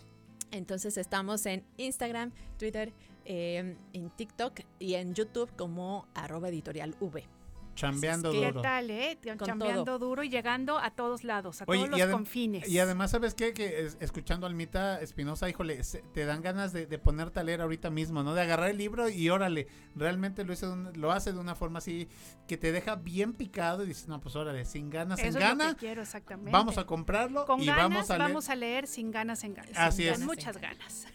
[0.51, 2.93] Entonces estamos en Instagram, Twitter,
[3.25, 7.25] eh, en TikTok y en YouTube como arroba editorial V.
[7.75, 8.61] Chambeando Así es que- duro.
[8.61, 9.19] ¿Qué tal, eh?
[9.37, 9.99] Con Chambeando todo.
[9.99, 12.67] duro y llegando a todos lados, a Oye, todos los confines.
[12.69, 13.53] Y además, ¿sabes qué?
[13.53, 17.43] Que es- escuchando a Almita Espinosa, híjole, se- te dan ganas de, de ponerte a
[17.43, 18.33] leer ahorita mismo, ¿no?
[18.33, 21.55] De agarrar el libro y órale, realmente lo, hizo de un- lo hace de una
[21.55, 22.07] forma así
[22.47, 25.33] que te deja bien picado y dices, no, pues órale, sin ganas Eso en es
[25.35, 26.51] lo gana, que quiero exactamente.
[26.51, 28.29] vamos a comprarlo Con y ganas vamos a leer.
[28.29, 29.71] vamos a leer sin ganas en ganas.
[29.75, 30.19] Así Con es.
[30.19, 31.07] muchas ganas.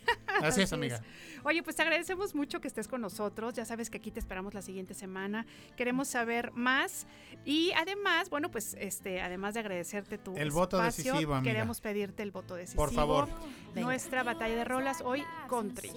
[0.43, 1.01] Así es, amiga.
[1.45, 3.55] Oye, pues te agradecemos mucho que estés con nosotros.
[3.55, 5.47] Ya sabes que aquí te esperamos la siguiente semana.
[5.77, 7.07] Queremos saber más
[7.45, 11.53] y además, bueno, pues este, además de agradecerte tu El voto espacio, decisivo, amiga.
[11.53, 12.85] queremos pedirte el voto decisivo.
[12.85, 13.29] Por favor.
[13.75, 15.93] Nuestra batalla de rolas hoy country.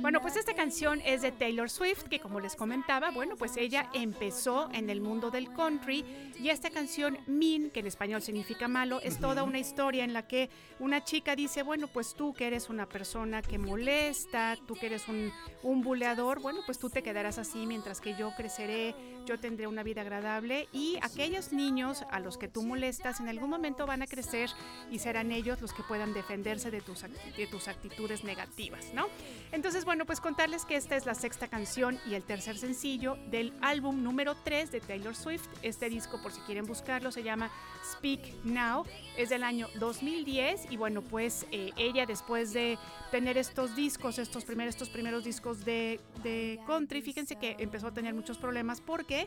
[0.00, 3.90] Bueno, pues esta canción es de Taylor Swift, que como les comentaba, bueno, pues ella
[3.92, 6.04] empezó en el mundo del country
[6.38, 10.26] y esta canción Mean, que en español significa malo, es toda una historia en la
[10.26, 14.86] que una chica dice, bueno, pues tú que eres una persona que molesta, tú que
[14.86, 15.32] eres un,
[15.62, 18.94] un buleador, bueno, pues tú te quedarás así mientras que yo creceré,
[19.28, 23.50] yo tendré una vida agradable y aquellos niños a los que tú molestas en algún
[23.50, 24.48] momento van a crecer
[24.90, 29.06] y serán ellos los que puedan defenderse de tus, de tus actitudes negativas, ¿no?
[29.52, 33.52] Entonces, bueno, pues contarles que esta es la sexta canción y el tercer sencillo del
[33.60, 35.46] álbum número 3 de Taylor Swift.
[35.62, 37.50] Este disco, por si quieren buscarlo, se llama
[37.92, 38.86] Speak Now.
[39.18, 42.78] Es del año 2010 y bueno, pues eh, ella después de
[43.10, 47.92] tener estos discos, estos primeros, estos primeros discos de, de country, fíjense que empezó a
[47.92, 49.17] tener muchos problemas porque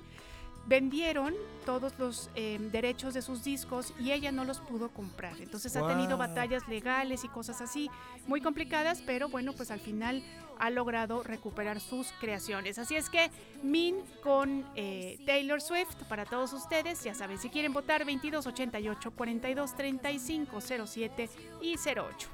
[0.67, 1.33] vendieron
[1.65, 5.39] todos los eh, derechos de sus discos y ella no los pudo comprar.
[5.39, 7.89] Entonces ha tenido batallas legales y cosas así
[8.27, 10.23] muy complicadas, pero bueno, pues al final
[10.59, 12.77] ha logrado recuperar sus creaciones.
[12.77, 13.31] Así es que
[13.63, 19.75] Min con eh, Taylor Swift para todos ustedes, ya saben, si quieren votar 2288 42
[19.75, 21.29] 35 07
[21.61, 22.29] y 08.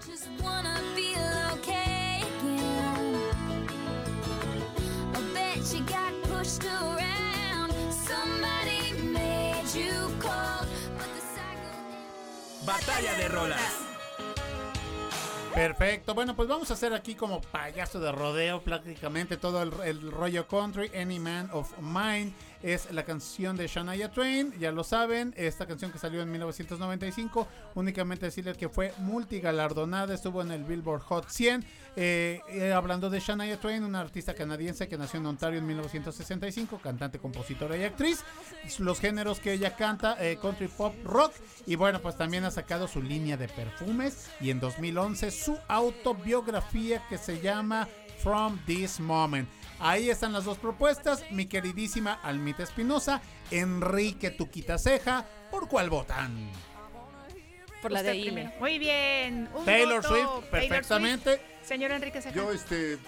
[0.00, 0.30] Just
[6.40, 7.60] wanna feel okay again.
[7.60, 7.72] I bet you got pushed around.
[7.92, 11.74] Somebody made you cold, but the cycle.
[12.64, 13.86] Batalla de rolas.
[15.54, 16.14] Perfecto.
[16.14, 20.46] Bueno, pues vamos a hacer aquí como payaso de rodeo prácticamente todo el, el rollo
[20.46, 20.90] country.
[20.94, 22.32] Any Man of Mine
[22.62, 24.52] es la canción de Shania Twain.
[24.58, 27.48] Ya lo saben, esta canción que salió en 1995.
[27.74, 30.14] Únicamente decirles que fue multigalardonada.
[30.14, 31.64] Estuvo en el Billboard Hot 100.
[31.96, 36.80] Eh, eh, hablando de Shania Twain, una artista canadiense que nació en Ontario en 1965.
[36.82, 38.24] Cantante, compositora y actriz.
[38.78, 41.32] Los géneros que ella canta, eh, country pop, rock.
[41.66, 44.28] Y bueno, pues también ha sacado su línea de perfumes.
[44.40, 47.88] Y en 2011 su autobiografía que se llama
[48.22, 49.48] From This Moment.
[49.80, 56.50] Ahí están las dos propuestas, mi queridísima Almita Espinosa, Enrique Tuquita Ceja, ¿por cuál votan?
[57.80, 58.52] Por la de primero.
[58.60, 59.48] Muy bien.
[59.54, 61.36] un Taylor voto, Swift, Taylor perfectamente.
[61.36, 61.66] Swift.
[61.66, 62.34] Señor Enrique Ceja.
[62.34, 62.98] Yo, este,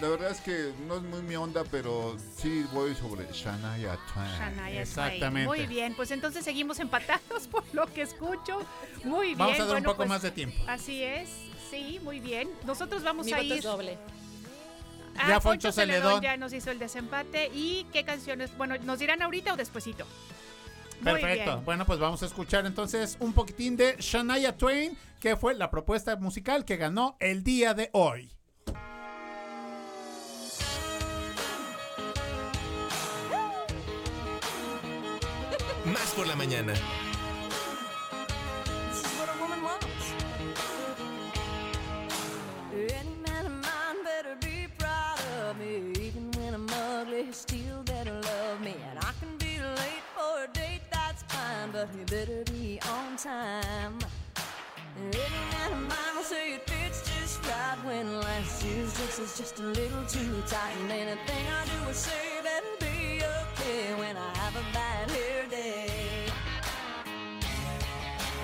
[0.00, 4.86] la verdad es que no es muy mi onda, pero sí voy sobre Shania Twain.
[4.86, 5.44] Shania Twain.
[5.46, 8.60] Muy bien, pues entonces seguimos empatados por lo que escucho.
[9.02, 9.38] Muy bien.
[9.38, 10.56] Vamos a dar un poco pues, más de tiempo.
[10.68, 11.28] Así es,
[11.70, 12.48] sí, muy bien.
[12.64, 13.52] Nosotros vamos Mi a voto ir.
[13.54, 13.98] es doble.
[15.18, 16.22] Ah, Ya Poncho Poncho Celedón Celedón.
[16.22, 17.50] ya nos hizo el desempate.
[17.52, 18.56] ¿Y qué canciones?
[18.56, 20.06] Bueno, ¿nos dirán ahorita o despuesito?
[21.02, 21.60] Perfecto.
[21.64, 26.16] Bueno, pues vamos a escuchar entonces un poquitín de Shania Twain, que fue la propuesta
[26.16, 28.30] musical que ganó el día de hoy.
[35.84, 36.74] Más por la mañana.
[47.18, 48.74] always still better love me.
[48.90, 53.16] And I can be late for a date, that's fine, but you better be on
[53.16, 53.98] time.
[54.96, 59.18] And any man of mine will say it fits just right when last year's dress
[59.18, 60.74] is just a little too tight.
[60.82, 65.46] And anything I do or say better be okay when I have a bad hair
[65.50, 66.26] day.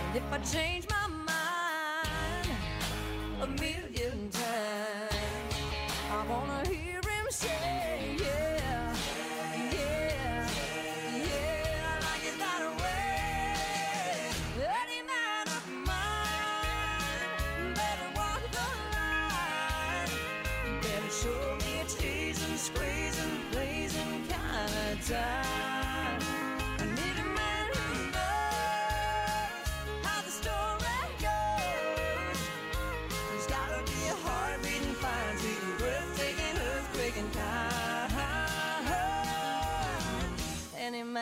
[0.08, 2.48] And if I change my mind,
[3.42, 3.83] a million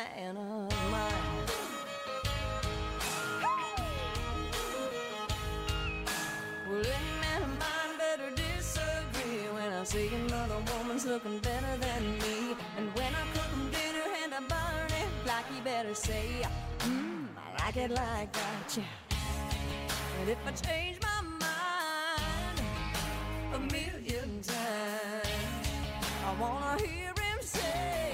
[0.02, 1.46] man of mine.
[6.68, 12.02] Well, any man of mine better disagree when I see another woman's looking better than
[12.18, 12.56] me.
[12.78, 16.42] And when I cook him dinner and I burn it, like he better say,
[16.80, 18.84] Mmm, I like it like that, yeah.
[20.20, 22.58] And if I change my mind
[23.54, 25.68] a million times,
[26.26, 28.11] I wanna hear him say,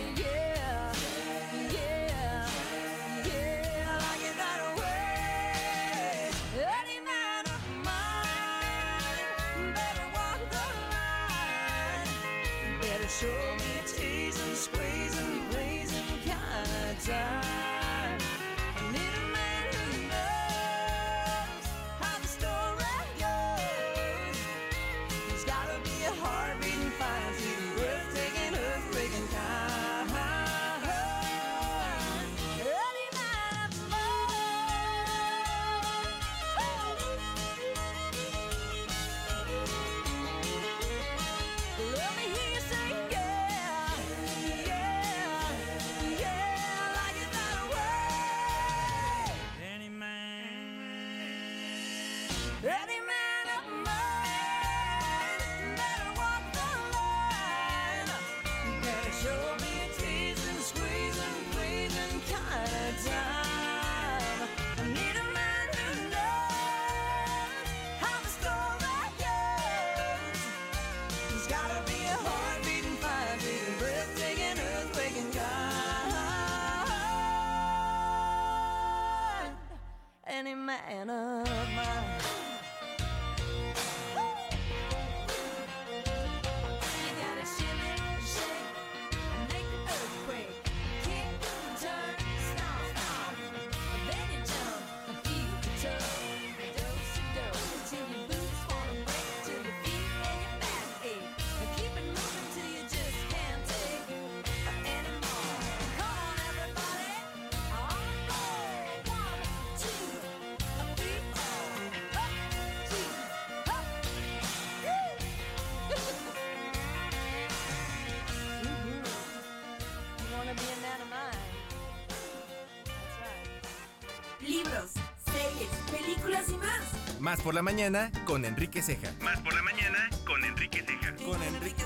[127.28, 127.40] más.
[127.42, 129.12] Por la mañana con Enrique Ceja.
[129.20, 131.14] Más por la mañana con Enrique Ceja.
[131.16, 131.84] Con Enrique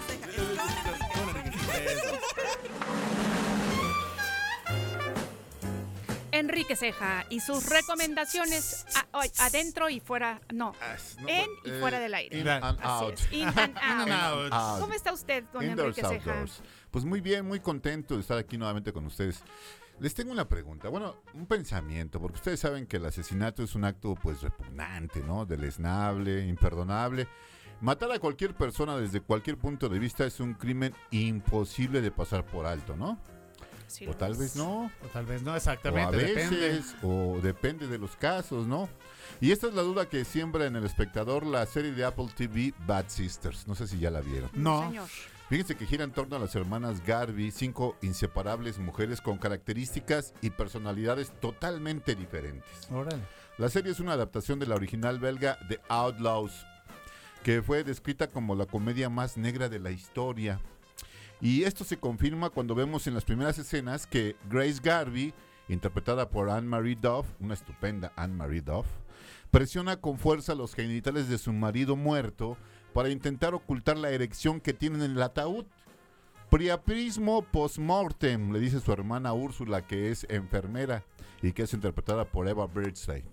[1.14, 2.18] Con Enrique Ceja.
[6.30, 10.74] Enrique Ceja y sus recomendaciones a- adentro y fuera, no,
[11.20, 12.38] no, en y eh, fuera del aire.
[12.38, 13.12] in and Así out.
[13.14, 14.52] es, in and In and out.
[14.52, 14.80] out.
[14.80, 16.30] ¿Cómo está usted, don Indoors, Enrique Ceja?
[16.30, 16.62] outdoors.
[16.90, 19.42] Pues muy bien, muy contento de estar aquí nuevamente con ustedes.
[20.02, 23.84] Les tengo una pregunta, bueno, un pensamiento, porque ustedes saben que el asesinato es un
[23.84, 25.46] acto pues repugnante, ¿no?
[25.46, 27.28] Deleznable, imperdonable.
[27.80, 32.44] Matar a cualquier persona desde cualquier punto de vista es un crimen imposible de pasar
[32.44, 33.16] por alto, ¿no?
[33.86, 34.38] Sí, o tal es.
[34.38, 34.86] vez no.
[35.04, 36.56] O tal vez no, O exactamente, a depende.
[36.58, 38.88] veces, o depende de los casos, ¿no?
[39.40, 42.74] Y esta es la duda que siembra en el espectador la serie de Apple TV
[42.88, 43.68] Bad Sisters.
[43.68, 44.50] No sé si ya la vieron.
[44.54, 44.88] No.
[44.88, 45.08] Señor.
[45.52, 50.48] Fíjense que gira en torno a las hermanas Garvey, cinco inseparables mujeres con características y
[50.48, 52.90] personalidades totalmente diferentes.
[52.90, 53.22] Órale.
[53.58, 56.64] La serie es una adaptación de la original belga The Outlaws,
[57.42, 60.58] que fue descrita como la comedia más negra de la historia.
[61.42, 65.34] Y esto se confirma cuando vemos en las primeras escenas que Grace Garvey,
[65.68, 68.86] interpretada por Anne-Marie Duff, una estupenda Anne-Marie Duff,
[69.50, 72.56] presiona con fuerza los genitales de su marido muerto
[72.92, 75.64] para intentar ocultar la erección que tiene en el ataúd.
[76.50, 81.04] Priaprismo postmortem, le dice su hermana Úrsula, que es enfermera
[81.40, 83.24] y que es interpretada por Eva Birdside.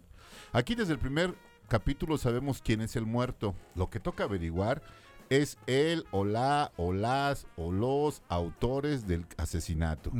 [0.54, 1.36] Aquí desde el primer
[1.68, 3.56] capítulo sabemos quién es el muerto.
[3.76, 4.82] Lo que toca averiguar
[5.30, 10.12] es él o la o las o los autores del asesinato.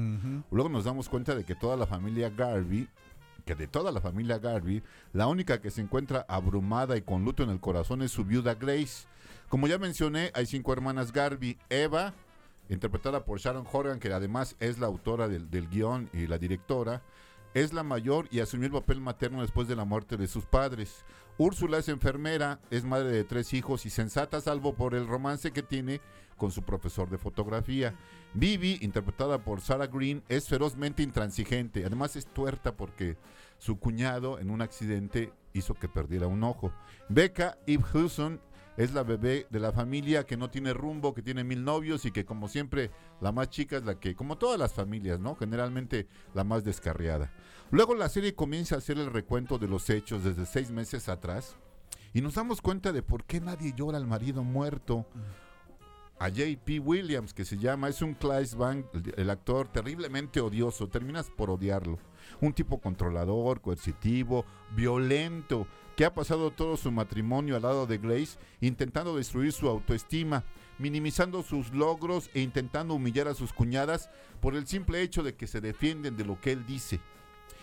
[0.52, 2.88] Luego nos damos cuenta de que toda la familia Garvey,
[3.46, 4.84] que de toda la familia Garvey,
[5.14, 8.54] la única que se encuentra abrumada y con luto en el corazón es su viuda
[8.54, 9.08] Grace.
[9.50, 11.58] Como ya mencioné, hay cinco hermanas Garvey.
[11.70, 12.14] Eva,
[12.70, 17.02] interpretada por Sharon Horgan, que además es la autora del, del guion y la directora,
[17.56, 21.04] es la mayor y asumió el papel materno después de la muerte de sus padres.
[21.40, 25.64] Úrsula es enfermera, es madre de tres hijos y sensata salvo por el romance que
[25.64, 26.00] tiene
[26.38, 27.96] con su profesor de fotografía.
[28.36, 31.86] Vivi, interpretada por Sarah Green, es ferozmente intransigente.
[31.86, 33.18] Además es tuerta porque
[33.58, 36.72] su cuñado en un accidente hizo que perdiera un ojo.
[37.10, 38.40] Becca Eve Hudson
[38.80, 42.12] es la bebé de la familia que no tiene rumbo, que tiene mil novios y
[42.12, 45.36] que como siempre la más chica es la que, como todas las familias, ¿no?
[45.36, 47.30] Generalmente la más descarriada.
[47.72, 51.58] Luego la serie comienza a hacer el recuento de los hechos desde seis meses atrás
[52.14, 55.06] y nos damos cuenta de por qué nadie llora al marido muerto.
[56.18, 56.80] A J.P.
[56.80, 61.50] Williams, que se llama, es un Clive Bank, el, el actor terriblemente odioso, terminas por
[61.50, 62.00] odiarlo.
[62.42, 64.46] Un tipo controlador, coercitivo,
[64.76, 70.46] violento, que ha pasado todo su matrimonio al lado de Grace, intentando destruir su autoestima,
[70.78, 74.10] minimizando sus logros e intentando humillar a sus cuñadas
[74.40, 77.02] por el simple hecho de que se defienden de lo que él dice.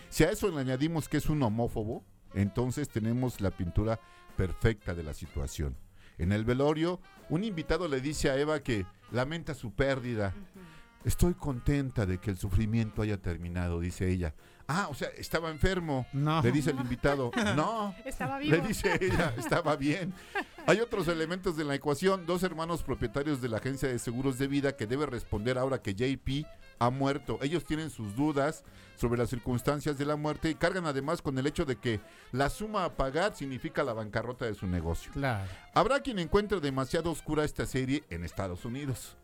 [0.09, 3.99] Si a eso le añadimos que es un homófobo, entonces tenemos la pintura
[4.35, 5.75] perfecta de la situación.
[6.17, 6.99] En el velorio,
[7.29, 10.33] un invitado le dice a Eva que lamenta su pérdida.
[11.03, 14.33] Estoy contenta de que el sufrimiento haya terminado, dice ella.
[14.67, 16.05] Ah, o sea, estaba enfermo.
[16.11, 16.41] No.
[16.41, 17.31] Le dice el invitado.
[17.55, 17.95] No.
[18.05, 18.55] Estaba vivo.
[18.55, 20.13] Le dice ella, estaba bien.
[20.65, 22.25] Hay otros elementos de la ecuación.
[22.25, 25.93] Dos hermanos propietarios de la agencia de seguros de vida que debe responder ahora que
[25.93, 26.45] JP
[26.79, 27.39] ha muerto.
[27.41, 28.65] Ellos tienen sus dudas
[28.97, 32.01] sobre las circunstancias de la muerte y cargan además con el hecho de que
[32.33, 35.11] la suma a pagar significa la bancarrota de su negocio.
[35.13, 35.49] Claro.
[35.73, 39.15] Habrá quien encuentre demasiado oscura esta serie en Estados Unidos.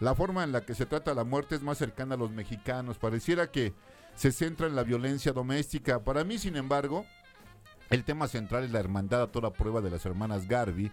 [0.00, 2.98] La forma en la que se trata la muerte es más cercana a los mexicanos.
[2.98, 3.74] Pareciera que
[4.18, 6.02] se centra en la violencia doméstica.
[6.02, 7.06] Para mí, sin embargo,
[7.88, 10.90] el tema central es la hermandad a toda prueba de las hermanas Garvey,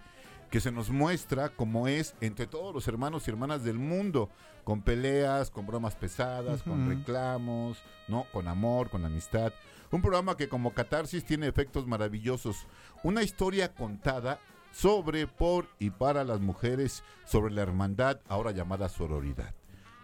[0.48, 4.30] que se nos muestra como es entre todos los hermanos y hermanas del mundo,
[4.62, 8.26] con peleas, con bromas pesadas, con reclamos, ¿no?
[8.32, 9.52] Con amor, con amistad.
[9.90, 12.68] Un programa que como catarsis tiene efectos maravillosos.
[13.02, 14.38] Una historia contada
[14.70, 19.52] sobre, por y para las mujeres, sobre la hermandad, ahora llamada sororidad.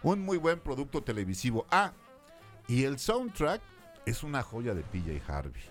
[0.01, 1.65] Un muy buen producto televisivo.
[1.71, 1.93] Ah,
[2.67, 3.61] y el soundtrack
[4.05, 5.61] es una joya de PJ Harvey.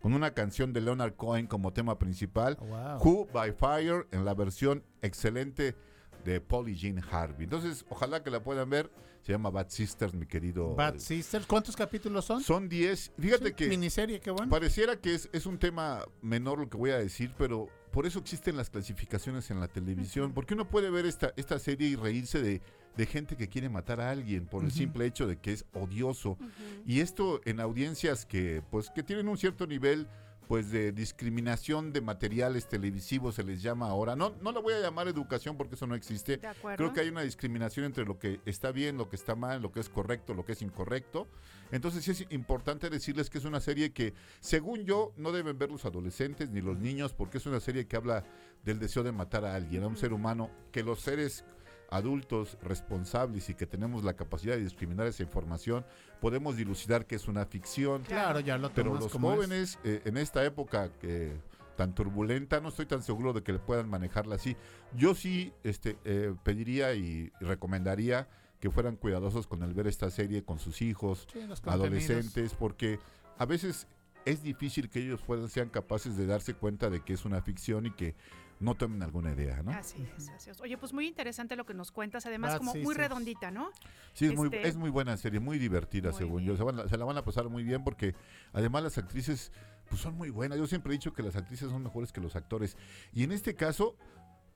[0.00, 2.98] Con una canción de Leonard Cohen como tema principal, wow.
[2.98, 5.76] Who by Fire en la versión excelente
[6.24, 7.44] de Polly Jean Harvey.
[7.44, 8.90] Entonces, ojalá que la puedan ver.
[9.22, 10.74] Se llama Bad Sisters, mi querido.
[10.74, 11.46] Bad Sisters.
[11.46, 12.42] ¿Cuántos capítulos son?
[12.42, 13.12] Son 10.
[13.16, 13.68] Fíjate Sí, que.
[13.68, 14.50] Miniserie, qué bueno.
[14.50, 18.18] Pareciera que es, es un tema menor lo que voy a decir, pero por eso
[18.18, 20.32] existen las clasificaciones en la televisión.
[20.32, 22.62] Porque uno puede ver esta, esta serie y reírse de,
[22.96, 26.38] de gente que quiere matar a alguien por el simple hecho de que es odioso.
[26.86, 30.08] Y esto en audiencias que, pues, que tienen un cierto nivel
[30.48, 34.16] pues de discriminación de materiales televisivos se les llama ahora.
[34.16, 36.38] No, no lo voy a llamar educación porque eso no existe.
[36.38, 36.48] De.
[36.76, 39.72] Creo que hay una discriminación entre lo que está bien, lo que está mal, lo
[39.72, 41.26] que es correcto, lo que es incorrecto.
[41.70, 45.70] Entonces sí es importante decirles que es una serie que, según yo, no deben ver
[45.70, 48.24] los adolescentes ni los niños porque es una serie que habla
[48.64, 51.44] del deseo de matar a alguien, a un ser humano, que los seres
[51.92, 55.84] adultos responsables y que tenemos la capacidad de discriminar esa información,
[56.20, 58.02] podemos dilucidar que es una ficción.
[58.02, 59.36] Claro, ya lo Pero los como es.
[59.36, 61.32] jóvenes eh, en esta época que
[61.76, 64.56] tan turbulenta, no estoy tan seguro de que le puedan manejarla así.
[64.96, 68.28] Yo sí este, eh, pediría y recomendaría
[68.60, 72.98] que fueran cuidadosos con el ver esta serie con sus hijos, Sí, adolescentes, porque
[73.38, 73.86] a veces
[74.24, 77.86] es difícil que ellos puedan, sean capaces de darse cuenta de que es una ficción
[77.86, 78.14] y que
[78.62, 79.72] no tomen alguna idea, ¿no?
[79.72, 80.60] Así es, así es.
[80.60, 83.70] Oye, pues muy interesante lo que nos cuentas, además Bad como muy redondita, ¿no?
[84.12, 86.56] Sí, es, muy, Este, es muy buena serie, muy divertida, Muy según yo.
[86.56, 88.14] Se, van a- se la van a pasar muy bien porque
[88.52, 89.52] además las actrices
[89.88, 90.58] pues, son muy buenas.
[90.58, 92.76] Yo siempre he dicho que las actrices son mejores que los actores.
[93.12, 93.96] Y en este caso,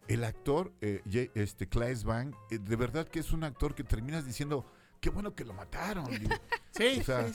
[0.09, 1.03] el actor, eh,
[1.35, 4.65] este, Claes Bang, eh, de verdad que es un actor que terminas diciendo,
[5.07, 6.07] qué bueno que lo mataron.
[6.77, 7.27] Sí, O sea,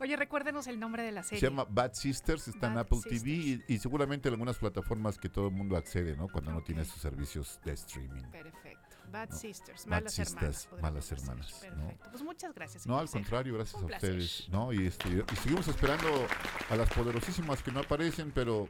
[0.00, 1.38] Oye, recuérdenos el nombre de la serie.
[1.40, 5.28] Se llama Bad Sisters, está en Apple TV y, y seguramente en algunas plataformas que
[5.28, 6.28] todo el mundo accede, ¿no?
[6.28, 8.22] Cuando no tiene sus servicios de streaming.
[8.30, 8.96] Perfecto.
[9.12, 10.82] Bad No, Sisters, Bad malas Sisters, hermanas.
[10.82, 11.60] malas hermanas, ¿no?
[11.88, 12.08] Perfecto.
[12.10, 12.86] Pues muchas gracias.
[12.86, 14.10] No, al contrario, gracias Un a placer.
[14.16, 14.72] ustedes, ¿no?
[14.72, 16.08] Y, este, y seguimos esperando
[16.70, 18.66] a las poderosísimas que no aparecen, pero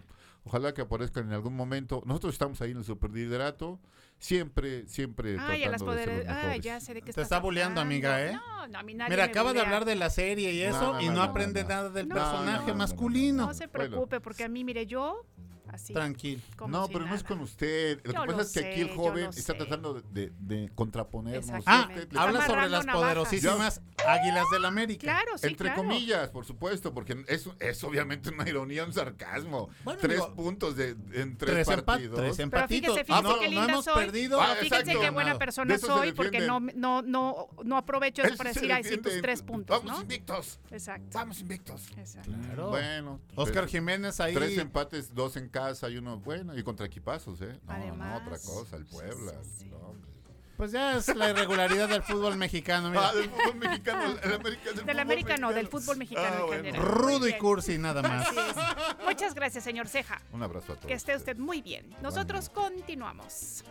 [0.47, 2.03] ojalá que aparezcan en algún momento.
[2.07, 3.79] Nosotros estamos ahí en el superliderato,
[4.19, 6.27] siempre, siempre Ay, a las tratando de ser poderes.
[6.27, 6.65] los Ay, mejores.
[6.65, 7.95] ya sé de qué Te estás está bulleando, hablando.
[8.09, 8.33] amiga, ¿eh?
[8.33, 10.81] No, no, a mí nadie Mira, me acaba de hablar de la serie y eso
[10.81, 11.69] No, no, y no, aprende no.
[11.69, 13.47] nada del No, personaje no, no, masculino.
[13.47, 15.27] No se preocupe, porque a mí, mire, yo
[15.73, 15.93] así.
[15.93, 16.41] Tranquilo.
[16.69, 17.29] No, si pero no es nada.
[17.29, 18.01] con usted.
[18.05, 19.55] Lo Yo que pasa lo es que aquí el sé, joven está sé.
[19.55, 21.63] tratando de, de contraponernos.
[21.67, 25.01] Ah, habla sobre las poderosísimas Águilas del América.
[25.03, 25.83] Claro, sí, Entre claro.
[25.83, 29.69] comillas, por supuesto, porque es, es obviamente una ironía, un sarcasmo.
[29.85, 32.17] Bueno, tres digo, puntos de, en tres, tres partidos.
[32.19, 32.95] tres Pero empatitos.
[32.95, 34.05] fíjese, Ah, fíjese no, qué no linda hemos soy.
[34.05, 34.41] perdido.
[34.41, 35.01] Ah, fíjense exacto.
[35.01, 38.99] qué buena persona soy porque no, no, no, no aprovecho eso para decir, ay, sí,
[38.99, 40.03] tus tres puntos, Vamos ¿no?
[40.03, 40.61] invictos.
[40.71, 41.07] Exacto.
[41.13, 41.83] Vamos invictos.
[41.97, 42.31] Exacto.
[42.69, 43.21] Bueno.
[43.35, 44.35] Oscar Jiménez ahí.
[44.35, 47.59] Tres empates, dos en casa y uno bueno y contra equipazos, ¿eh?
[47.67, 48.09] No, Además.
[48.23, 49.33] no, otra cosa, el Puebla.
[49.71, 50.17] no.
[50.57, 52.89] Pues ya es la irregularidad del fútbol mexicano.
[52.89, 53.09] Mira.
[53.11, 55.71] Ah, del fútbol mexicano, el América del Del fútbol América no, del mexicano.
[55.83, 56.83] fútbol mexicano Ah, en bueno.
[56.83, 58.27] Rudo y cursi, nada más.
[58.27, 59.05] Así es.
[59.05, 60.23] Muchas gracias, señor Ceja.
[60.33, 60.87] Un abrazo a todos.
[60.89, 61.95] Que esté usted muy bien.
[62.01, 63.65] Nosotros continuamos.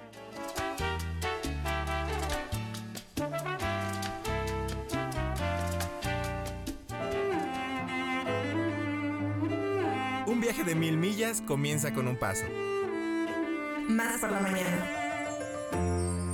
[10.35, 12.43] Un viaje de mil millas comienza con un paso.
[13.87, 16.24] Más por la mañana.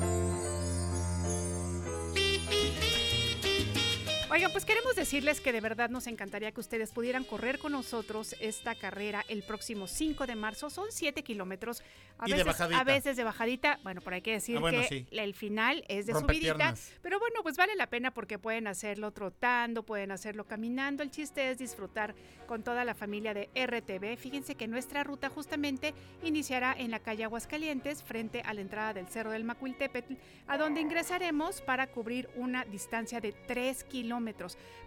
[4.33, 8.33] Oigan, pues queremos decirles que de verdad nos encantaría que ustedes pudieran correr con nosotros
[8.39, 10.69] esta carrera el próximo 5 de marzo.
[10.69, 11.83] Son 7 kilómetros.
[12.17, 12.79] A, Y de veces, bajadita.
[12.79, 13.79] a veces de bajadita.
[13.83, 15.05] Bueno, por hay que decir Ah, bueno, que sí.
[15.11, 16.75] el final es de subidita.
[17.01, 21.03] Pero bueno, pues vale la pena porque pueden hacerlo trotando, pueden hacerlo caminando.
[21.03, 22.15] El chiste es disfrutar
[22.47, 24.15] con toda la familia de RTV.
[24.15, 25.93] Fíjense que nuestra ruta justamente
[26.23, 30.13] iniciará en la calle Aguascalientes, frente a la entrada del Cerro del Macuiltepetl,
[30.47, 34.20] a donde ingresaremos para cubrir una distancia de 3 kilómetros.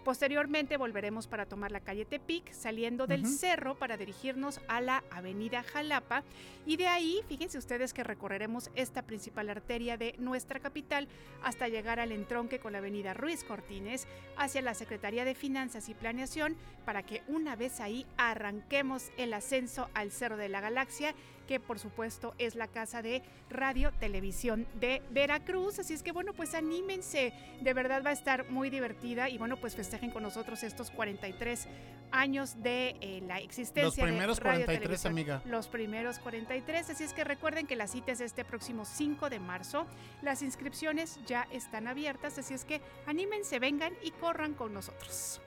[0.03, 5.63] Posteriormente volveremos para tomar la calle Tepic, saliendo del cerro para dirigirnos a la avenida
[5.63, 6.23] Jalapa.
[6.65, 11.07] Y de ahí, fíjense ustedes que recorreremos esta principal arteria de nuestra capital
[11.43, 14.07] hasta llegar al entronque con la avenida Ruiz Cortines
[14.37, 16.55] hacia la Secretaría de Finanzas y Planeación
[16.85, 21.13] para que una vez ahí arranquemos el ascenso al Cerro de la Galaxia
[21.45, 25.79] que por supuesto es la casa de Radio Televisión de Veracruz.
[25.79, 29.57] Así es que bueno, pues anímense, de verdad va a estar muy divertida y bueno,
[29.57, 31.67] pues festejen con nosotros estos 43
[32.11, 35.11] años de eh, la existencia Los primeros de Radio 43, Televisión.
[35.11, 35.41] amiga.
[35.45, 39.39] Los primeros 43, así es que recuerden que la cita es este próximo 5 de
[39.39, 39.85] marzo.
[40.21, 45.41] Las inscripciones ya están abiertas, así es que anímense, vengan y corran con nosotros.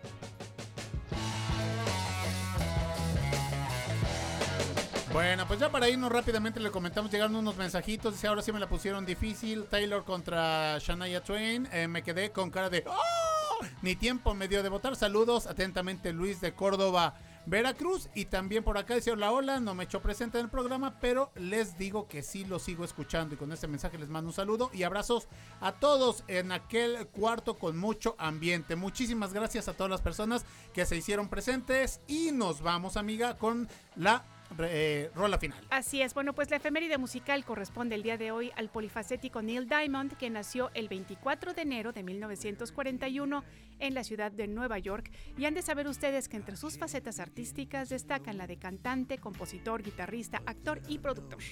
[5.18, 8.60] Bueno, pues ya para irnos rápidamente le comentamos, llegaron unos mensajitos, dice ahora sí me
[8.60, 13.66] la pusieron difícil, Taylor contra Shania Twain, Eh, me quedé con cara de ¡Oh!
[13.82, 17.16] Ni tiempo me dio de votar, saludos, atentamente Luis de Córdoba,
[17.46, 21.00] Veracruz, y también por acá dice hola, hola, no me echó presente en el programa,
[21.00, 24.34] pero les digo que sí lo sigo escuchando y con este mensaje les mando un
[24.34, 25.26] saludo y abrazos
[25.60, 28.76] a todos en aquel cuarto con mucho ambiente.
[28.76, 33.68] Muchísimas gracias a todas las personas que se hicieron presentes y nos vamos amiga con
[33.96, 34.24] la
[34.58, 35.58] eh, rola final.
[35.70, 39.68] Así es, bueno, pues la efeméride musical corresponde el día de hoy al polifacético Neil
[39.68, 43.44] Diamond, que nació el 24 de enero de 1941
[43.78, 45.10] en la ciudad de Nueva York.
[45.36, 49.82] Y han de saber ustedes que entre sus facetas artísticas destacan la de cantante, compositor,
[49.82, 51.42] guitarrista, actor y productor.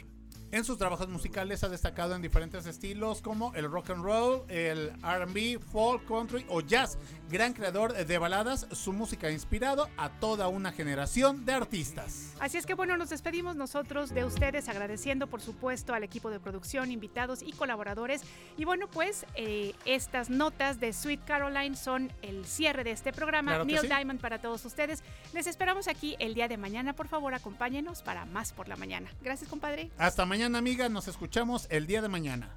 [0.53, 4.91] En sus trabajos musicales ha destacado en diferentes estilos como el rock and roll, el
[5.03, 6.99] RB, folk, country o jazz.
[7.29, 12.33] Gran creador de baladas, su música ha inspirado a toda una generación de artistas.
[12.39, 16.39] Así es que bueno, nos despedimos nosotros de ustedes agradeciendo por supuesto al equipo de
[16.39, 18.23] producción, invitados y colaboradores.
[18.57, 23.53] Y bueno, pues eh, estas notas de Sweet Caroline son el cierre de este programa.
[23.53, 23.89] Claro Neil sí.
[23.89, 25.03] Diamond para todos ustedes.
[25.33, 26.93] Les esperamos aquí el día de mañana.
[26.93, 29.11] Por favor, acompáñenos para más por la mañana.
[29.23, 29.91] Gracias, compadre.
[29.99, 32.51] Hasta mañana amiga, nos escuchamos el día de mañana.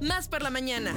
[0.00, 0.92] Más por la mañana.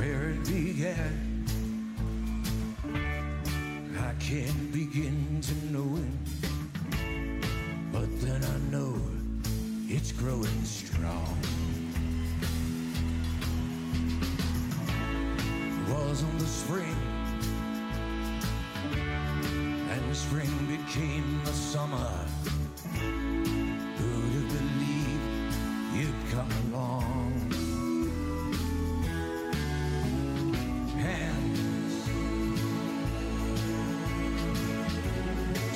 [3.96, 6.44] I can't begin to know it.
[7.92, 8.96] But then I know
[9.88, 11.38] it's growing strong.
[15.90, 16.98] Wasn't the spring,
[19.92, 22.10] and the spring became the summer.
[26.34, 27.34] come along.
[30.98, 32.10] Hands,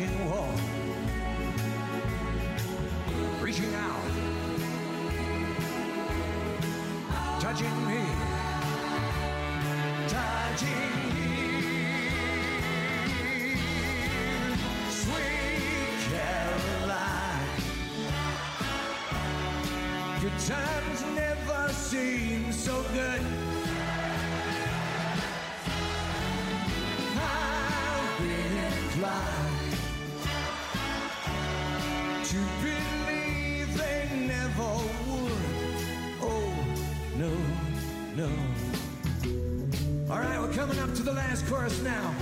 [0.00, 0.56] Touching warm,
[3.42, 4.00] reaching out,
[7.38, 8.00] touching me,
[10.08, 11.26] touching me.
[14.88, 17.50] sweet Caroline.
[20.22, 23.29] Good times never seem so good.
[40.50, 42.14] We're coming up to the last chorus now.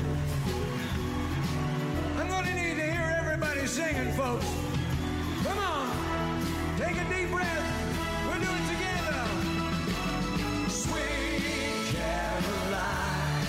[2.18, 4.44] I'm going to need to hear everybody singing, folks.
[5.44, 5.90] Come on,
[6.76, 8.26] take a deep breath.
[8.26, 9.24] We'll do it together.
[10.68, 13.46] Sweet Caroline.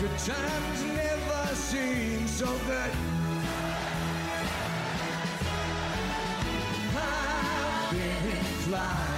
[0.00, 2.92] Good times never seem so good.
[6.94, 9.17] I've been inclined